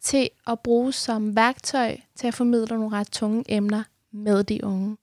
til 0.00 0.28
at 0.46 0.60
bruge 0.60 0.92
som 0.92 1.36
værktøj 1.36 1.96
til 2.14 2.26
at 2.26 2.34
formidle 2.34 2.76
nogle 2.76 2.96
ret 2.96 3.10
tunge 3.10 3.44
emner 3.48 3.82
med 4.12 4.44
de 4.44 4.64
unge. 4.64 4.96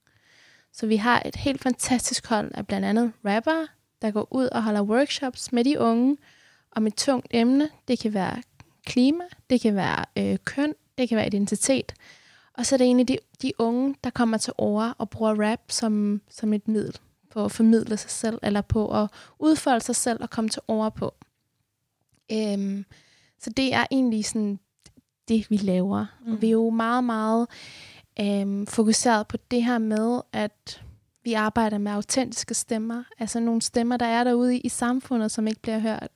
Så 0.74 0.88
vi 0.88 0.96
har 0.96 1.22
et 1.26 1.36
helt 1.36 1.62
fantastisk 1.62 2.28
hold 2.28 2.52
af 2.54 2.68
blandt 2.68 2.88
andet 2.88 3.12
rapper, 3.26 3.68
der 4.02 4.12
går 4.12 4.28
ud 4.32 4.46
og 4.46 4.64
holder 4.64 4.82
workshops 4.82 5.52
med 5.52 5.64
de 5.64 5.80
unge 5.80 6.18
om 6.72 6.88
et 6.88 6.96
tungt 6.96 7.28
emne. 7.32 7.70
Det 7.88 8.00
kan 8.00 8.14
være 8.14 8.42
klima, 8.86 9.24
det 9.50 9.62
kan 9.62 9.76
være 9.76 10.06
øh, 10.18 10.38
køn, 10.46 10.74
det 10.98 11.10
kan 11.10 11.16
være 11.16 11.28
identitet. 11.28 11.94
Og 12.54 12.66
så 12.66 12.76
er 12.76 12.78
det 12.78 12.86
egentlig 12.86 13.08
de, 13.08 13.18
de 13.42 13.52
unge, 13.60 13.96
der 14.04 14.10
kommer 14.10 14.38
til 14.38 14.54
ord 14.58 14.96
og 14.98 15.10
bruger 15.10 15.50
rap 15.50 15.60
som, 15.68 16.22
som 16.30 16.54
et 16.54 16.68
middel 16.68 16.98
på 17.30 17.46
at 17.46 17.52
formidle 17.52 17.98
sig 17.98 18.12
selv, 18.12 18.40
eller 18.44 18.62
på 18.62 19.02
at 19.02 19.10
udfolde 19.40 19.84
sig 19.84 19.96
selv 19.96 20.22
og 20.22 20.30
komme 20.30 20.50
til 20.50 20.62
ord 20.68 20.96
på. 20.96 21.14
Øhm, 22.32 22.86
så 23.40 23.50
det 23.50 23.74
er 23.74 23.86
egentlig 23.92 24.26
sådan 24.26 24.60
det, 25.28 25.50
vi 25.50 25.58
laver. 25.58 26.06
Mm. 26.26 26.32
Og 26.32 26.42
vi 26.42 26.48
er 26.48 26.52
jo 26.52 26.70
meget, 26.70 27.04
meget 27.04 27.48
øhm, 28.22 28.68
fokuseret 28.68 29.28
på 29.28 29.38
det 29.52 29.64
her 29.64 29.78
med, 29.78 30.22
at 30.34 30.84
vi 31.24 31.34
arbejder 31.34 31.78
med 31.78 31.92
autentiske 31.92 32.54
stemmer. 32.54 33.04
Altså 33.20 33.40
nogle 33.40 33.62
stemmer, 33.62 33.98
der 33.98 34.06
er 34.06 34.24
derude 34.24 34.58
i, 34.58 34.60
i 34.60 34.70
samfundet, 34.70 35.32
som 35.32 35.48
ikke 35.48 35.62
bliver 35.62 35.80
hørt. 35.80 36.12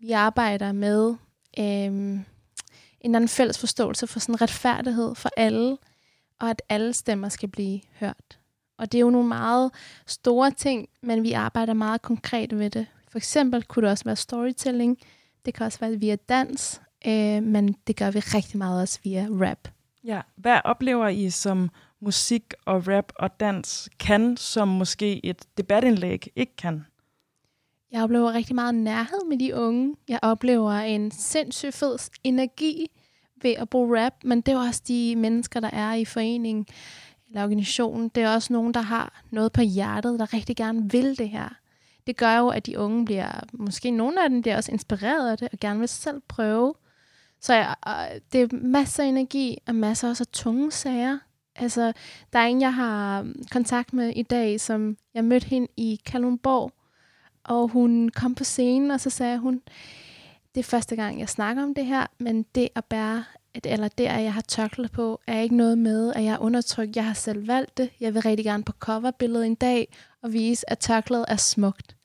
Vi 0.00 0.12
arbejder 0.12 0.72
med 0.72 1.14
øhm, 1.58 2.24
en 3.00 3.14
anden 3.14 3.28
fælles 3.28 3.58
forståelse 3.58 4.06
for 4.06 4.20
sådan 4.20 4.42
retfærdighed 4.42 5.14
for 5.14 5.30
alle, 5.36 5.78
og 6.38 6.50
at 6.50 6.62
alle 6.68 6.92
stemmer 6.92 7.28
skal 7.28 7.48
blive 7.48 7.80
hørt. 8.00 8.38
Og 8.78 8.92
det 8.92 8.98
er 8.98 9.02
jo 9.02 9.10
nogle 9.10 9.28
meget 9.28 9.70
store 10.06 10.50
ting, 10.50 10.88
men 11.00 11.22
vi 11.22 11.32
arbejder 11.32 11.74
meget 11.74 12.02
konkret 12.02 12.58
ved 12.58 12.70
det. 12.70 12.86
For 13.08 13.18
eksempel 13.18 13.64
kunne 13.64 13.82
det 13.82 13.90
også 13.90 14.04
være 14.04 14.16
storytelling. 14.16 14.98
Det 15.44 15.54
kan 15.54 15.66
også 15.66 15.78
være 15.80 15.96
via 15.96 16.16
dans, 16.16 16.80
øh, 17.06 17.42
men 17.42 17.72
det 17.86 17.96
gør 17.96 18.10
vi 18.10 18.18
rigtig 18.18 18.58
meget 18.58 18.80
også 18.80 18.98
via 19.04 19.26
rap. 19.30 19.68
Ja, 20.04 20.20
hvad 20.36 20.60
oplever 20.64 21.08
I 21.08 21.30
som 21.30 21.70
musik 22.00 22.54
og 22.64 22.88
rap 22.88 23.12
og 23.16 23.40
dans 23.40 23.88
kan, 23.98 24.36
som 24.36 24.68
måske 24.68 25.26
et 25.26 25.44
debatindlæg 25.56 26.32
ikke 26.36 26.56
kan? 26.56 26.84
Jeg 27.92 28.02
oplever 28.02 28.32
rigtig 28.32 28.54
meget 28.54 28.74
nærhed 28.74 29.24
med 29.28 29.38
de 29.38 29.54
unge. 29.54 29.96
Jeg 30.08 30.18
oplever 30.22 30.72
en 30.72 31.10
sindssygt 31.10 31.74
fed 31.74 31.98
energi 32.24 32.90
ved 33.42 33.50
at 33.50 33.68
bruge 33.68 34.04
rap, 34.04 34.14
men 34.24 34.40
det 34.40 34.54
er 34.54 34.58
også 34.58 34.82
de 34.88 35.16
mennesker, 35.16 35.60
der 35.60 35.70
er 35.70 35.94
i 35.94 36.04
foreningen 36.04 36.66
eller 37.28 37.42
organisationen. 37.42 38.08
Det 38.08 38.22
er 38.22 38.34
også 38.34 38.52
nogen, 38.52 38.74
der 38.74 38.80
har 38.80 39.22
noget 39.30 39.52
på 39.52 39.60
hjertet, 39.60 40.20
der 40.20 40.34
rigtig 40.34 40.56
gerne 40.56 40.90
vil 40.90 41.18
det 41.18 41.28
her. 41.28 41.48
Det 42.06 42.16
gør 42.16 42.38
jo, 42.38 42.48
at 42.48 42.66
de 42.66 42.78
unge 42.78 43.04
bliver, 43.04 43.40
måske 43.52 43.90
nogle 43.90 44.24
af 44.24 44.30
dem 44.30 44.42
bliver 44.42 44.56
også 44.56 44.72
inspireret 44.72 45.30
af 45.30 45.38
det, 45.38 45.48
og 45.52 45.58
gerne 45.58 45.78
vil 45.78 45.88
selv 45.88 46.20
prøve. 46.28 46.74
Så 47.40 47.54
ja, 47.54 47.72
det 48.32 48.42
er 48.42 48.48
masser 48.52 49.02
af 49.02 49.08
energi, 49.08 49.58
og 49.66 49.74
masser 49.74 50.08
også 50.08 50.22
af 50.22 50.32
tunge 50.32 50.72
sager. 50.72 51.18
Altså, 51.56 51.92
der 52.32 52.38
er 52.38 52.46
en, 52.46 52.60
jeg 52.60 52.74
har 52.74 53.26
kontakt 53.50 53.92
med 53.92 54.12
i 54.16 54.22
dag, 54.22 54.60
som 54.60 54.96
jeg 55.14 55.24
mødte 55.24 55.46
hende 55.46 55.68
i 55.76 56.00
Kalundborg, 56.06 56.72
og 57.44 57.68
hun 57.68 58.08
kom 58.08 58.34
på 58.34 58.44
scenen, 58.44 58.90
og 58.90 59.00
så 59.00 59.10
sagde 59.10 59.38
hun, 59.38 59.62
det 60.54 60.60
er 60.60 60.64
første 60.64 60.96
gang, 60.96 61.20
jeg 61.20 61.28
snakker 61.28 61.62
om 61.62 61.74
det 61.74 61.86
her, 61.86 62.06
men 62.18 62.42
det 62.54 62.68
at 62.74 62.84
bære, 62.84 63.24
eller 63.64 63.88
det, 63.88 64.06
at 64.06 64.22
jeg 64.22 64.34
har 64.34 64.40
tørklæde 64.40 64.88
på, 64.88 65.20
er 65.26 65.40
ikke 65.40 65.56
noget 65.56 65.78
med, 65.78 66.12
at 66.14 66.24
jeg 66.24 66.32
er 66.32 66.38
undertrykt. 66.38 66.96
Jeg 66.96 67.04
har 67.04 67.12
selv 67.12 67.48
valgt 67.48 67.78
det. 67.78 67.90
Jeg 68.00 68.14
vil 68.14 68.22
rigtig 68.22 68.44
gerne 68.44 68.64
på 68.64 68.72
coverbilledet 68.72 69.46
en 69.46 69.54
dag 69.54 69.88
og 70.22 70.32
vise, 70.32 70.70
at 70.70 70.78
tørklædet 70.78 71.24
er 71.28 71.36
smukt. 71.36 71.96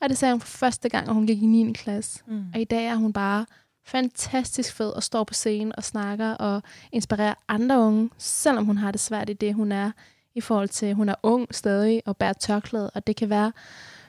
Og 0.00 0.08
det 0.08 0.18
sagde 0.18 0.34
hun 0.34 0.40
for 0.40 0.58
første 0.58 0.88
gang, 0.88 1.08
at 1.08 1.14
hun 1.14 1.26
gik 1.26 1.42
i 1.42 1.46
9. 1.46 1.72
klasse. 1.72 2.22
Mm. 2.26 2.44
Og 2.54 2.60
i 2.60 2.64
dag 2.64 2.86
er 2.86 2.94
hun 2.94 3.12
bare 3.12 3.46
fantastisk 3.90 4.74
fed 4.74 4.90
og 4.90 5.02
står 5.02 5.24
på 5.24 5.34
scenen 5.34 5.72
og 5.76 5.84
snakker 5.84 6.30
og 6.30 6.62
inspirerer 6.92 7.34
andre 7.48 7.78
unge, 7.78 8.10
selvom 8.18 8.64
hun 8.64 8.78
har 8.78 8.90
det 8.90 9.00
svært 9.00 9.30
i 9.30 9.32
det, 9.32 9.54
hun 9.54 9.72
er, 9.72 9.90
i 10.34 10.40
forhold 10.40 10.68
til, 10.68 10.86
at 10.86 10.94
hun 10.94 11.08
er 11.08 11.14
ung 11.22 11.54
stadig 11.54 12.02
og 12.06 12.16
bærer 12.16 12.32
tørklæde, 12.32 12.90
og 12.90 13.06
det 13.06 13.16
kan 13.16 13.30
være 13.30 13.52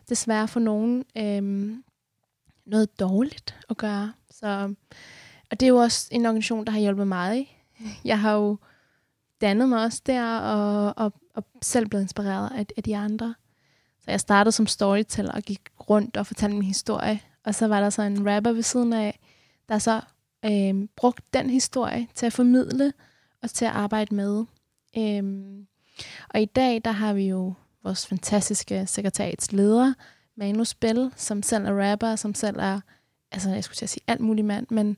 desværre 0.10 0.48
for 0.48 0.60
nogen 0.60 1.06
øhm, 1.18 1.84
noget 2.66 3.00
dårligt 3.00 3.56
at 3.70 3.78
gøre. 3.78 4.14
Så, 4.30 4.76
og 5.52 5.60
det 5.60 5.66
er 5.66 5.70
jo 5.70 5.78
også 5.78 6.08
en 6.12 6.26
organisation, 6.26 6.66
der 6.66 6.72
har 6.72 6.80
hjulpet 6.80 7.08
mig. 7.08 7.58
Jeg 8.06 8.20
har 8.20 8.34
jo 8.34 8.58
dannet 9.42 9.70
mig 9.70 9.84
også 9.84 10.02
der, 10.06 10.40
og, 10.40 10.94
og, 10.98 11.14
og 11.36 11.44
selv 11.62 11.88
blevet 11.88 12.04
inspireret 12.04 12.52
af, 12.56 12.66
af 12.78 12.84
de 12.84 12.98
andre. 12.98 13.36
Så 14.00 14.12
jeg 14.12 14.20
startede 14.20 14.52
som 14.52 14.68
storyteller 14.68 15.32
og 15.32 15.42
gik 15.42 15.62
rundt 15.90 16.18
og 16.18 16.28
fortalte 16.28 16.56
min 16.56 16.66
historie. 16.66 17.22
Og 17.46 17.56
så 17.56 17.68
var 17.68 17.80
der 17.80 17.90
så 17.90 18.02
en 18.02 18.30
rapper 18.30 18.52
ved 18.52 18.64
siden 18.64 18.94
af, 18.94 19.20
der 19.70 19.80
så 19.80 20.02
øh, 20.46 20.88
brugte 20.96 21.24
den 21.34 21.50
historie 21.50 22.08
til 22.16 22.26
at 22.26 22.34
formidle 22.34 22.94
og 23.42 23.50
til 23.50 23.66
at 23.66 23.72
arbejde 23.72 24.16
med. 24.16 24.46
Øh, 24.98 25.24
og 26.30 26.42
i 26.42 26.46
dag, 26.46 26.82
der 26.86 26.92
har 26.92 27.14
vi 27.14 27.28
jo 27.28 27.54
vores 27.84 28.08
fantastiske 28.08 28.88
sekretariatsleder, 28.88 29.94
Manu 30.36 30.64
Spell, 30.64 31.12
som 31.16 31.44
selv 31.44 31.66
er 31.66 31.92
rapper, 31.92 32.16
som 32.16 32.36
selv 32.36 32.58
er, 32.60 32.80
altså 33.32 33.50
jeg 33.50 33.64
skulle 33.64 33.76
til 33.76 33.86
at 33.86 33.90
sige 33.90 34.04
alt 34.08 34.22
muligt 34.22 34.48
mand, 34.48 34.68
men 34.70 34.98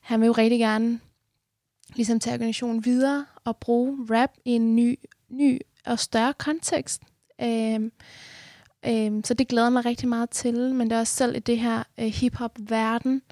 han 0.00 0.20
vil 0.20 0.26
jo 0.26 0.32
rigtig 0.32 0.58
gerne 0.58 1.00
ligesom 1.94 2.20
tage 2.20 2.34
organisationen 2.34 2.84
videre 2.84 3.26
og 3.44 3.56
bruge 3.56 4.06
rap 4.10 4.30
i 4.44 4.50
en 4.50 4.76
ny, 4.76 4.98
ny 5.28 5.60
og 5.86 5.98
større 5.98 6.34
kontekst. 6.34 7.02
Øhm, 7.42 7.92
øhm, 8.86 9.24
så 9.24 9.34
det 9.34 9.48
glæder 9.48 9.70
mig 9.70 9.84
rigtig 9.84 10.08
meget 10.08 10.30
til, 10.30 10.74
men 10.74 10.90
det 10.90 10.96
er 10.96 11.00
også 11.00 11.14
selv 11.14 11.36
i 11.36 11.38
det 11.38 11.58
her 11.58 11.82
øh, 11.98 12.06
hip-hop-verden, 12.06 13.22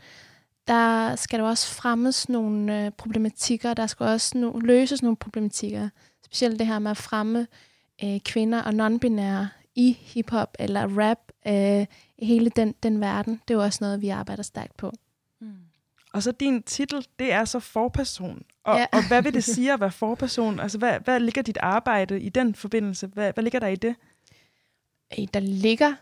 der 0.68 1.16
skal 1.16 1.38
der 1.38 1.44
også 1.44 1.74
fremmes 1.74 2.28
nogle 2.28 2.84
øh, 2.84 2.90
problematikker, 2.90 3.74
der 3.74 3.86
skal 3.86 4.06
også 4.06 4.38
no- 4.38 4.60
løses 4.66 5.02
nogle 5.02 5.16
problematikker. 5.16 5.88
Specielt 6.24 6.58
det 6.58 6.66
her 6.66 6.78
med 6.78 6.90
at 6.90 6.96
fremme 6.96 7.46
øh, 8.04 8.20
kvinder 8.20 8.62
og 8.62 8.70
non-binære 8.70 9.46
i 9.74 9.98
hiphop 10.00 10.56
eller 10.58 10.98
rap, 10.98 11.18
øh, 11.46 11.86
hele 12.26 12.50
den, 12.50 12.74
den 12.82 13.00
verden. 13.00 13.40
Det 13.48 13.54
er 13.54 13.58
jo 13.58 13.62
også 13.62 13.78
noget, 13.84 14.00
vi 14.02 14.08
arbejder 14.08 14.42
stærkt 14.42 14.76
på. 14.76 14.92
Mm. 15.40 15.52
Og 16.12 16.22
så 16.22 16.32
din 16.32 16.62
titel, 16.62 17.06
det 17.18 17.32
er 17.32 17.44
så 17.44 17.60
forperson. 17.60 18.42
Og, 18.64 18.76
Ja. 18.78 18.86
og 18.92 19.08
hvad 19.08 19.22
vil 19.22 19.34
det 19.34 19.44
sige 19.54 19.72
at 19.72 19.80
være 19.80 19.90
forperson? 19.90 20.60
Altså, 20.60 20.78
hvad, 20.78 21.00
hvad 21.00 21.20
ligger 21.20 21.42
dit 21.42 21.58
arbejde 21.60 22.20
i 22.20 22.28
den 22.28 22.54
forbindelse? 22.54 23.06
Hvad, 23.06 23.32
hvad 23.34 23.44
ligger 23.44 23.58
der 23.60 23.66
i 23.66 23.76
det? 23.76 23.94
Der 25.34 25.40
ligger 25.40 25.92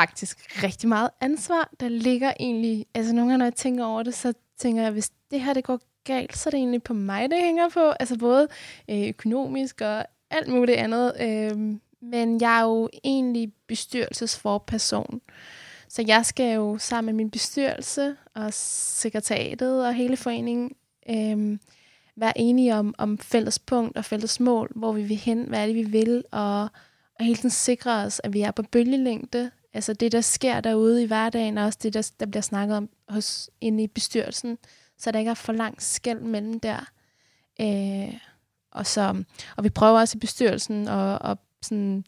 faktisk 0.00 0.62
rigtig 0.62 0.88
meget 0.88 1.10
ansvar. 1.20 1.70
Der 1.80 1.88
ligger 1.88 2.32
egentlig, 2.40 2.86
altså 2.94 3.12
nogle 3.12 3.30
gange, 3.30 3.38
når 3.38 3.46
jeg 3.46 3.54
tænker 3.54 3.84
over 3.84 4.02
det, 4.02 4.14
så 4.14 4.32
tænker 4.58 4.82
jeg, 4.82 4.92
hvis 4.92 5.10
det 5.30 5.40
her 5.40 5.52
det 5.52 5.64
går 5.64 5.80
galt, 6.04 6.36
så 6.36 6.48
er 6.48 6.50
det 6.50 6.58
egentlig 6.58 6.82
på 6.82 6.94
mig, 6.94 7.30
det 7.30 7.38
hænger 7.38 7.68
på. 7.68 7.90
Altså 8.00 8.18
både 8.18 8.48
øh, 8.90 9.08
økonomisk 9.08 9.80
og 9.80 10.04
alt 10.30 10.48
muligt 10.48 10.78
andet. 10.78 11.12
Øh, 11.20 11.78
men 12.02 12.40
jeg 12.40 12.58
er 12.58 12.62
jo 12.62 12.88
egentlig 13.04 13.52
bestyrelsesforperson. 13.66 15.20
Så 15.88 16.04
jeg 16.06 16.26
skal 16.26 16.54
jo 16.54 16.78
sammen 16.78 17.06
med 17.06 17.24
min 17.24 17.30
bestyrelse 17.30 18.16
og 18.34 18.54
sekretariatet 18.54 19.86
og 19.86 19.94
hele 19.94 20.16
foreningen 20.16 20.70
øh, 21.10 21.58
være 22.16 22.38
enige 22.38 22.74
om, 22.74 22.94
om 22.98 23.18
fælles 23.18 23.58
punkt 23.58 23.96
og 23.96 24.04
fælles 24.04 24.40
mål, 24.40 24.72
hvor 24.76 24.92
vi 24.92 25.02
vil 25.02 25.16
hen, 25.16 25.44
hvad 25.48 25.62
er 25.62 25.66
det, 25.66 25.74
vi 25.74 25.82
vil, 25.82 26.24
og, 26.32 26.62
og 27.18 27.24
hele 27.24 27.36
tiden 27.36 27.50
sikre 27.50 28.04
os, 28.04 28.20
at 28.24 28.32
vi 28.32 28.40
er 28.40 28.50
på 28.50 28.62
bølgelængde. 28.62 29.50
Altså 29.74 29.92
det, 29.92 30.12
der 30.12 30.20
sker 30.20 30.60
derude 30.60 31.02
i 31.02 31.06
hverdagen, 31.06 31.58
og 31.58 31.64
også 31.64 31.78
det, 31.82 31.94
der, 31.94 32.10
der 32.20 32.26
bliver 32.26 32.42
snakket 32.42 32.76
om 32.76 32.88
hos, 33.08 33.50
inde 33.60 33.82
i 33.82 33.86
bestyrelsen, 33.86 34.58
så 34.98 35.10
der 35.10 35.18
ikke 35.18 35.30
er 35.30 35.34
for 35.34 35.52
langt 35.52 35.82
skæld 35.82 36.20
mellem 36.20 36.60
der. 36.60 36.90
Øh, 37.60 38.14
og, 38.70 38.86
så, 38.86 39.24
og 39.56 39.64
vi 39.64 39.68
prøver 39.68 40.00
også 40.00 40.16
i 40.16 40.20
bestyrelsen 40.20 40.88
at, 40.88 41.18
at 41.30 41.38
sådan 41.62 42.04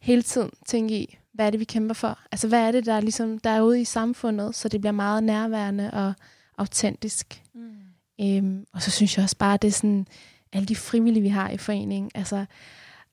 hele 0.00 0.22
tiden 0.22 0.50
tænke 0.66 0.98
i, 0.98 1.18
hvad 1.32 1.46
er 1.46 1.50
det, 1.50 1.60
vi 1.60 1.64
kæmper 1.64 1.94
for? 1.94 2.18
Altså, 2.32 2.48
hvad 2.48 2.60
er 2.60 2.72
det, 2.72 2.86
der 2.86 2.92
er, 2.92 3.00
ligesom, 3.00 3.38
der 3.38 3.50
er 3.50 3.62
ude 3.62 3.80
i 3.80 3.84
samfundet, 3.84 4.54
så 4.54 4.68
det 4.68 4.80
bliver 4.80 4.92
meget 4.92 5.24
nærværende 5.24 5.90
og 5.92 6.12
autentisk. 6.58 7.42
Mm. 7.54 7.76
Øhm, 8.20 8.66
og 8.72 8.82
så 8.82 8.90
synes 8.90 9.16
jeg 9.16 9.22
også 9.22 9.36
bare, 9.36 9.54
at 9.54 9.62
det 9.62 9.68
er 9.68 9.72
sådan, 9.72 10.06
alle 10.52 10.66
de 10.66 10.76
frivillige, 10.76 11.22
vi 11.22 11.28
har 11.28 11.50
i 11.50 11.56
foreningen, 11.56 12.10
altså, 12.14 12.44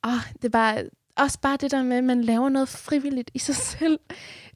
åh, 0.06 0.12
det 0.34 0.46
er 0.46 0.50
bare, 0.50 0.84
også 1.18 1.40
bare 1.42 1.58
det 1.58 1.72
der 1.72 1.84
med, 1.84 1.98
at 1.98 2.04
man 2.04 2.22
laver 2.22 2.50
noget 2.50 2.70
frivilligt 2.70 3.32
i 3.34 3.40
sig 3.40 3.56
selv. 3.56 4.00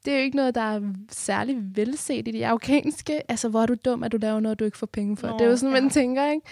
Det 0.05 0.13
er 0.13 0.17
jo 0.17 0.23
ikke 0.23 0.37
noget, 0.37 0.55
der 0.55 0.61
er 0.61 0.81
særlig 1.11 1.57
velset 1.75 2.27
i 2.27 2.31
det 2.31 2.43
afghanske. 2.43 3.31
Altså, 3.31 3.49
hvor 3.49 3.61
er 3.61 3.65
du 3.65 3.75
dum, 3.85 4.03
at 4.03 4.11
du 4.11 4.17
laver 4.17 4.39
noget, 4.39 4.59
du 4.59 4.65
ikke 4.65 4.77
får 4.77 4.87
penge 4.87 5.17
for. 5.17 5.27
Nå, 5.27 5.33
det 5.33 5.45
er 5.45 5.49
jo 5.49 5.57
sådan, 5.57 5.75
ja. 5.75 5.81
man 5.81 5.89
tænker, 5.89 6.31
ikke? 6.31 6.47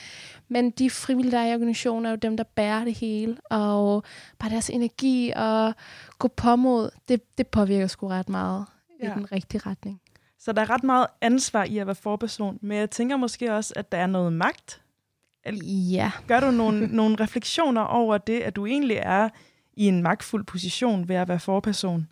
Men 0.48 0.72
de 0.72 0.90
frivillige, 0.90 1.32
der 1.32 1.40
er 1.40 1.52
i 1.52 1.54
organisationen, 1.54 2.06
er 2.06 2.10
jo 2.10 2.16
dem, 2.16 2.38
der 2.38 2.44
bærer 2.44 2.84
det 2.84 2.94
hele. 2.94 3.38
Og 3.50 4.04
bare 4.40 4.50
deres 4.50 4.70
energi 4.70 5.34
og 5.36 5.74
gå 6.20 6.28
på 6.28 6.56
mod, 6.56 6.90
det, 7.08 7.38
det 7.38 7.48
påvirker 7.48 7.88
sgu 7.88 8.08
ret 8.08 8.30
meget. 8.30 8.66
Ja. 9.04 9.12
i 9.12 9.14
den 9.16 9.32
rigtige 9.32 9.62
retning. 9.66 10.02
Så 10.40 10.52
der 10.52 10.62
er 10.62 10.70
ret 10.70 10.84
meget 10.84 11.08
ansvar 11.22 11.64
i 11.64 11.78
at 11.78 11.88
være 11.88 11.96
forperson, 11.96 12.60
men 12.62 12.78
jeg 12.78 12.90
tænker 12.90 13.18
måske 13.18 13.54
også, 13.54 13.74
at 13.76 13.92
der 13.92 13.98
er 13.98 14.08
noget 14.08 14.34
magt. 14.34 14.82
Ja. 15.64 16.12
Gør 16.28 16.40
du 16.40 16.52
nogle, 16.52 16.88
nogle 16.88 17.16
refleksioner 17.16 17.82
over 17.82 18.18
det, 18.18 18.40
at 18.40 18.56
du 18.56 18.66
egentlig 18.66 18.98
er 18.98 19.30
i 19.76 19.88
en 19.88 20.04
magtfuld 20.04 20.44
position 20.44 21.08
ved 21.08 21.16
at 21.16 21.28
være 21.28 21.40
forperson? 21.40 22.08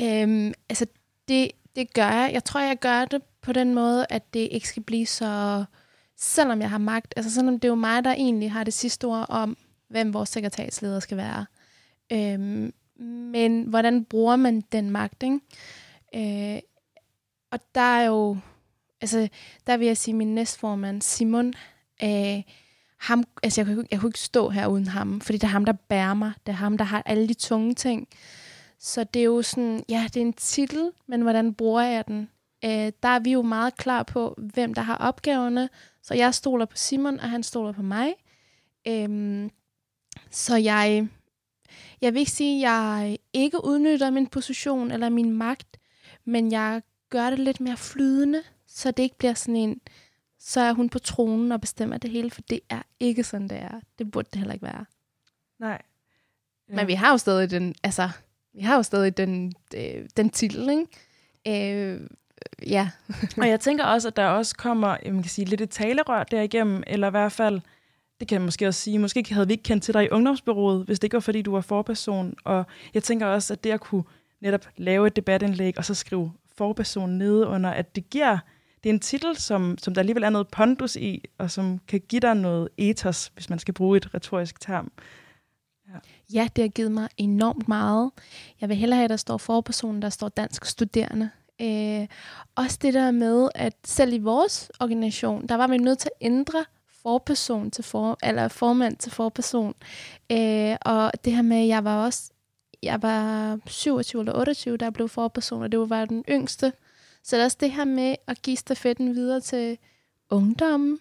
Øhm, 0.00 0.52
altså, 0.68 0.86
det, 1.28 1.50
det 1.76 1.94
gør 1.94 2.08
jeg. 2.08 2.30
Jeg 2.32 2.44
tror, 2.44 2.60
jeg 2.60 2.78
gør 2.78 3.04
det 3.04 3.22
på 3.40 3.52
den 3.52 3.74
måde, 3.74 4.06
at 4.10 4.34
det 4.34 4.48
ikke 4.50 4.68
skal 4.68 4.82
blive 4.82 5.06
så... 5.06 5.64
Selvom 6.18 6.60
jeg 6.60 6.70
har 6.70 6.78
magt, 6.78 7.14
altså 7.16 7.32
selvom 7.32 7.54
det 7.54 7.64
er 7.64 7.72
jo 7.72 7.74
mig, 7.74 8.04
der 8.04 8.12
egentlig 8.12 8.52
har 8.52 8.64
det 8.64 8.74
sidste 8.74 9.04
ord 9.04 9.26
om, 9.28 9.56
hvem 9.88 10.14
vores 10.14 10.28
sekretariatsleder 10.28 11.00
skal 11.00 11.16
være. 11.16 11.46
Øhm, 12.12 12.72
men 13.32 13.62
hvordan 13.62 14.04
bruger 14.04 14.36
man 14.36 14.60
den 14.60 14.90
magt, 14.90 15.22
ikke? 15.22 15.40
Øh, 16.54 16.60
og 17.50 17.60
der 17.74 17.80
er 17.80 18.04
jo... 18.06 18.36
Altså, 19.00 19.28
der 19.66 19.76
vil 19.76 19.86
jeg 19.86 19.96
sige, 19.96 20.14
min 20.14 20.34
næstformand, 20.34 21.02
Simon, 21.02 21.54
øh, 22.02 22.42
ham, 22.98 23.24
altså 23.42 23.60
jeg 23.60 23.66
kunne, 23.66 23.86
jeg 23.90 24.00
kunne 24.00 24.08
ikke 24.08 24.18
stå 24.18 24.48
her 24.48 24.66
uden 24.66 24.86
ham, 24.86 25.20
fordi 25.20 25.38
det 25.38 25.44
er 25.44 25.48
ham, 25.48 25.64
der 25.64 25.72
bærer 25.72 26.14
mig. 26.14 26.32
Det 26.46 26.52
er 26.52 26.56
ham, 26.56 26.78
der 26.78 26.84
har 26.84 27.02
alle 27.06 27.28
de 27.28 27.34
tunge 27.34 27.74
ting. 27.74 28.08
Så 28.78 29.04
det 29.04 29.20
er 29.20 29.24
jo 29.24 29.42
sådan, 29.42 29.84
ja, 29.88 30.08
det 30.14 30.16
er 30.16 30.26
en 30.26 30.32
titel, 30.32 30.90
men 31.06 31.22
hvordan 31.22 31.54
bruger 31.54 31.82
jeg 31.82 32.06
den? 32.06 32.28
Øh, 32.64 32.92
der 33.02 33.08
er 33.08 33.18
vi 33.18 33.32
jo 33.32 33.42
meget 33.42 33.76
klar 33.76 34.02
på, 34.02 34.34
hvem 34.38 34.74
der 34.74 34.82
har 34.82 34.96
opgaverne. 34.96 35.68
Så 36.02 36.14
jeg 36.14 36.34
stoler 36.34 36.64
på 36.64 36.76
Simon, 36.76 37.20
og 37.20 37.30
han 37.30 37.42
stoler 37.42 37.72
på 37.72 37.82
mig. 37.82 38.14
Øhm, 38.88 39.50
så 40.30 40.56
jeg, 40.56 41.08
jeg 42.00 42.14
vil 42.14 42.20
ikke 42.20 42.32
sige, 42.32 42.66
at 42.66 42.72
jeg 42.72 43.18
ikke 43.32 43.64
udnytter 43.64 44.10
min 44.10 44.26
position 44.26 44.90
eller 44.90 45.08
min 45.08 45.32
magt, 45.32 45.78
men 46.24 46.52
jeg 46.52 46.82
gør 47.10 47.30
det 47.30 47.38
lidt 47.38 47.60
mere 47.60 47.76
flydende, 47.76 48.42
så 48.66 48.90
det 48.90 49.02
ikke 49.02 49.18
bliver 49.18 49.34
sådan 49.34 49.56
en, 49.56 49.80
så 50.46 50.60
er 50.60 50.72
hun 50.72 50.88
på 50.88 50.98
tronen 50.98 51.52
og 51.52 51.60
bestemmer 51.60 51.98
det 51.98 52.10
hele, 52.10 52.30
for 52.30 52.40
det 52.50 52.60
er 52.70 52.82
ikke 53.00 53.24
sådan, 53.24 53.48
det 53.48 53.58
er. 53.58 53.80
Det 53.98 54.10
burde 54.10 54.28
det 54.32 54.38
heller 54.38 54.54
ikke 54.54 54.66
være. 54.66 54.84
Nej. 55.58 55.82
Men 56.68 56.86
vi 56.86 56.92
har 56.92 57.10
jo 57.10 57.18
stadig 57.18 57.50
den, 57.50 57.74
altså, 57.82 58.08
vi 58.52 58.60
har 58.60 58.76
jo 58.76 58.82
stadig 58.82 59.16
den, 59.16 59.52
øh, 59.76 60.08
den 60.16 60.30
titel, 60.30 60.68
ikke? 60.70 60.86
Øh, 61.74 62.00
ja. 62.66 62.90
Og 63.40 63.48
jeg 63.48 63.60
tænker 63.60 63.84
også, 63.84 64.08
at 64.08 64.16
der 64.16 64.26
også 64.26 64.56
kommer 64.56 64.88
jeg 64.88 65.12
kan 65.12 65.24
sige, 65.24 65.44
lidt 65.44 65.60
et 65.60 65.70
talerør 65.70 66.24
derigennem, 66.24 66.82
eller 66.86 67.06
i 67.06 67.10
hvert 67.10 67.32
fald, 67.32 67.60
det 68.20 68.28
kan 68.28 68.34
jeg 68.34 68.44
måske 68.44 68.68
også 68.68 68.80
sige, 68.80 68.98
måske 68.98 69.34
havde 69.34 69.46
vi 69.46 69.52
ikke 69.52 69.64
kendt 69.64 69.82
til 69.82 69.94
dig 69.94 70.04
i 70.04 70.08
ungdomsbyrået, 70.08 70.84
hvis 70.84 70.98
det 70.98 71.04
ikke 71.04 71.14
var, 71.14 71.20
fordi 71.20 71.42
du 71.42 71.52
var 71.52 71.60
forperson. 71.60 72.34
Og 72.44 72.64
jeg 72.94 73.02
tænker 73.02 73.26
også, 73.26 73.52
at 73.52 73.64
det 73.64 73.70
at 73.70 73.80
kunne 73.80 74.04
netop 74.40 74.68
lave 74.76 75.06
et 75.06 75.16
debatindlæg, 75.16 75.78
og 75.78 75.84
så 75.84 75.94
skrive 75.94 76.32
forperson 76.56 77.10
nede 77.10 77.46
under, 77.46 77.70
at 77.70 77.96
det 77.96 78.10
giver, 78.10 78.38
det 78.86 78.90
er 78.90 78.94
en 78.94 79.00
titel, 79.00 79.36
som, 79.36 79.78
som 79.78 79.94
der 79.94 80.00
alligevel 80.00 80.22
er 80.22 80.30
noget 80.30 80.48
pondus 80.48 80.96
i, 80.96 81.24
og 81.38 81.50
som 81.50 81.80
kan 81.88 82.00
give 82.08 82.20
dig 82.20 82.34
noget 82.34 82.68
ethos, 82.78 83.32
hvis 83.34 83.50
man 83.50 83.58
skal 83.58 83.74
bruge 83.74 83.96
et 83.96 84.14
retorisk 84.14 84.60
term. 84.60 84.92
ja, 86.32 86.48
det 86.56 86.64
har 86.64 86.68
givet 86.68 86.92
mig 86.92 87.08
enormt 87.16 87.68
meget. 87.68 88.10
Jeg 88.60 88.68
vil 88.68 88.76
hellere 88.76 88.96
have, 88.96 89.04
at 89.04 89.10
der 89.10 89.16
står 89.16 89.36
forpersonen, 89.36 90.02
der 90.02 90.08
står 90.08 90.28
dansk 90.28 90.64
studerende. 90.64 91.30
Øh, 91.62 92.06
også 92.54 92.78
det 92.82 92.94
der 92.94 93.10
med, 93.10 93.48
at 93.54 93.74
selv 93.84 94.12
i 94.12 94.18
vores 94.18 94.70
organisation, 94.80 95.46
der 95.46 95.54
var 95.54 95.66
vi 95.66 95.78
nødt 95.78 95.98
til 95.98 96.10
at 96.20 96.26
ændre 96.26 96.64
forperson 97.02 97.70
til 97.70 97.84
for, 97.84 98.18
eller 98.22 98.48
formand 98.48 98.96
til 98.96 99.12
forperson. 99.12 99.74
Øh, 100.32 100.76
og 100.82 101.12
det 101.24 101.32
her 101.32 101.42
med, 101.42 101.56
at 101.56 101.68
jeg 101.68 101.84
var 101.84 102.04
også, 102.04 102.30
jeg 102.82 103.02
var 103.02 103.58
27 103.66 104.20
eller 104.20 104.38
28, 104.38 104.76
der 104.76 104.90
blev 104.90 105.08
forperson, 105.08 105.62
og 105.62 105.72
det 105.72 105.90
var 105.90 106.04
den 106.04 106.24
yngste. 106.28 106.72
Så 107.26 107.36
det 107.36 107.40
er 107.40 107.44
også 107.44 107.56
det 107.60 107.72
her 107.72 107.84
med 107.84 108.16
at 108.26 108.42
give 108.42 108.56
stafetten 108.56 109.14
videre 109.14 109.40
til 109.40 109.78
ungdommen. 110.30 110.98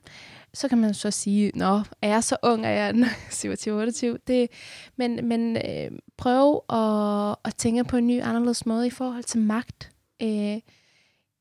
Så 0.54 0.68
kan 0.68 0.78
man 0.78 0.94
så 0.94 1.12
sige, 1.12 1.52
nå, 1.56 1.82
er 2.02 2.08
jeg 2.08 2.24
så 2.24 2.38
ung, 2.44 2.66
er 2.66 2.70
jeg 2.70 2.94
27-28? 3.30 4.18
Det, 4.28 4.50
men 4.96 5.28
men 5.28 5.58
øh, 5.58 6.00
prøv 6.18 6.64
at, 6.70 7.36
at 7.46 7.56
tænke 7.58 7.84
på 7.84 7.98
en 7.98 8.08
ny, 8.08 8.22
anderledes 8.22 8.66
måde 8.66 8.88
i 8.88 8.90
forhold 8.90 9.24
til 9.24 9.40
magt. 9.40 9.92
Øh, 10.22 10.60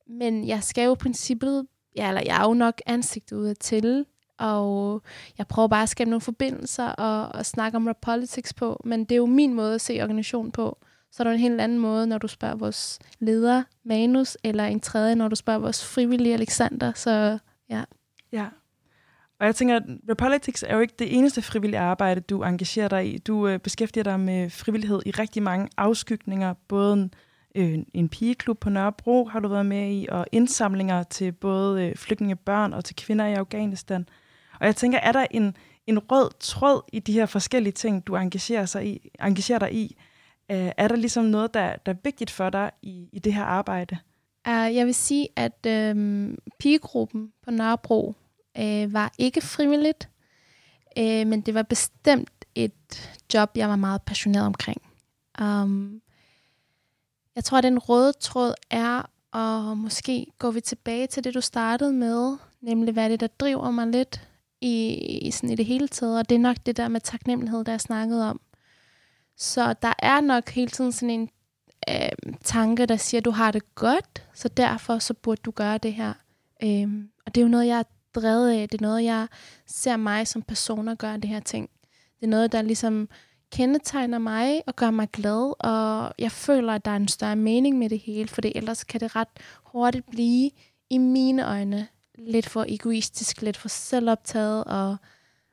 men 0.07 0.49
jeg 0.49 0.63
skal 0.63 0.85
jo 0.85 0.95
princippet, 0.95 1.67
ja, 1.97 2.09
eller 2.09 2.23
jeg 2.27 2.43
er 2.43 2.49
jo 2.49 2.55
nok 2.55 2.81
ansigtet 2.87 3.37
ud 3.37 3.55
til, 3.55 4.07
og 4.39 5.03
jeg 5.39 5.47
prøver 5.47 5.69
bare 5.69 5.83
at 5.83 5.89
skabe 5.89 6.11
nogle 6.11 6.21
forbindelser 6.21 6.87
og, 6.89 7.29
og 7.29 7.47
snakke 7.47 7.77
om 7.77 7.87
rap 7.87 8.01
politics 8.03 8.55
på, 8.55 8.81
men 8.85 9.01
det 9.05 9.13
er 9.13 9.17
jo 9.17 9.27
min 9.27 9.55
måde 9.55 9.75
at 9.75 9.81
se 9.81 10.03
organisationen 10.03 10.53
på. 10.53 10.79
Så 11.15 11.23
er 11.23 11.25
der 11.25 11.33
en 11.33 11.41
helt 11.41 11.61
anden 11.61 11.79
måde, 11.79 12.07
når 12.07 12.19
du 12.19 12.29
spørger 12.29 12.55
vores 12.55 12.99
leder, 13.19 13.63
Manus, 13.85 14.37
eller 14.45 14.65
en 14.65 14.81
tredje, 14.81 15.15
når 15.15 15.29
du 15.29 15.37
spørger 15.37 15.59
vores 15.59 15.85
frivillige 15.85 16.35
Alexander. 16.35 16.93
Så 16.95 17.39
ja. 17.71 17.85
Ja. 18.33 18.47
Og 19.41 19.47
jeg 19.47 19.55
tænker, 19.55 19.77
at 19.77 19.83
Repolitics 20.11 20.65
er 20.69 20.75
jo 20.75 20.81
ikke 20.81 20.95
det 20.99 21.17
eneste 21.17 21.43
frivillige 21.43 21.81
arbejde, 21.81 22.21
du 22.21 22.43
engagerer 22.43 22.89
dig 22.89 23.15
i. 23.15 23.19
Du 23.19 23.49
øh, 23.49 23.59
beskæftiger 23.59 24.05
dig 24.05 24.21
med 24.21 24.51
frivillighed 24.51 25.03
i 25.07 25.11
rigtig 25.11 25.43
mange 25.43 25.69
afskygninger, 25.77 26.55
både 26.69 26.93
en, 26.93 27.15
øh, 27.55 27.79
en 27.95 28.09
pigeklub 28.09 28.61
på 28.61 28.71
Nørrebro 28.71 29.25
har 29.25 29.41
du 29.41 29.49
været 29.49 29.67
med 29.67 29.91
i, 29.91 30.07
og 30.11 30.27
indsamlinger 30.33 31.03
til 31.03 31.33
både 31.33 31.85
øh, 31.85 31.97
flygtningebørn 31.97 32.73
og 32.73 32.85
til 32.85 32.97
kvinder 32.97 33.27
i 33.27 33.35
Afghanistan. 33.35 34.09
Og 34.61 34.67
jeg 34.67 34.77
tænker, 34.77 34.99
er 34.99 35.13
der 35.13 35.27
en, 35.31 35.57
en 35.87 35.99
rød 35.99 36.31
tråd 36.41 36.83
i 36.93 36.99
de 36.99 37.13
her 37.13 37.27
forskellige 37.27 37.73
ting, 37.73 38.07
du 38.07 38.17
engagerer, 38.17 38.67
sig 38.67 38.87
i, 38.87 39.11
engagerer 39.21 39.59
dig 39.59 39.75
i? 39.75 39.97
Øh, 40.51 40.73
er 40.77 40.89
der 40.89 40.97
ligesom 40.97 41.25
noget, 41.25 41.55
der, 41.55 41.77
der 41.77 41.93
er 41.93 41.97
vigtigt 42.05 42.31
for 42.31 42.51
dig 42.51 42.71
i, 42.83 43.09
i 43.13 43.19
det 43.19 43.35
her 43.35 43.45
arbejde? 43.45 43.99
Uh, 44.49 44.75
jeg 44.75 44.87
vil 44.87 44.95
sige, 44.95 45.29
at 45.37 45.67
øh, 45.67 46.29
pigegruppen 46.59 47.33
på 47.45 47.51
Nørrebro 47.51 48.15
øh, 48.59 48.93
var 48.93 49.13
ikke 49.19 49.41
frivilligt, 49.41 50.09
øh, 50.99 51.27
men 51.27 51.41
det 51.41 51.55
var 51.55 51.63
bestemt 51.63 52.45
et 52.55 53.11
job, 53.35 53.51
jeg 53.57 53.69
var 53.69 53.77
meget 53.77 54.03
passioneret 54.03 54.47
omkring. 54.47 54.83
Um, 55.41 56.01
jeg 57.37 57.45
tror, 57.45 57.59
at 57.59 57.65
den 57.65 57.79
røde 57.79 58.13
tråd 58.13 58.55
er, 58.71 59.11
og 59.33 59.79
måske 59.79 60.27
går 60.39 60.51
vi 60.51 60.61
tilbage 60.61 61.07
til 61.07 61.25
det, 61.25 61.35
du 61.35 61.41
startede 61.41 61.93
med, 61.93 62.37
nemlig 62.61 62.93
hvad 62.93 63.11
det, 63.11 63.21
der 63.21 63.27
driver 63.27 63.71
mig 63.71 63.87
lidt 63.87 64.29
i, 64.61 64.95
i, 64.95 65.31
sådan 65.31 65.51
i 65.51 65.55
det 65.55 65.67
hele 65.67 65.89
taget, 65.89 66.19
og 66.19 66.29
det 66.29 66.35
er 66.35 66.39
nok 66.39 66.57
det 66.67 66.77
der 66.77 66.89
med 66.89 67.01
taknemmelighed, 67.01 67.65
der 67.65 67.73
jeg 67.73 67.81
snakkede 67.81 68.31
om. 68.31 68.41
Så 69.37 69.75
der 69.83 69.93
er 69.99 70.21
nok 70.21 70.49
hele 70.49 70.71
tiden 70.71 70.93
sådan 70.93 71.11
en 71.11 71.31
øh, 71.89 72.35
tanke, 72.45 72.87
der 72.87 72.97
siger, 72.97 73.21
at 73.21 73.25
du 73.25 73.31
har 73.31 73.51
det 73.51 73.75
godt, 73.75 74.27
så 74.35 74.49
derfor 74.49 74.99
så 74.99 75.15
burde 75.15 75.41
du 75.45 75.51
gøre 75.51 75.79
det 75.79 75.95
her. 75.95 76.13
Øh, 76.63 76.89
og 77.27 77.35
det 77.35 77.41
er 77.41 77.45
jo 77.45 77.49
noget, 77.49 77.67
jeg 77.67 77.79
er 77.79 77.85
drevet 78.15 78.51
af. 78.51 78.69
Det 78.69 78.81
er 78.81 78.83
noget, 78.83 79.05
jeg 79.05 79.29
ser 79.67 79.97
mig 79.97 80.27
som 80.27 80.43
person 80.43 80.89
at 80.89 80.99
gøre 80.99 81.19
det 81.19 81.31
her 81.31 81.41
ting. 81.41 81.71
Det 82.21 82.27
er 82.27 82.31
noget, 82.31 82.53
der 82.53 82.63
ligesom 82.63 83.09
kendetegner 83.53 84.19
mig 84.19 84.63
og 84.67 84.77
gør 84.77 84.91
mig 84.91 85.09
glad, 85.11 85.55
og 85.59 86.15
jeg 86.19 86.33
føler, 86.33 86.73
at 86.73 86.85
der 86.85 86.91
er 86.91 86.97
en 86.97 87.09
større 87.09 87.37
mening 87.37 87.79
med 87.79 87.91
det 87.91 87.99
hele, 87.99 88.29
for 88.29 88.41
ellers 88.55 88.85
kan 88.85 89.01
det 89.01 89.17
ret 89.17 89.29
hurtigt 89.65 90.11
blive, 90.11 90.51
i 90.91 90.99
mine 90.99 91.49
øjne, 91.49 91.89
lidt 92.19 92.49
for 92.49 92.65
egoistisk, 92.69 93.43
lidt 93.43 93.57
for 93.57 93.69
selvoptaget, 93.69 94.65
og 94.65 94.97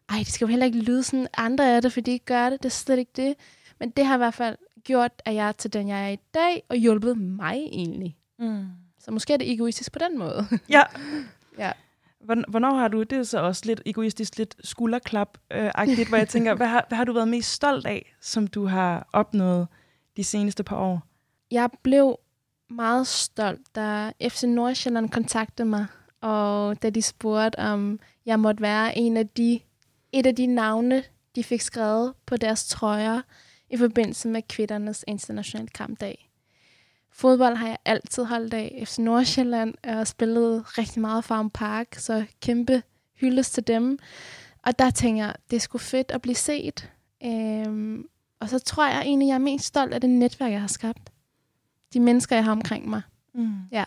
ej, 0.10 0.18
det 0.18 0.28
skal 0.28 0.46
jo 0.46 0.50
heller 0.50 0.66
ikke 0.66 0.80
lyde 0.80 1.04
sådan, 1.04 1.28
andre 1.38 1.68
er 1.70 1.80
det, 1.80 1.94
fordi 1.94 2.06
de 2.06 2.12
ikke 2.12 2.26
gør 2.26 2.50
det, 2.50 2.64
det 2.64 2.70
er 2.70 2.74
slet 2.74 3.00
ikke 3.00 3.12
det. 3.16 3.36
Men 3.82 3.90
det 3.90 4.06
har 4.06 4.16
i 4.16 4.18
hvert 4.18 4.34
fald 4.34 4.58
gjort, 4.84 5.12
at 5.26 5.36
jeg 5.36 5.48
er 5.48 5.52
til 5.52 5.74
den, 5.74 5.88
jeg 5.88 6.06
er 6.06 6.10
i 6.10 6.20
dag, 6.34 6.64
og 6.70 6.76
hjulpet 6.76 7.18
mig 7.18 7.56
egentlig. 7.56 8.18
Mm. 8.40 8.66
Så 9.00 9.12
måske 9.12 9.34
er 9.34 9.38
det 9.38 9.52
egoistisk 9.52 9.92
på 9.92 10.00
den 10.00 10.20
måde. 10.20 10.48
Ja. 10.70 10.84
ja. 11.64 11.72
Hvornår 12.48 12.78
har 12.78 12.88
du, 12.88 13.04
det 13.04 13.18
er 13.18 13.24
så 13.24 13.40
også 13.40 13.62
lidt 13.66 13.82
egoistisk, 13.86 14.38
lidt 14.38 14.56
skulderklap-agtigt, 14.64 16.10
hvor 16.10 16.18
jeg 16.18 16.30
tænker, 16.30 16.56
hvad 16.60 16.68
har, 16.68 16.86
hvad 16.88 16.98
har 16.98 17.04
du 17.04 17.14
været 17.14 17.28
mest 17.28 17.52
stolt 17.52 17.86
af, 17.86 18.16
som 18.22 18.48
du 18.48 18.66
har 18.66 19.10
opnået 19.14 19.68
de 20.18 20.24
seneste 20.24 20.64
par 20.64 20.78
år? 20.78 21.02
Jeg 21.52 21.70
blev 21.84 22.20
meget 22.70 23.08
stolt, 23.08 23.76
da 23.76 24.12
FC 24.30 24.44
Nordsjælland 24.44 25.10
kontaktede 25.10 25.68
mig, 25.68 25.86
og 26.22 26.82
da 26.82 26.90
de 26.90 27.02
spurgte, 27.02 27.60
om 27.60 28.00
jeg 28.26 28.40
måtte 28.40 28.62
være 28.62 28.98
en 28.98 29.18
af 29.18 29.28
de, 29.28 29.60
et 30.12 30.26
af 30.26 30.36
de 30.36 30.46
navne, 30.46 31.04
de 31.36 31.44
fik 31.44 31.62
skrevet 31.62 32.14
på 32.26 32.38
deres 32.38 32.68
trøjer 32.68 33.22
i 33.72 33.78
forbindelse 33.78 34.28
med 34.28 34.42
kvitternes 34.50 35.06
internationale 35.08 35.68
kampdag. 35.68 36.30
Fodbold 37.12 37.56
har 37.56 37.68
jeg 37.68 37.78
altid 37.86 38.24
holdt 38.24 38.54
af. 38.54 38.84
FC 38.88 38.98
Nordsjælland 38.98 39.74
og 39.84 40.08
spillet 40.08 40.78
rigtig 40.78 41.02
meget 41.02 41.24
Farm 41.24 41.50
Park, 41.50 41.88
så 41.96 42.26
kæmpe 42.42 42.84
hyldes 43.16 43.52
til 43.52 43.68
dem. 43.68 44.00
Og 44.64 44.80
der 44.80 44.90
tænker 44.90 45.26
jeg, 45.26 45.36
det 45.50 45.56
er 45.56 45.60
sgu 45.60 45.78
fedt 45.78 46.12
at 46.12 46.22
blive 46.22 46.36
set. 46.36 46.90
Øhm, 47.26 48.06
og 48.40 48.50
så 48.50 48.60
tror 48.60 48.88
jeg 48.88 49.02
egentlig, 49.02 49.28
jeg 49.28 49.34
er 49.34 49.40
mest 49.40 49.66
stolt 49.66 49.94
af 49.94 50.02
det 50.02 50.10
netværk, 50.10 50.52
jeg 50.52 50.62
har 50.62 50.68
skabt. 50.68 51.12
De 51.94 52.00
mennesker, 52.00 52.36
jeg 52.36 52.46
har 52.46 52.52
omkring 52.52 52.90
mig. 52.90 53.02
Mm. 53.34 53.54
Ja. 53.72 53.84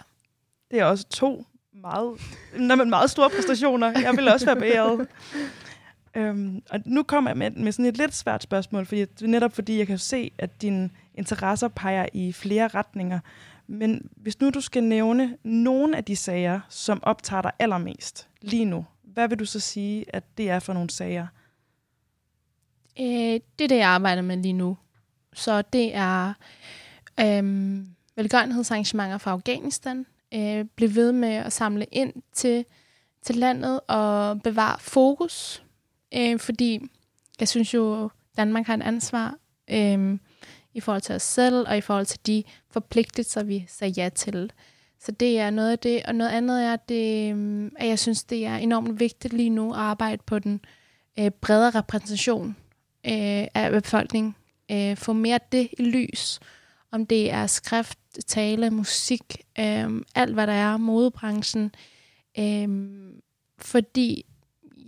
Det 0.70 0.80
er 0.80 0.85
også 0.85 1.09
to 1.09 1.45
meget, 1.72 2.20
når 2.59 2.74
man 2.74 2.91
meget 2.91 3.11
store 3.11 3.30
præstationer. 3.30 4.01
Jeg 4.01 4.16
vil 4.16 4.28
også 4.28 4.47
være 4.47 4.57
beæret. 4.57 5.09
øhm, 6.14 6.62
og 6.70 6.80
nu 6.84 7.02
kommer 7.02 7.30
jeg 7.30 7.36
med, 7.36 7.50
med 7.50 7.72
sådan 7.72 7.86
et 7.86 7.96
lidt 7.96 8.14
svært 8.14 8.42
spørgsmål, 8.42 8.86
fordi, 8.86 9.04
netop 9.20 9.52
fordi 9.52 9.78
jeg 9.78 9.86
kan 9.86 9.98
se, 9.98 10.30
at 10.38 10.62
dine 10.62 10.90
interesser 11.14 11.68
peger 11.68 12.06
i 12.12 12.32
flere 12.32 12.68
retninger. 12.68 13.20
Men 13.66 14.10
hvis 14.16 14.40
nu 14.40 14.50
du 14.50 14.60
skal 14.60 14.84
nævne 14.84 15.36
nogle 15.42 15.96
af 15.96 16.04
de 16.04 16.16
sager, 16.16 16.60
som 16.68 17.02
optager 17.02 17.42
dig 17.42 17.52
allermest 17.58 18.28
lige 18.40 18.64
nu, 18.64 18.84
hvad 19.02 19.28
vil 19.28 19.38
du 19.38 19.44
så 19.44 19.60
sige, 19.60 20.04
at 20.08 20.24
det 20.38 20.50
er 20.50 20.58
for 20.58 20.72
nogle 20.72 20.90
sager? 20.90 21.26
Øh, 23.00 23.40
det 23.58 23.64
er 23.64 23.68
det, 23.68 23.76
jeg 23.76 23.88
arbejder 23.88 24.22
med 24.22 24.36
lige 24.36 24.52
nu. 24.52 24.76
Så 25.32 25.62
det 25.62 25.94
er 25.94 26.32
øh, 27.20 27.78
velgørenhedsarrangementer 28.16 29.18
fra 29.18 29.30
Afghanistan. 29.30 30.06
Øh, 30.34 30.64
blive 30.64 30.94
ved 30.94 31.12
med 31.12 31.28
at 31.28 31.52
samle 31.52 31.84
ind 31.84 32.12
til, 32.32 32.64
til 33.22 33.36
landet 33.36 33.80
og 33.88 34.42
bevare 34.42 34.78
fokus. 34.80 35.63
Øh, 36.16 36.38
fordi 36.38 36.80
jeg 37.40 37.48
synes 37.48 37.74
jo, 37.74 38.10
Danmark 38.36 38.66
har 38.66 38.74
et 38.74 38.82
ansvar 38.82 39.34
øh, 39.70 40.18
i 40.74 40.80
forhold 40.80 41.02
til 41.02 41.14
os 41.14 41.22
selv 41.22 41.68
og 41.68 41.76
i 41.76 41.80
forhold 41.80 42.06
til 42.06 42.20
de 42.26 42.42
forpligtelser, 42.70 43.42
vi 43.42 43.64
sagde 43.68 43.94
ja 43.96 44.08
til. 44.08 44.52
Så 45.00 45.12
det 45.12 45.38
er 45.38 45.50
noget 45.50 45.70
af 45.70 45.78
det. 45.78 46.02
Og 46.02 46.14
noget 46.14 46.30
andet 46.30 46.64
er, 46.64 46.76
det, 46.76 47.34
øh, 47.34 47.70
at 47.76 47.88
jeg 47.88 47.98
synes, 47.98 48.24
det 48.24 48.46
er 48.46 48.56
enormt 48.56 49.00
vigtigt 49.00 49.34
lige 49.34 49.50
nu 49.50 49.72
at 49.72 49.78
arbejde 49.78 50.22
på 50.26 50.38
den 50.38 50.60
øh, 51.18 51.30
bredere 51.30 51.70
repræsentation 51.70 52.56
øh, 53.06 53.46
af 53.54 53.70
befolkningen. 53.70 54.34
Øh, 54.70 54.96
få 54.96 55.12
mere 55.12 55.38
det 55.52 55.68
i 55.78 55.82
lys. 55.82 56.40
Om 56.92 57.06
det 57.06 57.30
er 57.32 57.46
skrift, 57.46 57.98
tale, 58.26 58.70
musik, 58.70 59.36
øh, 59.58 60.02
alt 60.14 60.34
hvad 60.34 60.46
der 60.46 60.52
er, 60.52 60.76
modebranchen. 60.76 61.74
Øh, 62.38 62.68
fordi 63.58 64.26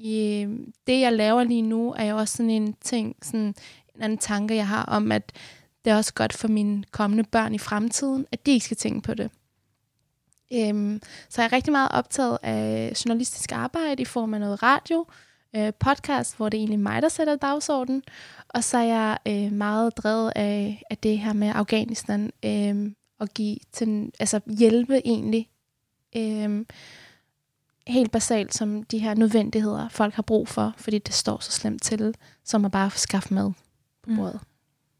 øh, 0.06 0.58
det, 0.86 1.00
jeg 1.00 1.12
laver 1.12 1.44
lige 1.44 1.62
nu, 1.62 1.92
er 1.92 2.04
jo 2.04 2.16
også 2.16 2.36
sådan 2.36 2.50
en 2.50 2.74
ting, 2.80 3.16
sådan 3.22 3.40
en 3.40 3.54
anden 4.00 4.18
tanke, 4.18 4.54
jeg 4.54 4.68
har 4.68 4.84
om, 4.84 5.12
at 5.12 5.32
det 5.84 5.90
er 5.90 5.96
også 5.96 6.14
godt 6.14 6.32
for 6.32 6.48
mine 6.48 6.84
kommende 6.90 7.24
børn 7.24 7.54
i 7.54 7.58
fremtiden, 7.58 8.26
at 8.32 8.46
de 8.46 8.50
ikke 8.50 8.64
skal 8.64 8.76
tænke 8.76 9.00
på 9.00 9.14
det. 9.14 9.30
Øhm, 10.52 11.02
så 11.28 11.42
jeg 11.42 11.48
er 11.48 11.52
rigtig 11.52 11.72
meget 11.72 11.88
optaget 11.92 12.38
af 12.42 12.92
journalistisk 13.04 13.52
arbejde 13.52 14.02
i 14.02 14.04
form 14.04 14.34
af 14.34 14.40
noget 14.40 14.62
radio, 14.62 15.06
øh, 15.56 15.72
podcast, 15.80 16.36
hvor 16.36 16.48
det 16.48 16.58
er 16.58 16.60
egentlig 16.60 16.80
mig, 16.80 17.02
der 17.02 17.08
sætter 17.08 17.36
dagsordenen. 17.36 18.02
Og 18.48 18.64
så 18.64 18.78
er 18.78 18.82
jeg 18.82 19.18
øh, 19.28 19.52
meget 19.52 19.96
drevet 19.96 20.32
af, 20.36 20.82
af 20.90 20.98
det 20.98 21.18
her 21.18 21.32
med 21.32 21.52
Afghanistan, 21.54 22.30
øh, 22.44 22.92
og 23.18 23.28
give 23.28 23.56
til, 23.72 24.12
altså 24.20 24.40
hjælpe 24.46 25.00
egentlig 25.04 25.48
øh, 26.16 26.64
helt 27.86 28.12
basalt 28.12 28.54
som 28.54 28.82
de 28.82 28.98
her 28.98 29.14
nødvendigheder, 29.14 29.88
folk 29.88 30.14
har 30.14 30.22
brug 30.22 30.48
for, 30.48 30.74
fordi 30.76 30.98
det 30.98 31.14
står 31.14 31.38
så 31.40 31.52
slemt 31.52 31.82
til, 31.82 32.14
som 32.44 32.64
at 32.64 32.72
bare 32.72 32.90
skaffe 32.90 33.34
mad 33.34 33.52
på 34.02 34.10
mm. 34.10 34.16
bordet. 34.16 34.40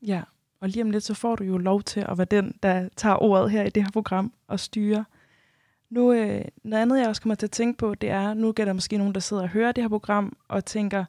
Mm. 0.01 0.07
Ja, 0.07 0.23
og 0.61 0.69
lige 0.69 0.83
om 0.83 0.91
lidt, 0.91 1.05
så 1.05 1.15
får 1.15 1.37
du 1.37 1.45
jo 1.45 1.59
lov 1.59 1.83
til 1.83 2.01
at 2.09 2.19
være 2.19 2.27
den, 2.31 2.55
der 2.63 2.89
tager 2.97 3.23
ordet 3.23 3.51
her 3.51 3.63
i 3.63 3.71
det 3.71 3.83
her 3.83 3.91
program 3.91 4.33
og 4.49 4.61
styrer. 4.61 5.05
Nu, 5.91 6.13
øh, 6.13 6.45
noget 6.65 6.83
andet, 6.83 6.99
jeg 6.99 7.09
også 7.09 7.23
kommer 7.23 7.35
til 7.35 7.47
at 7.47 7.51
tænke 7.51 7.79
på, 7.79 7.95
det 7.95 8.11
er, 8.11 8.35
nu 8.35 8.49
er 8.49 8.53
der 8.53 8.73
måske 8.73 8.99
nogen, 8.99 9.15
der 9.15 9.21
sidder 9.21 9.43
og 9.43 9.49
hører 9.49 9.73
det 9.73 9.85
her 9.85 9.89
program 9.89 10.37
og 10.49 10.65
tænker, 10.65 11.05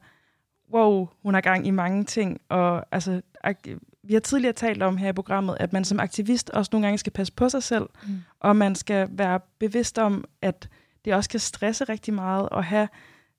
wow, 0.72 1.08
hun 1.22 1.34
har 1.34 1.40
gang 1.40 1.66
i 1.66 1.70
mange 1.70 2.04
ting. 2.04 2.40
Og 2.48 2.86
altså, 2.92 3.20
vi 4.02 4.12
har 4.12 4.20
tidligere 4.20 4.52
talt 4.52 4.82
om 4.82 4.96
her 4.96 5.08
i 5.08 5.12
programmet, 5.12 5.56
at 5.60 5.72
man 5.72 5.84
som 5.84 6.00
aktivist 6.00 6.50
også 6.50 6.68
nogle 6.72 6.86
gange 6.86 6.98
skal 6.98 7.12
passe 7.12 7.32
på 7.32 7.48
sig 7.48 7.62
selv, 7.62 7.86
mm. 8.06 8.14
og 8.40 8.56
man 8.56 8.74
skal 8.74 9.08
være 9.10 9.40
bevidst 9.58 9.98
om, 9.98 10.24
at 10.42 10.68
det 11.04 11.14
også 11.14 11.30
kan 11.30 11.40
stresse 11.40 11.84
rigtig 11.84 12.14
meget 12.14 12.48
at 12.52 12.64
have 12.64 12.88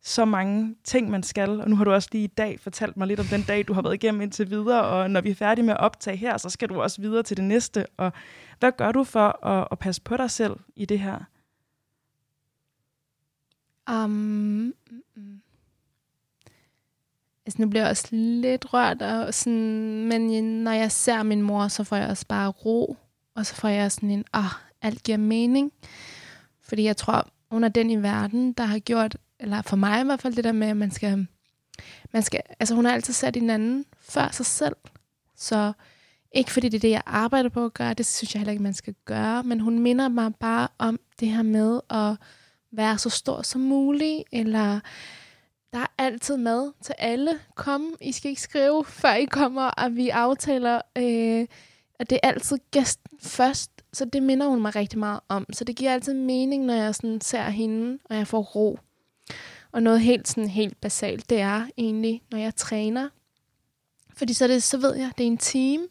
så 0.02 0.26
mange 0.26 0.76
ting, 0.84 1.10
man 1.10 1.24
skal. 1.24 1.62
Og 1.62 1.70
nu 1.70 1.76
har 1.76 1.84
du 1.84 1.92
også 1.92 2.10
lige 2.12 2.24
i 2.24 2.28
dag 2.28 2.60
fortalt 2.60 2.98
mig 2.98 3.08
lidt 3.08 3.20
om 3.20 3.26
den 3.26 3.42
dag, 3.42 3.68
du 3.68 3.74
har 3.74 3.82
været 3.82 3.94
igennem 3.94 4.22
indtil 4.22 4.50
videre, 4.50 4.84
og 4.84 5.12
når 5.12 5.22
vi 5.22 5.30
er 5.30 5.36
færdige 5.36 5.66
med 5.66 5.74
at 5.74 5.80
optage 5.80 6.18
her, 6.18 6.38
så 6.38 6.50
skal 6.50 6.70
du 6.70 6.82
også 6.82 7.02
videre 7.02 7.24
til 7.24 7.38
det 7.38 7.46
næste. 7.46 7.86
Og 7.98 8.14
hvad 8.60 8.72
gør 8.72 8.92
du 8.92 9.04
for 9.04 9.46
at, 9.46 9.68
at 9.72 9.80
passe 9.80 10.02
på 10.02 10.18
dig 10.18 10.32
selv 10.32 10.56
i 10.76 10.86
det 10.86 11.00
her? 11.00 11.20
Um, 13.92 14.10
mm, 14.10 14.74
mm. 15.16 15.42
Altså, 17.46 17.62
nu 17.62 17.70
bliver 17.70 17.84
jeg 17.84 17.90
også 17.90 18.08
lidt 18.12 18.74
rørt, 18.74 19.02
og 19.02 19.34
sådan, 19.34 20.06
men 20.08 20.44
når 20.64 20.72
jeg 20.72 20.92
ser 20.92 21.24
min 21.24 21.42
mor, 21.42 21.68
så 21.68 21.84
får 21.84 21.96
jeg 21.96 22.10
også 22.10 22.26
bare 22.28 22.48
ro, 22.50 22.98
og 23.36 23.46
så 23.46 23.56
får 23.56 23.68
jeg 23.68 23.92
sådan 23.92 24.12
en, 24.12 24.26
ah, 24.34 24.52
alt 24.82 25.04
giver 25.04 25.18
mening. 25.18 25.72
Fordi 26.62 26.84
jeg 26.84 26.98
tror, 26.98 27.28
hun 27.52 27.64
er 27.64 27.70
den 27.70 27.90
i 27.90 27.96
verden, 28.04 28.54
der 28.54 28.64
har 28.64 28.80
gjort, 28.80 29.18
eller 29.40 29.62
for 29.62 29.76
mig 29.76 30.02
i 30.02 30.06
hvert 30.06 30.22
fald 30.22 30.36
det 30.36 30.44
der 30.44 30.52
med, 30.52 30.68
at 30.68 30.78
man 30.78 30.92
skal, 30.92 31.28
man 32.14 32.24
skal 32.24 32.42
altså 32.60 32.76
hun 32.76 32.86
har 32.86 32.94
altid 32.94 33.14
sat 33.14 33.38
en 33.38 33.50
anden 33.50 33.86
før 34.02 34.30
sig 34.32 34.46
selv. 34.46 34.76
Så 35.36 35.74
Ikke 36.32 36.52
fordi 36.52 36.70
det 36.70 36.78
er 36.78 36.80
det, 36.82 36.90
jeg 36.90 37.02
arbejder 37.06 37.50
på 37.50 37.66
at 37.66 37.74
gøre, 37.74 37.94
det 37.94 38.06
synes 38.06 38.34
jeg 38.36 38.40
heller 38.40 38.52
ikke, 38.52 38.64
man 38.64 38.74
skal 38.74 38.96
gøre, 39.06 39.44
men 39.44 39.60
hun 39.60 39.80
minder 39.80 40.08
mig 40.08 40.36
bare 40.36 40.68
om 40.78 41.00
det 41.20 41.28
her 41.28 41.42
med 41.44 41.80
at 41.90 42.16
være 42.72 42.98
så 42.98 43.10
stor 43.10 43.42
som 43.42 43.62
muligt, 43.62 44.24
eller 44.32 44.80
der 45.74 45.80
er 45.80 45.94
altid 45.98 46.38
mad 46.38 46.72
til 46.84 46.96
alle. 46.98 47.40
Kom, 47.56 47.96
I 48.02 48.12
skal 48.12 48.30
ikke 48.30 48.42
skrive, 48.42 48.86
før 48.86 49.14
I 49.14 49.26
kommer, 49.26 49.64
og 49.64 49.96
vi 49.96 50.10
aftaler, 50.10 50.82
øh, 50.98 51.48
at 52.00 52.10
det 52.10 52.20
er 52.24 52.28
altid 52.28 52.58
gæsten 52.72 53.20
først. 53.22 53.72
Så 53.94 54.06
det 54.06 54.24
minder 54.24 54.48
hun 54.48 54.62
mig 54.62 54.76
rigtig 54.76 55.00
meget 55.00 55.20
om. 55.30 55.46
Så 55.54 55.64
det 55.64 55.76
giver 55.76 55.94
altid 55.94 56.14
mening, 56.14 56.66
når 56.66 56.74
jeg 56.74 56.96
sådan 56.96 57.22
ser 57.22 57.50
hende, 57.50 58.00
og 58.10 58.16
jeg 58.16 58.28
får 58.28 58.42
ro. 58.42 58.80
Og 59.72 59.84
noget 59.84 60.02
helt, 60.02 60.28
sådan, 60.28 60.50
helt 60.50 60.82
basalt, 60.82 61.30
det 61.30 61.40
er 61.40 61.68
egentlig, 61.78 62.22
når 62.32 62.38
jeg 62.38 62.56
træner. 62.56 63.10
Fordi 64.14 64.34
så, 64.34 64.48
det, 64.48 64.64
så 64.64 64.78
ved 64.78 64.96
jeg, 64.96 65.12
det 65.18 65.24
er 65.24 65.28
en 65.28 65.38
time 65.38 65.88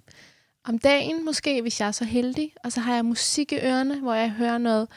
om 0.65 0.79
dagen, 0.79 1.25
måske, 1.25 1.63
hvis 1.63 1.81
jeg 1.81 1.89
er 1.89 1.93
så 1.93 2.05
heldig. 2.05 2.53
Og 2.65 2.73
så 2.73 2.81
har 2.81 2.95
jeg 2.95 3.05
musik 3.05 3.53
i 3.53 3.57
ørerne, 3.57 4.01
hvor 4.01 4.15
jeg 4.15 4.31
hører 4.31 4.59
noget 4.59 4.89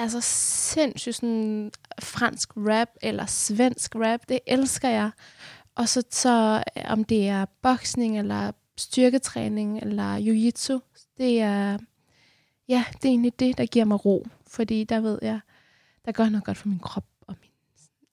altså 0.00 0.20
sindssygt 0.20 1.16
sådan 1.16 1.70
fransk 2.00 2.56
rap 2.56 2.88
eller 3.02 3.26
svensk 3.26 3.94
rap. 3.94 4.20
Det 4.28 4.40
elsker 4.46 4.88
jeg. 4.88 5.10
Og 5.74 5.88
så, 5.88 6.02
så 6.10 6.62
om 6.84 7.04
det 7.04 7.28
er 7.28 7.44
boksning 7.62 8.18
eller 8.18 8.52
styrketræning 8.76 9.78
eller 9.78 10.16
jiu-jitsu, 10.18 11.04
det 11.18 11.40
er, 11.40 11.78
ja, 12.70 12.84
det 12.92 13.04
er 13.04 13.08
egentlig 13.08 13.40
det, 13.40 13.58
der 13.58 13.66
giver 13.66 13.84
mig 13.84 14.04
ro. 14.04 14.26
Fordi 14.46 14.84
der 14.84 15.00
ved 15.00 15.18
jeg, 15.22 15.40
der 16.04 16.12
gør 16.12 16.28
noget 16.28 16.44
godt 16.44 16.56
for 16.56 16.68
min 16.68 16.78
krop 16.78 17.04
og 17.26 17.34
min 17.40 17.50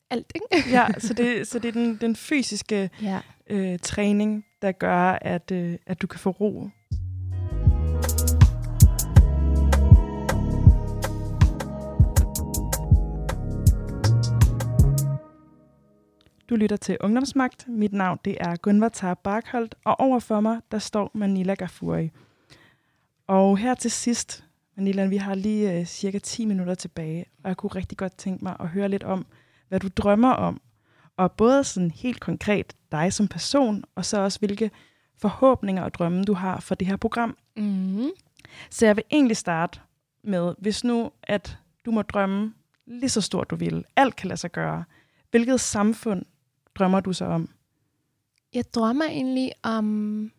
alt. 0.10 0.32
Ikke? 0.36 0.70
ja, 0.78 0.88
så 1.00 1.14
det, 1.14 1.48
så 1.48 1.60
det 1.60 1.68
er 1.68 1.72
den, 1.72 1.98
den 2.02 2.16
fysiske 2.16 2.90
ja. 3.02 3.20
øh, 3.50 3.80
træning, 3.80 4.46
der 4.62 4.72
gør, 4.72 5.18
at, 5.22 5.52
øh, 5.52 5.78
at 5.86 6.02
du 6.02 6.08
kan 6.08 6.20
få 6.20 6.30
ro 6.30 6.70
Du 16.50 16.56
lytter 16.56 16.78
til 16.78 16.98
Ungdomsmagt. 17.02 17.66
Mit 17.68 17.94
navn 17.94 18.20
det 18.26 18.38
er 18.40 18.56
Gunvar 18.56 18.90
Tar 18.90 19.14
Barkholdt, 19.14 19.76
og 19.84 20.00
overfor 20.00 20.40
mig 20.40 20.60
der 20.72 20.80
står 20.80 21.12
Manila 21.14 21.54
Gafuri. 21.54 22.12
Og 23.28 23.58
her 23.58 23.76
til 23.76 23.92
sidst, 23.92 24.47
Manila, 24.78 25.06
vi 25.06 25.18
har 25.18 25.36
lige 25.36 25.80
uh, 25.80 25.86
cirka 25.86 26.20
10 26.20 26.46
minutter 26.46 26.76
tilbage, 26.76 27.26
og 27.44 27.48
jeg 27.48 27.58
kunne 27.58 27.70
rigtig 27.70 27.98
godt 27.98 28.18
tænke 28.18 28.44
mig 28.44 28.56
at 28.60 28.68
høre 28.68 28.90
lidt 28.90 29.04
om, 29.04 29.26
hvad 29.68 29.80
du 29.80 29.88
drømmer 29.88 30.32
om. 30.32 30.62
Og 31.18 31.32
både 31.32 31.64
sådan 31.64 31.92
helt 31.92 32.20
konkret 32.20 32.76
dig 32.92 33.14
som 33.14 33.28
person, 33.28 33.84
og 33.96 34.06
så 34.06 34.20
også 34.20 34.40
hvilke 34.40 34.72
forhåbninger 35.18 35.84
og 35.84 35.94
drømme 35.94 36.24
du 36.24 36.34
har 36.34 36.60
for 36.60 36.76
det 36.76 36.88
her 36.88 36.96
program. 36.96 37.38
Mm. 37.56 38.10
Så 38.70 38.86
jeg 38.86 38.96
vil 38.96 39.04
egentlig 39.12 39.38
starte 39.38 39.80
med, 40.24 40.56
hvis 40.58 40.84
nu 40.84 41.12
at 41.24 41.58
du 41.86 41.92
må 41.92 42.02
drømme 42.02 42.54
lige 42.86 43.10
så 43.10 43.22
stort 43.22 43.50
du 43.50 43.56
vil, 43.56 43.86
alt 43.96 44.16
kan 44.16 44.28
lade 44.28 44.40
sig 44.40 44.52
gøre, 44.52 44.84
hvilket 45.32 45.62
samfund 45.62 46.26
drømmer 46.76 47.00
du 47.00 47.14
så 47.14 47.26
om? 47.26 47.50
Jeg 48.54 48.64
drømmer 48.74 49.06
egentlig 49.06 49.52
om 49.64 50.32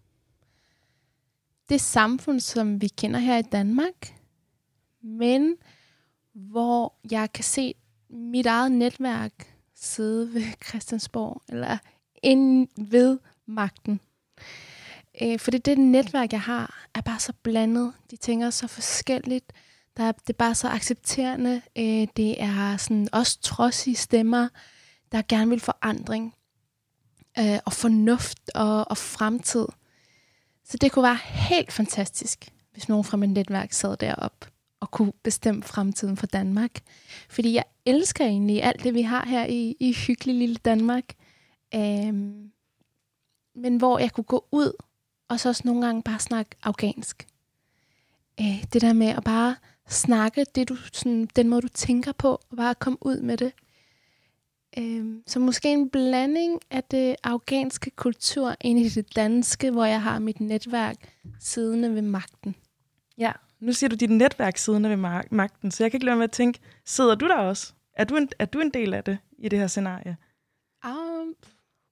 det 1.68 1.80
samfund, 1.80 2.40
som 2.40 2.80
vi 2.80 2.88
kender 2.88 3.20
her 3.20 3.38
i 3.38 3.42
Danmark, 3.42 4.17
men 5.02 5.56
hvor 6.32 6.94
jeg 7.10 7.32
kan 7.32 7.44
se 7.44 7.74
mit 8.10 8.46
eget 8.46 8.72
netværk 8.72 9.54
sidde 9.74 10.34
ved 10.34 10.42
Christiansborg, 10.68 11.42
eller 11.48 11.78
ind 12.22 12.68
ved 12.90 13.18
magten. 13.46 14.00
Øh, 15.22 15.38
fordi 15.38 15.58
det 15.58 15.78
netværk, 15.78 16.32
jeg 16.32 16.40
har, 16.40 16.86
er 16.94 17.00
bare 17.00 17.18
så 17.18 17.32
blandet. 17.42 17.92
De 18.10 18.16
tænker 18.16 18.50
så 18.50 18.66
forskelligt. 18.66 19.52
Der 19.96 20.04
er, 20.04 20.12
det 20.12 20.30
er 20.30 20.38
bare 20.38 20.54
så 20.54 20.68
accepterende. 20.68 21.62
Øh, 21.78 22.08
det 22.16 22.42
er 22.42 22.76
sådan 22.76 23.08
også 23.12 23.40
trodsige 23.40 23.96
stemmer 23.96 24.48
der 25.12 25.22
gerne 25.28 25.50
vil 25.50 25.60
forandring 25.60 26.34
øh, 27.38 27.58
og 27.64 27.72
fornuft 27.72 28.50
og, 28.54 28.90
og 28.90 28.96
fremtid. 28.96 29.66
Så 30.64 30.76
det 30.76 30.92
kunne 30.92 31.02
være 31.02 31.18
helt 31.22 31.72
fantastisk, 31.72 32.52
hvis 32.72 32.88
nogen 32.88 33.04
fra 33.04 33.16
mit 33.16 33.30
netværk 33.30 33.72
sad 33.72 33.96
derop 33.96 34.47
at 34.88 34.90
kunne 34.90 35.12
bestemme 35.22 35.62
fremtiden 35.62 36.16
for 36.16 36.26
Danmark. 36.26 36.70
Fordi 37.28 37.52
jeg 37.52 37.64
elsker 37.86 38.24
egentlig 38.24 38.62
alt 38.62 38.84
det, 38.84 38.94
vi 38.94 39.02
har 39.02 39.26
her 39.26 39.46
i, 39.46 39.76
i 39.80 39.92
hyggelig 39.92 40.34
lille 40.34 40.56
Danmark. 40.56 41.04
Øhm, 41.74 42.50
men 43.54 43.76
hvor 43.76 43.98
jeg 43.98 44.12
kunne 44.12 44.24
gå 44.24 44.48
ud 44.52 44.72
og 45.28 45.40
så 45.40 45.48
også 45.48 45.62
nogle 45.64 45.86
gange 45.86 46.02
bare 46.02 46.18
snakke 46.18 46.56
afghansk. 46.62 47.26
Øh, 48.40 48.64
det 48.72 48.82
der 48.82 48.92
med 48.92 49.06
at 49.06 49.24
bare 49.24 49.56
snakke 49.88 50.46
det, 50.54 50.68
du, 50.68 50.76
sådan, 50.92 51.28
den 51.36 51.48
måde, 51.48 51.62
du 51.62 51.68
tænker 51.68 52.12
på, 52.12 52.40
og 52.50 52.56
bare 52.56 52.74
komme 52.74 52.98
ud 53.00 53.20
med 53.20 53.36
det. 53.36 53.52
Øhm, 54.78 55.22
så 55.26 55.38
måske 55.38 55.72
en 55.72 55.90
blanding 55.90 56.60
af 56.70 56.84
det 56.84 57.16
afghanske 57.22 57.90
kultur 57.90 58.56
ind 58.60 58.78
i 58.78 58.88
det 58.88 59.16
danske, 59.16 59.70
hvor 59.70 59.84
jeg 59.84 60.02
har 60.02 60.18
mit 60.18 60.40
netværk 60.40 60.96
siddende 61.40 61.94
ved 61.94 62.02
magten. 62.02 62.54
Ja, 63.18 63.32
nu 63.60 63.72
siger 63.72 63.90
du 63.90 63.96
dit 63.96 64.10
netværk 64.10 64.56
siddende 64.56 64.90
ved 64.90 64.96
magten, 65.30 65.70
så 65.70 65.84
jeg 65.84 65.90
kan 65.90 65.96
ikke 65.98 66.06
lade 66.06 66.16
med 66.16 66.24
at 66.24 66.30
tænke, 66.30 66.58
sidder 66.84 67.14
du 67.14 67.28
der 67.28 67.36
også? 67.36 67.72
Er 67.94 68.04
du 68.04 68.16
en, 68.16 68.28
er 68.38 68.44
du 68.44 68.60
en 68.60 68.70
del 68.70 68.94
af 68.94 69.04
det 69.04 69.18
i 69.38 69.48
det 69.48 69.58
her 69.58 69.66
scenarie? 69.66 70.16
Um, 70.84 71.34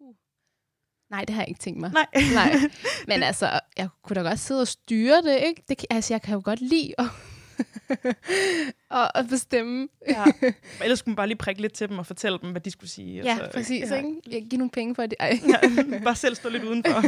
uh. 0.01 0.15
Nej, 1.11 1.25
det 1.25 1.35
har 1.35 1.43
jeg 1.43 1.49
ikke 1.49 1.61
tænkt 1.61 1.81
mig. 1.81 1.93
Nej. 1.93 2.07
Nej. 2.35 2.53
Men 3.09 3.23
altså, 3.23 3.61
jeg 3.77 3.89
kunne 4.03 4.15
da 4.15 4.21
godt 4.21 4.39
sidde 4.39 4.61
og 4.61 4.69
styre 4.69 5.23
det, 5.23 5.41
ikke? 5.47 5.63
Det, 5.69 5.85
altså, 5.91 6.15
jeg 6.15 6.23
kan 6.23 6.35
jo 6.35 6.43
godt 6.45 6.61
lide 6.61 6.95
at 6.99 7.07
og 8.91 9.19
at 9.19 9.29
bestemme. 9.29 9.89
ja. 10.09 10.25
Ellers 10.83 10.99
skulle 10.99 11.13
man 11.13 11.17
bare 11.17 11.27
lige 11.27 11.39
prikke 11.39 11.61
lidt 11.61 11.73
til 11.73 11.89
dem 11.89 11.99
og 11.99 12.07
fortælle 12.07 12.39
dem, 12.43 12.51
hvad 12.51 12.61
de 12.61 12.71
skulle 12.71 12.91
sige. 12.91 13.23
Ja, 13.23 13.37
så, 13.37 13.51
præcis. 13.55 13.91
Ja. 13.91 13.97
Ikke? 13.97 14.21
Jeg 14.31 14.43
giver 14.43 14.59
nogle 14.59 14.71
penge 14.71 14.95
for 14.95 15.07
det. 15.07 15.15
Ja, 15.21 15.29
bare 16.05 16.17
selv 16.17 16.35
stå 16.35 16.49
lidt 16.49 16.65
udenfor. 16.65 17.03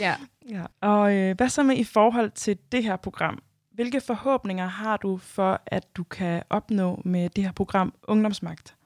ja. 0.00 0.14
ja. 0.50 0.64
Og 0.80 1.14
øh, 1.14 1.36
hvad 1.36 1.48
så 1.48 1.62
med 1.62 1.76
i 1.76 1.84
forhold 1.84 2.30
til 2.30 2.58
det 2.72 2.84
her 2.84 2.96
program? 2.96 3.42
Hvilke 3.76 4.00
forhåbninger 4.00 4.66
har 4.66 4.96
du 4.96 5.16
for, 5.16 5.60
at 5.66 5.96
du 5.96 6.04
kan 6.04 6.42
opnå 6.50 7.02
med 7.04 7.30
det 7.30 7.44
her 7.44 7.52
program 7.52 7.94
Ungdomsmagt? 8.02 8.76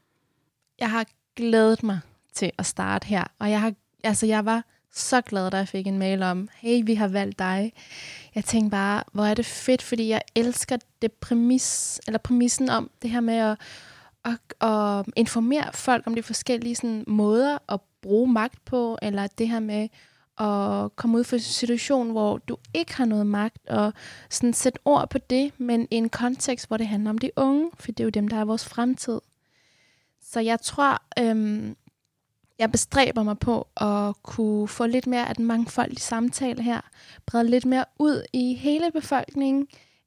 Jeg 0.79 0.91
har 0.91 1.07
glædet 1.37 1.83
mig 1.83 2.01
til 2.33 2.53
at 2.59 2.67
starte 2.67 3.07
her, 3.07 3.25
og 3.39 3.51
jeg 3.51 3.61
har, 3.61 3.73
altså 4.05 4.27
jeg 4.27 4.45
var 4.45 4.65
så 4.93 5.21
glad, 5.21 5.51
da 5.51 5.57
jeg 5.57 5.69
fik 5.69 5.87
en 5.87 5.99
mail 5.99 6.23
om, 6.23 6.49
hey, 6.55 6.83
vi 6.85 6.95
har 6.95 7.09
valgt 7.09 7.39
dig. 7.39 7.73
Jeg 8.35 8.45
tænkte 8.45 8.71
bare, 8.71 9.03
hvor 9.13 9.25
er 9.25 9.35
det 9.35 9.47
fedt, 9.47 9.83
fordi 9.83 10.09
jeg 10.09 10.23
elsker 10.35 10.77
det 11.03 11.13
præmis, 11.13 12.01
eller 12.07 12.19
præmissen 12.19 12.71
om 12.71 12.91
det 13.03 13.11
her 13.11 13.21
med 13.21 13.35
at, 13.35 13.59
at, 14.25 14.69
at 14.69 15.07
informere 15.17 15.73
folk 15.73 16.07
om 16.07 16.15
de 16.15 16.23
forskellige 16.23 16.77
sådan, 16.77 17.05
måder 17.07 17.59
at 17.69 17.81
bruge 18.03 18.33
magt 18.33 18.65
på, 18.65 18.99
eller 19.03 19.27
det 19.27 19.49
her 19.49 19.61
med 19.61 19.89
at 20.41 20.97
komme 20.97 21.19
ud 21.19 21.25
for 21.25 21.37
en 21.37 21.43
situation, 21.43 22.11
hvor 22.11 22.39
du 22.39 22.57
ikke 22.75 22.95
har 22.95 23.05
noget 23.05 23.27
magt, 23.27 23.69
og 23.69 23.93
sådan 24.31 24.53
sætte 24.53 24.79
ord 24.85 25.11
på 25.11 25.19
det, 25.19 25.53
men 25.59 25.89
i 25.91 25.97
en 25.97 26.09
kontekst, 26.09 26.69
hvor 26.69 26.77
det 26.77 26.87
handler 26.87 27.11
om 27.11 27.19
de 27.19 27.31
unge, 27.37 27.71
for 27.79 27.87
det 27.87 28.01
er 28.01 28.05
jo 28.05 28.11
dem, 28.11 28.29
der 28.29 28.37
er 28.37 28.45
vores 28.45 28.65
fremtid. 28.65 29.21
Så 30.23 30.41
jeg 30.41 30.61
tror, 30.61 31.03
øhm, 31.19 31.77
jeg 32.59 32.73
bestræber 32.73 33.23
mig 33.23 33.39
på 33.39 33.69
at 33.77 34.23
kunne 34.23 34.69
få 34.69 34.87
lidt 34.87 35.07
mere 35.07 35.29
af 35.29 35.35
den 35.35 35.45
mangfoldige 35.45 36.01
samtale 36.01 36.63
her, 36.63 36.81
brede 37.27 37.51
lidt 37.51 37.65
mere 37.65 37.85
ud 37.99 38.23
i 38.33 38.55
hele 38.55 38.91
befolkningen, 38.93 39.67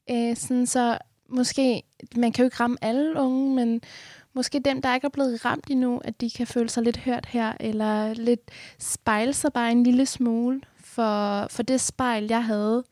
øh, 0.09 0.35
sådan 0.35 0.65
så 0.65 0.97
måske, 1.29 1.83
man 2.15 2.31
kan 2.31 2.43
jo 2.43 2.47
ikke 2.47 2.59
ramme 2.59 2.77
alle 2.81 3.19
unge, 3.19 3.55
men 3.55 3.81
måske 4.33 4.59
dem, 4.59 4.81
der 4.81 4.95
ikke 4.95 5.05
er 5.05 5.09
blevet 5.09 5.45
ramt 5.45 5.65
endnu, 5.69 6.01
at 6.05 6.21
de 6.21 6.29
kan 6.29 6.47
føle 6.47 6.69
sig 6.69 6.83
lidt 6.83 6.97
hørt 6.97 7.25
her, 7.25 7.53
eller 7.59 8.13
lidt 8.13 8.51
spejle 8.79 9.33
sig 9.33 9.53
bare 9.53 9.71
en 9.71 9.83
lille 9.83 10.05
smule, 10.05 10.61
for, 10.79 11.47
for 11.47 11.63
det 11.63 11.81
spejl, 11.81 12.25
jeg 12.29 12.45
havde, 12.45 12.83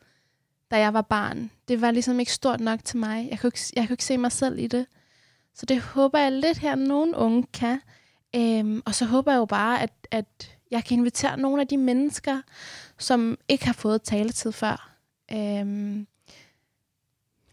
da 0.70 0.78
jeg 0.78 0.94
var 0.94 1.02
barn, 1.02 1.50
det 1.68 1.80
var 1.80 1.90
ligesom 1.90 2.20
ikke 2.20 2.32
stort 2.32 2.60
nok 2.60 2.84
til 2.84 2.98
mig. 2.98 3.28
Jeg 3.30 3.38
kunne 3.40 3.48
ikke, 3.48 3.60
jeg 3.76 3.86
kunne 3.86 3.94
ikke 3.94 4.04
se 4.04 4.18
mig 4.18 4.32
selv 4.32 4.58
i 4.58 4.66
det. 4.66 4.86
Så 5.54 5.66
det 5.66 5.80
håber 5.80 6.18
jeg 6.18 6.32
lidt 6.32 6.58
her, 6.58 6.72
at 6.72 6.78
nogle 6.78 7.16
unge 7.16 7.46
kan, 7.52 7.78
Øhm, 8.36 8.82
og 8.84 8.94
så 8.94 9.04
håber 9.04 9.32
jeg 9.32 9.38
jo 9.38 9.44
bare, 9.44 9.82
at, 9.82 9.92
at 10.10 10.56
jeg 10.70 10.84
kan 10.84 10.98
invitere 10.98 11.36
nogle 11.36 11.60
af 11.60 11.68
de 11.68 11.76
mennesker, 11.76 12.40
som 12.98 13.38
ikke 13.48 13.66
har 13.66 13.72
fået 13.72 14.02
taletid 14.02 14.52
før. 14.52 14.96
Øhm, 15.32 16.06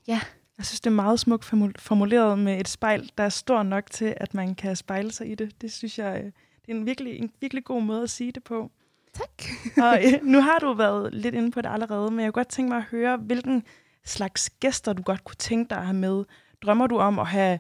ja. 0.08 0.20
Jeg 0.60 0.66
synes, 0.66 0.80
det 0.82 0.90
er 0.90 0.96
meget 0.96 1.20
smukt 1.20 1.46
formuleret 1.80 2.40
med 2.40 2.60
et 2.60 2.68
spejl, 2.68 3.12
der 3.18 3.24
er 3.24 3.30
stor 3.30 3.64
nok 3.64 3.92
til, 3.92 4.14
at 4.18 4.34
man 4.34 4.56
kan 4.56 4.76
spejle 4.76 5.12
sig 5.12 5.32
i 5.32 5.36
det. 5.36 5.62
Det 5.62 5.72
synes 5.72 6.00
jeg, 6.00 6.18
øh, 6.18 6.26
det 6.66 6.72
er 6.72 6.72
en 6.72 6.86
virkelig, 6.86 7.20
en 7.20 7.32
virkelig 7.42 7.64
god 7.64 7.82
måde 7.82 8.04
at 8.04 8.10
sige 8.10 8.32
det 8.32 8.44
på. 8.44 8.72
Tak. 9.14 9.44
og 9.86 10.00
øh, 10.06 10.20
nu 10.24 10.42
har 10.42 10.60
du 10.60 10.74
været 10.74 11.14
lidt 11.14 11.36
inde 11.36 11.52
på 11.52 11.62
det 11.62 11.70
allerede, 11.70 12.12
men 12.12 12.20
jeg 12.20 12.28
kunne 12.28 12.44
godt 12.44 12.48
tænke 12.50 12.70
mig 12.70 12.78
at 12.78 12.84
høre, 12.84 13.18
hvilken 13.18 13.64
slags 14.06 14.50
gæster 14.50 14.94
du 14.94 15.02
godt 15.02 15.24
kunne 15.24 15.36
tænke 15.36 15.70
dig 15.70 15.78
at 15.78 15.86
have 15.86 15.98
med. 15.98 16.24
Drømmer 16.62 16.88
du 16.88 16.98
om 16.98 17.20
at 17.20 17.28
have 17.28 17.60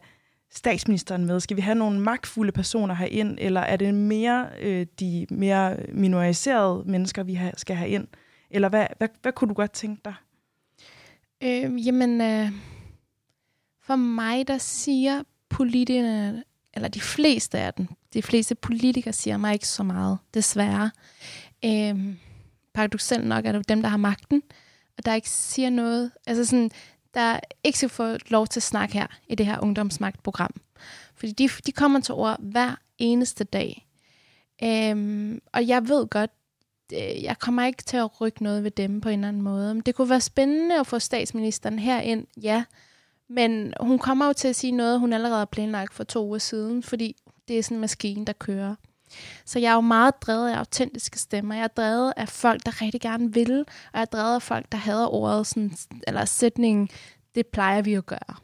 statsministeren 0.51 1.25
med? 1.25 1.39
Skal 1.39 1.57
vi 1.57 1.61
have 1.61 1.75
nogle 1.75 1.99
magtfulde 1.99 2.51
personer 2.51 2.95
herind, 2.95 3.37
eller 3.41 3.61
er 3.61 3.75
det 3.75 3.93
mere 3.93 4.49
øh, 4.61 4.85
de 4.99 5.27
mere 5.29 5.77
minoriserede 5.93 6.83
mennesker, 6.85 7.23
vi 7.23 7.33
ha- 7.33 7.51
skal 7.57 7.75
have 7.75 7.89
ind? 7.89 8.07
Eller 8.51 8.69
hvad, 8.69 8.87
hvad, 8.97 9.07
hvad 9.21 9.31
kunne 9.31 9.47
du 9.47 9.53
godt 9.53 9.71
tænke 9.71 10.01
dig? 10.05 10.13
Øh, 11.43 11.87
jamen, 11.87 12.21
øh, 12.21 12.51
for 13.89 13.95
mig, 13.95 14.47
der 14.47 14.57
siger 14.57 15.23
politikerne, 15.49 16.43
eller 16.73 16.87
de 16.87 17.01
fleste 17.01 17.59
af 17.59 17.73
dem, 17.73 17.87
de 18.13 18.21
fleste 18.21 18.55
politikere 18.55 19.13
siger 19.13 19.37
mig 19.37 19.53
ikke 19.53 19.67
så 19.67 19.83
meget, 19.83 20.17
desværre. 20.33 20.91
Øhm, 21.65 22.17
paradoxalt 22.73 23.27
nok 23.27 23.45
er 23.45 23.51
det 23.51 23.69
dem, 23.69 23.81
der 23.81 23.89
har 23.89 23.97
magten, 23.97 24.43
og 24.97 25.05
der 25.05 25.13
ikke 25.13 25.29
siger 25.29 25.69
noget. 25.69 26.11
Altså 26.27 26.45
sådan, 26.45 26.71
der 27.13 27.39
ikke 27.63 27.77
skal 27.77 27.89
få 27.89 28.17
lov 28.27 28.47
til 28.47 28.59
at 28.59 28.63
snakke 28.63 28.93
her 28.93 29.07
i 29.27 29.35
det 29.35 29.45
her 29.45 29.59
ungdomsmagtprogram. 29.59 30.51
Fordi 31.15 31.31
de, 31.31 31.49
de 31.65 31.71
kommer 31.71 31.99
til 31.99 32.13
ord 32.13 32.37
hver 32.39 32.75
eneste 32.97 33.43
dag. 33.43 33.87
Øhm, 34.63 35.41
og 35.53 35.67
jeg 35.67 35.87
ved 35.89 36.07
godt, 36.07 36.31
øh, 36.93 37.23
jeg 37.23 37.39
kommer 37.39 37.65
ikke 37.65 37.83
til 37.83 37.97
at 37.97 38.21
rykke 38.21 38.43
noget 38.43 38.63
ved 38.63 38.71
dem 38.71 39.01
på 39.01 39.09
en 39.09 39.19
eller 39.19 39.27
anden 39.27 39.41
måde. 39.41 39.73
Men 39.73 39.81
det 39.81 39.95
kunne 39.95 40.09
være 40.09 40.21
spændende 40.21 40.79
at 40.79 40.87
få 40.87 40.99
statsministeren 40.99 41.79
herind, 41.79 42.27
ja. 42.41 42.63
Men 43.30 43.73
hun 43.80 43.99
kommer 43.99 44.25
jo 44.25 44.34
til 44.34 44.47
at 44.47 44.55
sige 44.55 44.71
noget, 44.71 44.99
hun 44.99 45.13
allerede 45.13 45.38
har 45.38 45.45
planlagt 45.45 45.93
for 45.93 46.03
to 46.03 46.25
uger 46.25 46.38
siden, 46.38 46.84
fordi 46.84 47.15
det 47.47 47.59
er 47.59 47.63
sådan 47.63 47.77
en 47.77 47.82
maskine, 47.82 48.25
der 48.25 48.34
kører. 48.34 48.75
Så 49.45 49.59
jeg 49.59 49.69
er 49.69 49.75
jo 49.75 49.82
meget 49.82 50.21
drevet 50.21 50.49
af 50.51 50.57
autentiske 50.57 51.19
stemmer. 51.19 51.55
Jeg 51.55 51.63
er 51.63 51.67
drevet 51.67 52.13
af 52.17 52.30
folk, 52.30 52.65
der 52.65 52.82
rigtig 52.82 53.01
gerne 53.01 53.34
vil, 53.34 53.59
og 53.59 53.93
jeg 53.93 54.01
er 54.01 54.05
drevet 54.05 54.36
af 54.36 54.41
folk, 54.41 54.71
der 54.71 54.77
hader 54.77 55.07
ordet, 55.07 55.47
sådan, 55.47 55.71
eller 56.07 56.25
sætningen, 56.25 56.89
det 57.36 57.47
plejer 57.47 57.82
vi 57.82 57.93
at 57.93 58.05
gøre. 58.05 58.36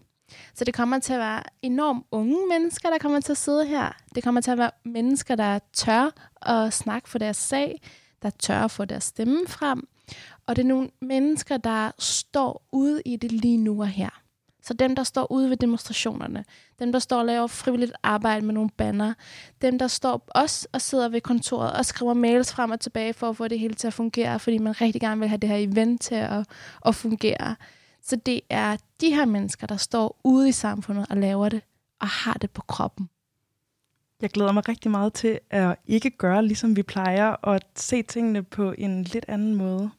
Så 0.54 0.66
det 0.66 0.74
kommer 0.74 1.00
til 1.00 1.14
at 1.14 1.20
være 1.20 1.44
enormt 1.62 2.06
unge 2.12 2.38
mennesker, 2.50 2.90
der 2.90 2.98
kommer 2.98 3.20
til 3.20 3.32
at 3.32 3.38
sidde 3.38 3.66
her. 3.66 3.92
Det 4.16 4.24
kommer 4.24 4.42
til 4.42 4.52
at 4.52 4.58
være 4.58 4.72
mennesker, 4.86 5.36
der 5.36 5.60
tør 5.74 6.10
at 6.42 6.74
snakke 6.74 7.10
for 7.10 7.18
deres 7.18 7.38
sag, 7.38 7.82
der 8.22 8.30
tør 8.30 8.60
at 8.60 8.72
få 8.72 8.86
deres 8.86 9.04
stemme 9.04 9.48
frem. 9.48 9.88
Og 10.48 10.56
det 10.56 10.62
er 10.62 10.68
nogle 10.68 10.90
mennesker, 11.02 11.58
der 11.58 11.92
står 12.00 12.68
ude 12.72 13.02
i 13.06 13.16
det 13.16 13.32
lige 13.32 13.58
nu 13.58 13.82
og 13.82 13.88
her. 13.88 14.25
Så 14.68 14.74
dem, 14.74 14.96
der 14.96 15.04
står 15.04 15.32
ude 15.32 15.50
ved 15.50 15.58
demonstrationerne, 15.58 16.46
dem, 16.80 16.92
der 16.92 17.00
står 17.00 17.20
og 17.20 17.26
laver 17.26 17.48
frivilligt 17.48 17.94
arbejde 18.04 18.46
med 18.46 18.54
nogle 18.54 18.70
banner, 18.78 19.14
dem, 19.62 19.80
der 19.80 19.88
står 19.88 20.28
også 20.28 20.68
og 20.74 20.82
sidder 20.82 21.10
ved 21.10 21.22
kontoret 21.22 21.74
og 21.74 21.86
skriver 21.86 22.14
mails 22.14 22.54
frem 22.54 22.72
og 22.72 22.80
tilbage 22.80 23.14
for 23.14 23.30
at 23.30 23.38
få 23.38 23.48
det 23.48 23.60
hele 23.60 23.74
til 23.74 23.88
at 23.88 23.94
fungere, 23.94 24.40
fordi 24.40 24.58
man 24.58 24.82
rigtig 24.82 25.02
gerne 25.02 25.20
vil 25.20 25.30
have 25.30 25.38
det 25.38 25.50
her 25.50 25.58
event 25.58 26.02
til 26.02 26.16
at, 26.16 26.46
at 26.86 26.96
fungere. 26.96 27.56
Så 28.02 28.16
det 28.16 28.42
er 28.50 28.78
de 29.02 29.10
her 29.10 29.26
mennesker, 29.26 29.68
der 29.68 29.78
står 29.78 30.20
ude 30.24 30.50
i 30.50 30.52
samfundet 30.52 31.06
og 31.10 31.18
laver 31.18 31.50
det, 31.50 31.62
og 32.02 32.08
har 32.08 32.34
det 32.34 32.52
på 32.52 32.62
kroppen. 32.62 33.10
Jeg 34.22 34.30
glæder 34.30 34.52
mig 34.52 34.70
rigtig 34.70 34.92
meget 34.92 35.14
til 35.14 35.40
at 35.50 35.76
ikke 35.88 36.10
gøre, 36.10 36.46
ligesom 36.46 36.76
vi 36.76 36.84
plejer, 36.84 37.28
og 37.28 37.56
at 37.56 37.66
se 37.76 38.02
tingene 38.02 38.44
på 38.44 38.74
en 38.78 39.04
lidt 39.04 39.26
anden 39.28 39.56
måde. 39.56 39.92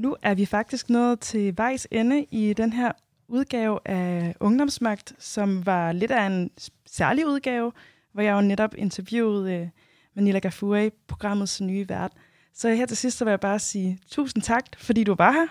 Nu 0.00 0.16
er 0.22 0.34
vi 0.34 0.46
faktisk 0.46 0.90
nået 0.90 1.20
til 1.20 1.56
vejs 1.56 1.88
ende 1.90 2.26
i 2.30 2.52
den 2.52 2.72
her 2.72 2.92
udgave 3.28 3.78
af 3.84 4.34
Ungdomsmagt, 4.40 5.12
som 5.18 5.66
var 5.66 5.92
lidt 5.92 6.10
af 6.10 6.26
en 6.26 6.50
særlig 6.86 7.26
udgave, 7.26 7.72
hvor 8.12 8.22
jeg 8.22 8.32
jo 8.32 8.40
netop 8.40 8.74
interviewede 8.78 9.62
uh, 9.62 9.68
Manila 10.14 10.38
Gafuri, 10.38 10.90
programmets 10.90 11.60
nye 11.60 11.88
vært. 11.88 12.12
Så 12.54 12.68
her 12.68 12.86
til 12.86 12.96
sidst 12.96 13.18
så 13.18 13.24
vil 13.24 13.30
jeg 13.30 13.40
bare 13.40 13.58
sige 13.58 13.98
tusind 14.10 14.42
tak, 14.42 14.64
fordi 14.78 15.04
du 15.04 15.14
var 15.14 15.32
her. 15.32 15.46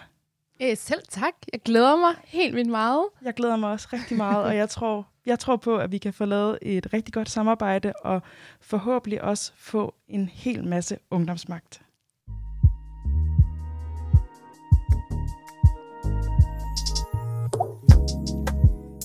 Øh, 0.62 0.78
selv 0.78 1.02
tak. 1.10 1.34
Jeg 1.54 1.62
glæder 1.62 1.95
mig 1.95 2.16
helt 2.26 2.56
vildt 2.56 2.70
meget. 2.70 3.06
Jeg 3.22 3.34
glæder 3.34 3.56
mig 3.56 3.70
også 3.70 3.88
rigtig 3.93 4.18
meget, 4.18 4.43
og 4.43 4.56
jeg 4.56 4.70
tror, 4.70 5.08
jeg 5.26 5.39
tror 5.39 5.56
på, 5.56 5.78
at 5.78 5.91
vi 5.91 5.97
kan 5.97 6.14
få 6.14 6.26
lavet 6.26 6.60
et 6.62 6.93
rigtig 6.93 7.14
godt 7.14 7.30
samarbejde, 7.30 7.93
og 8.04 8.22
forhåbentlig 8.62 9.22
også 9.22 9.52
få 9.58 9.95
en 10.08 10.30
hel 10.34 10.68
masse 10.68 10.97
ungdomsmagt. 11.12 11.82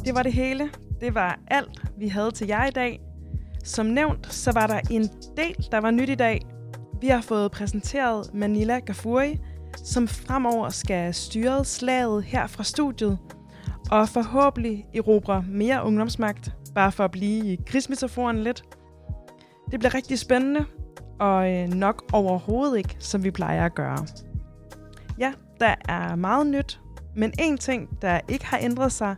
Det 0.05 0.15
var 0.15 0.23
det 0.23 0.33
hele. 0.33 0.71
Det 1.01 1.15
var 1.15 1.39
alt, 1.47 1.83
vi 1.99 2.09
havde 2.09 2.31
til 2.31 2.47
jer 2.47 2.67
i 2.67 2.71
dag. 2.71 3.01
Som 3.65 3.87
nævnt, 3.87 4.35
så 4.35 4.53
var 4.53 4.67
der 4.67 4.81
en 4.91 5.03
del, 5.37 5.69
der 5.73 5.79
var 5.79 5.91
nyt 5.91 6.09
i 6.09 6.15
dag. 6.15 6.41
Vi 7.01 7.09
har 7.09 7.21
fået 7.21 7.51
præsenteret 7.51 8.35
Manila 8.35 8.79
Gafuri, 8.79 9.39
som 9.85 10.09
fremover 10.09 10.69
skal 10.69 11.15
styre 11.15 11.65
slaget 11.65 12.25
her 12.25 12.47
fra 12.47 12.65
studiet, 12.65 13.19
og 13.91 14.09
forhåbentlig 14.09 14.87
erobre 14.95 15.45
mere 15.49 15.85
ungdomsmagt, 15.85 16.55
bare 16.75 16.93
for 16.93 17.05
at 17.05 17.11
blive 17.11 17.53
i 17.53 17.61
krigsmetaforen 17.67 18.43
lidt. 18.43 18.65
Det 19.71 19.79
bliver 19.81 19.95
rigtig 19.95 20.19
spændende, 20.19 20.65
og 21.21 21.53
øh, 21.53 21.69
nok 21.69 22.05
overhovedet 22.13 22.79
ikke, 22.79 22.97
som 22.99 23.25
vi 23.25 23.31
plejer 23.31 23.67
at 23.67 23.75
gøre. 23.75 24.07
Ja, 25.19 25.33
der 25.61 25.75
er 25.89 26.17
meget 26.17 26.47
nyt, 26.47 26.81
men 27.17 27.33
en 27.39 27.59
ting, 27.59 28.03
der 28.03 28.21
ikke 28.29 28.47
har 28.47 28.59
ændret 28.63 28.93
sig, 28.93 29.17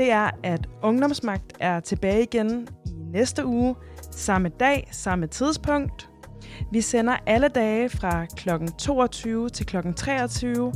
det 0.00 0.10
er, 0.10 0.30
at 0.42 0.68
Ungdomsmagt 0.82 1.52
er 1.60 1.80
tilbage 1.80 2.22
igen 2.22 2.68
i 2.86 2.90
næste 3.12 3.46
uge, 3.46 3.74
samme 4.10 4.48
dag, 4.48 4.88
samme 4.92 5.26
tidspunkt. 5.26 6.10
Vi 6.72 6.80
sender 6.80 7.16
alle 7.26 7.48
dage 7.48 7.88
fra 7.88 8.26
kl. 8.26 8.48
22 8.78 9.48
til 9.48 9.66
kl. 9.66 9.76
23, 9.96 10.72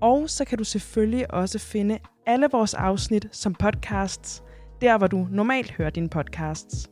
og 0.00 0.30
så 0.30 0.44
kan 0.44 0.58
du 0.58 0.64
selvfølgelig 0.64 1.34
også 1.34 1.58
finde 1.58 1.98
alle 2.26 2.48
vores 2.52 2.74
afsnit 2.74 3.26
som 3.32 3.54
podcasts, 3.54 4.42
der 4.80 4.98
hvor 4.98 5.06
du 5.06 5.26
normalt 5.30 5.72
hører 5.72 5.90
dine 5.90 6.08
podcasts. 6.08 6.88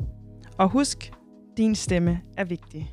Og 0.59 0.69
husk, 0.69 1.13
din 1.57 1.75
stemme 1.75 2.21
er 2.37 2.45
vigtig. 2.45 2.93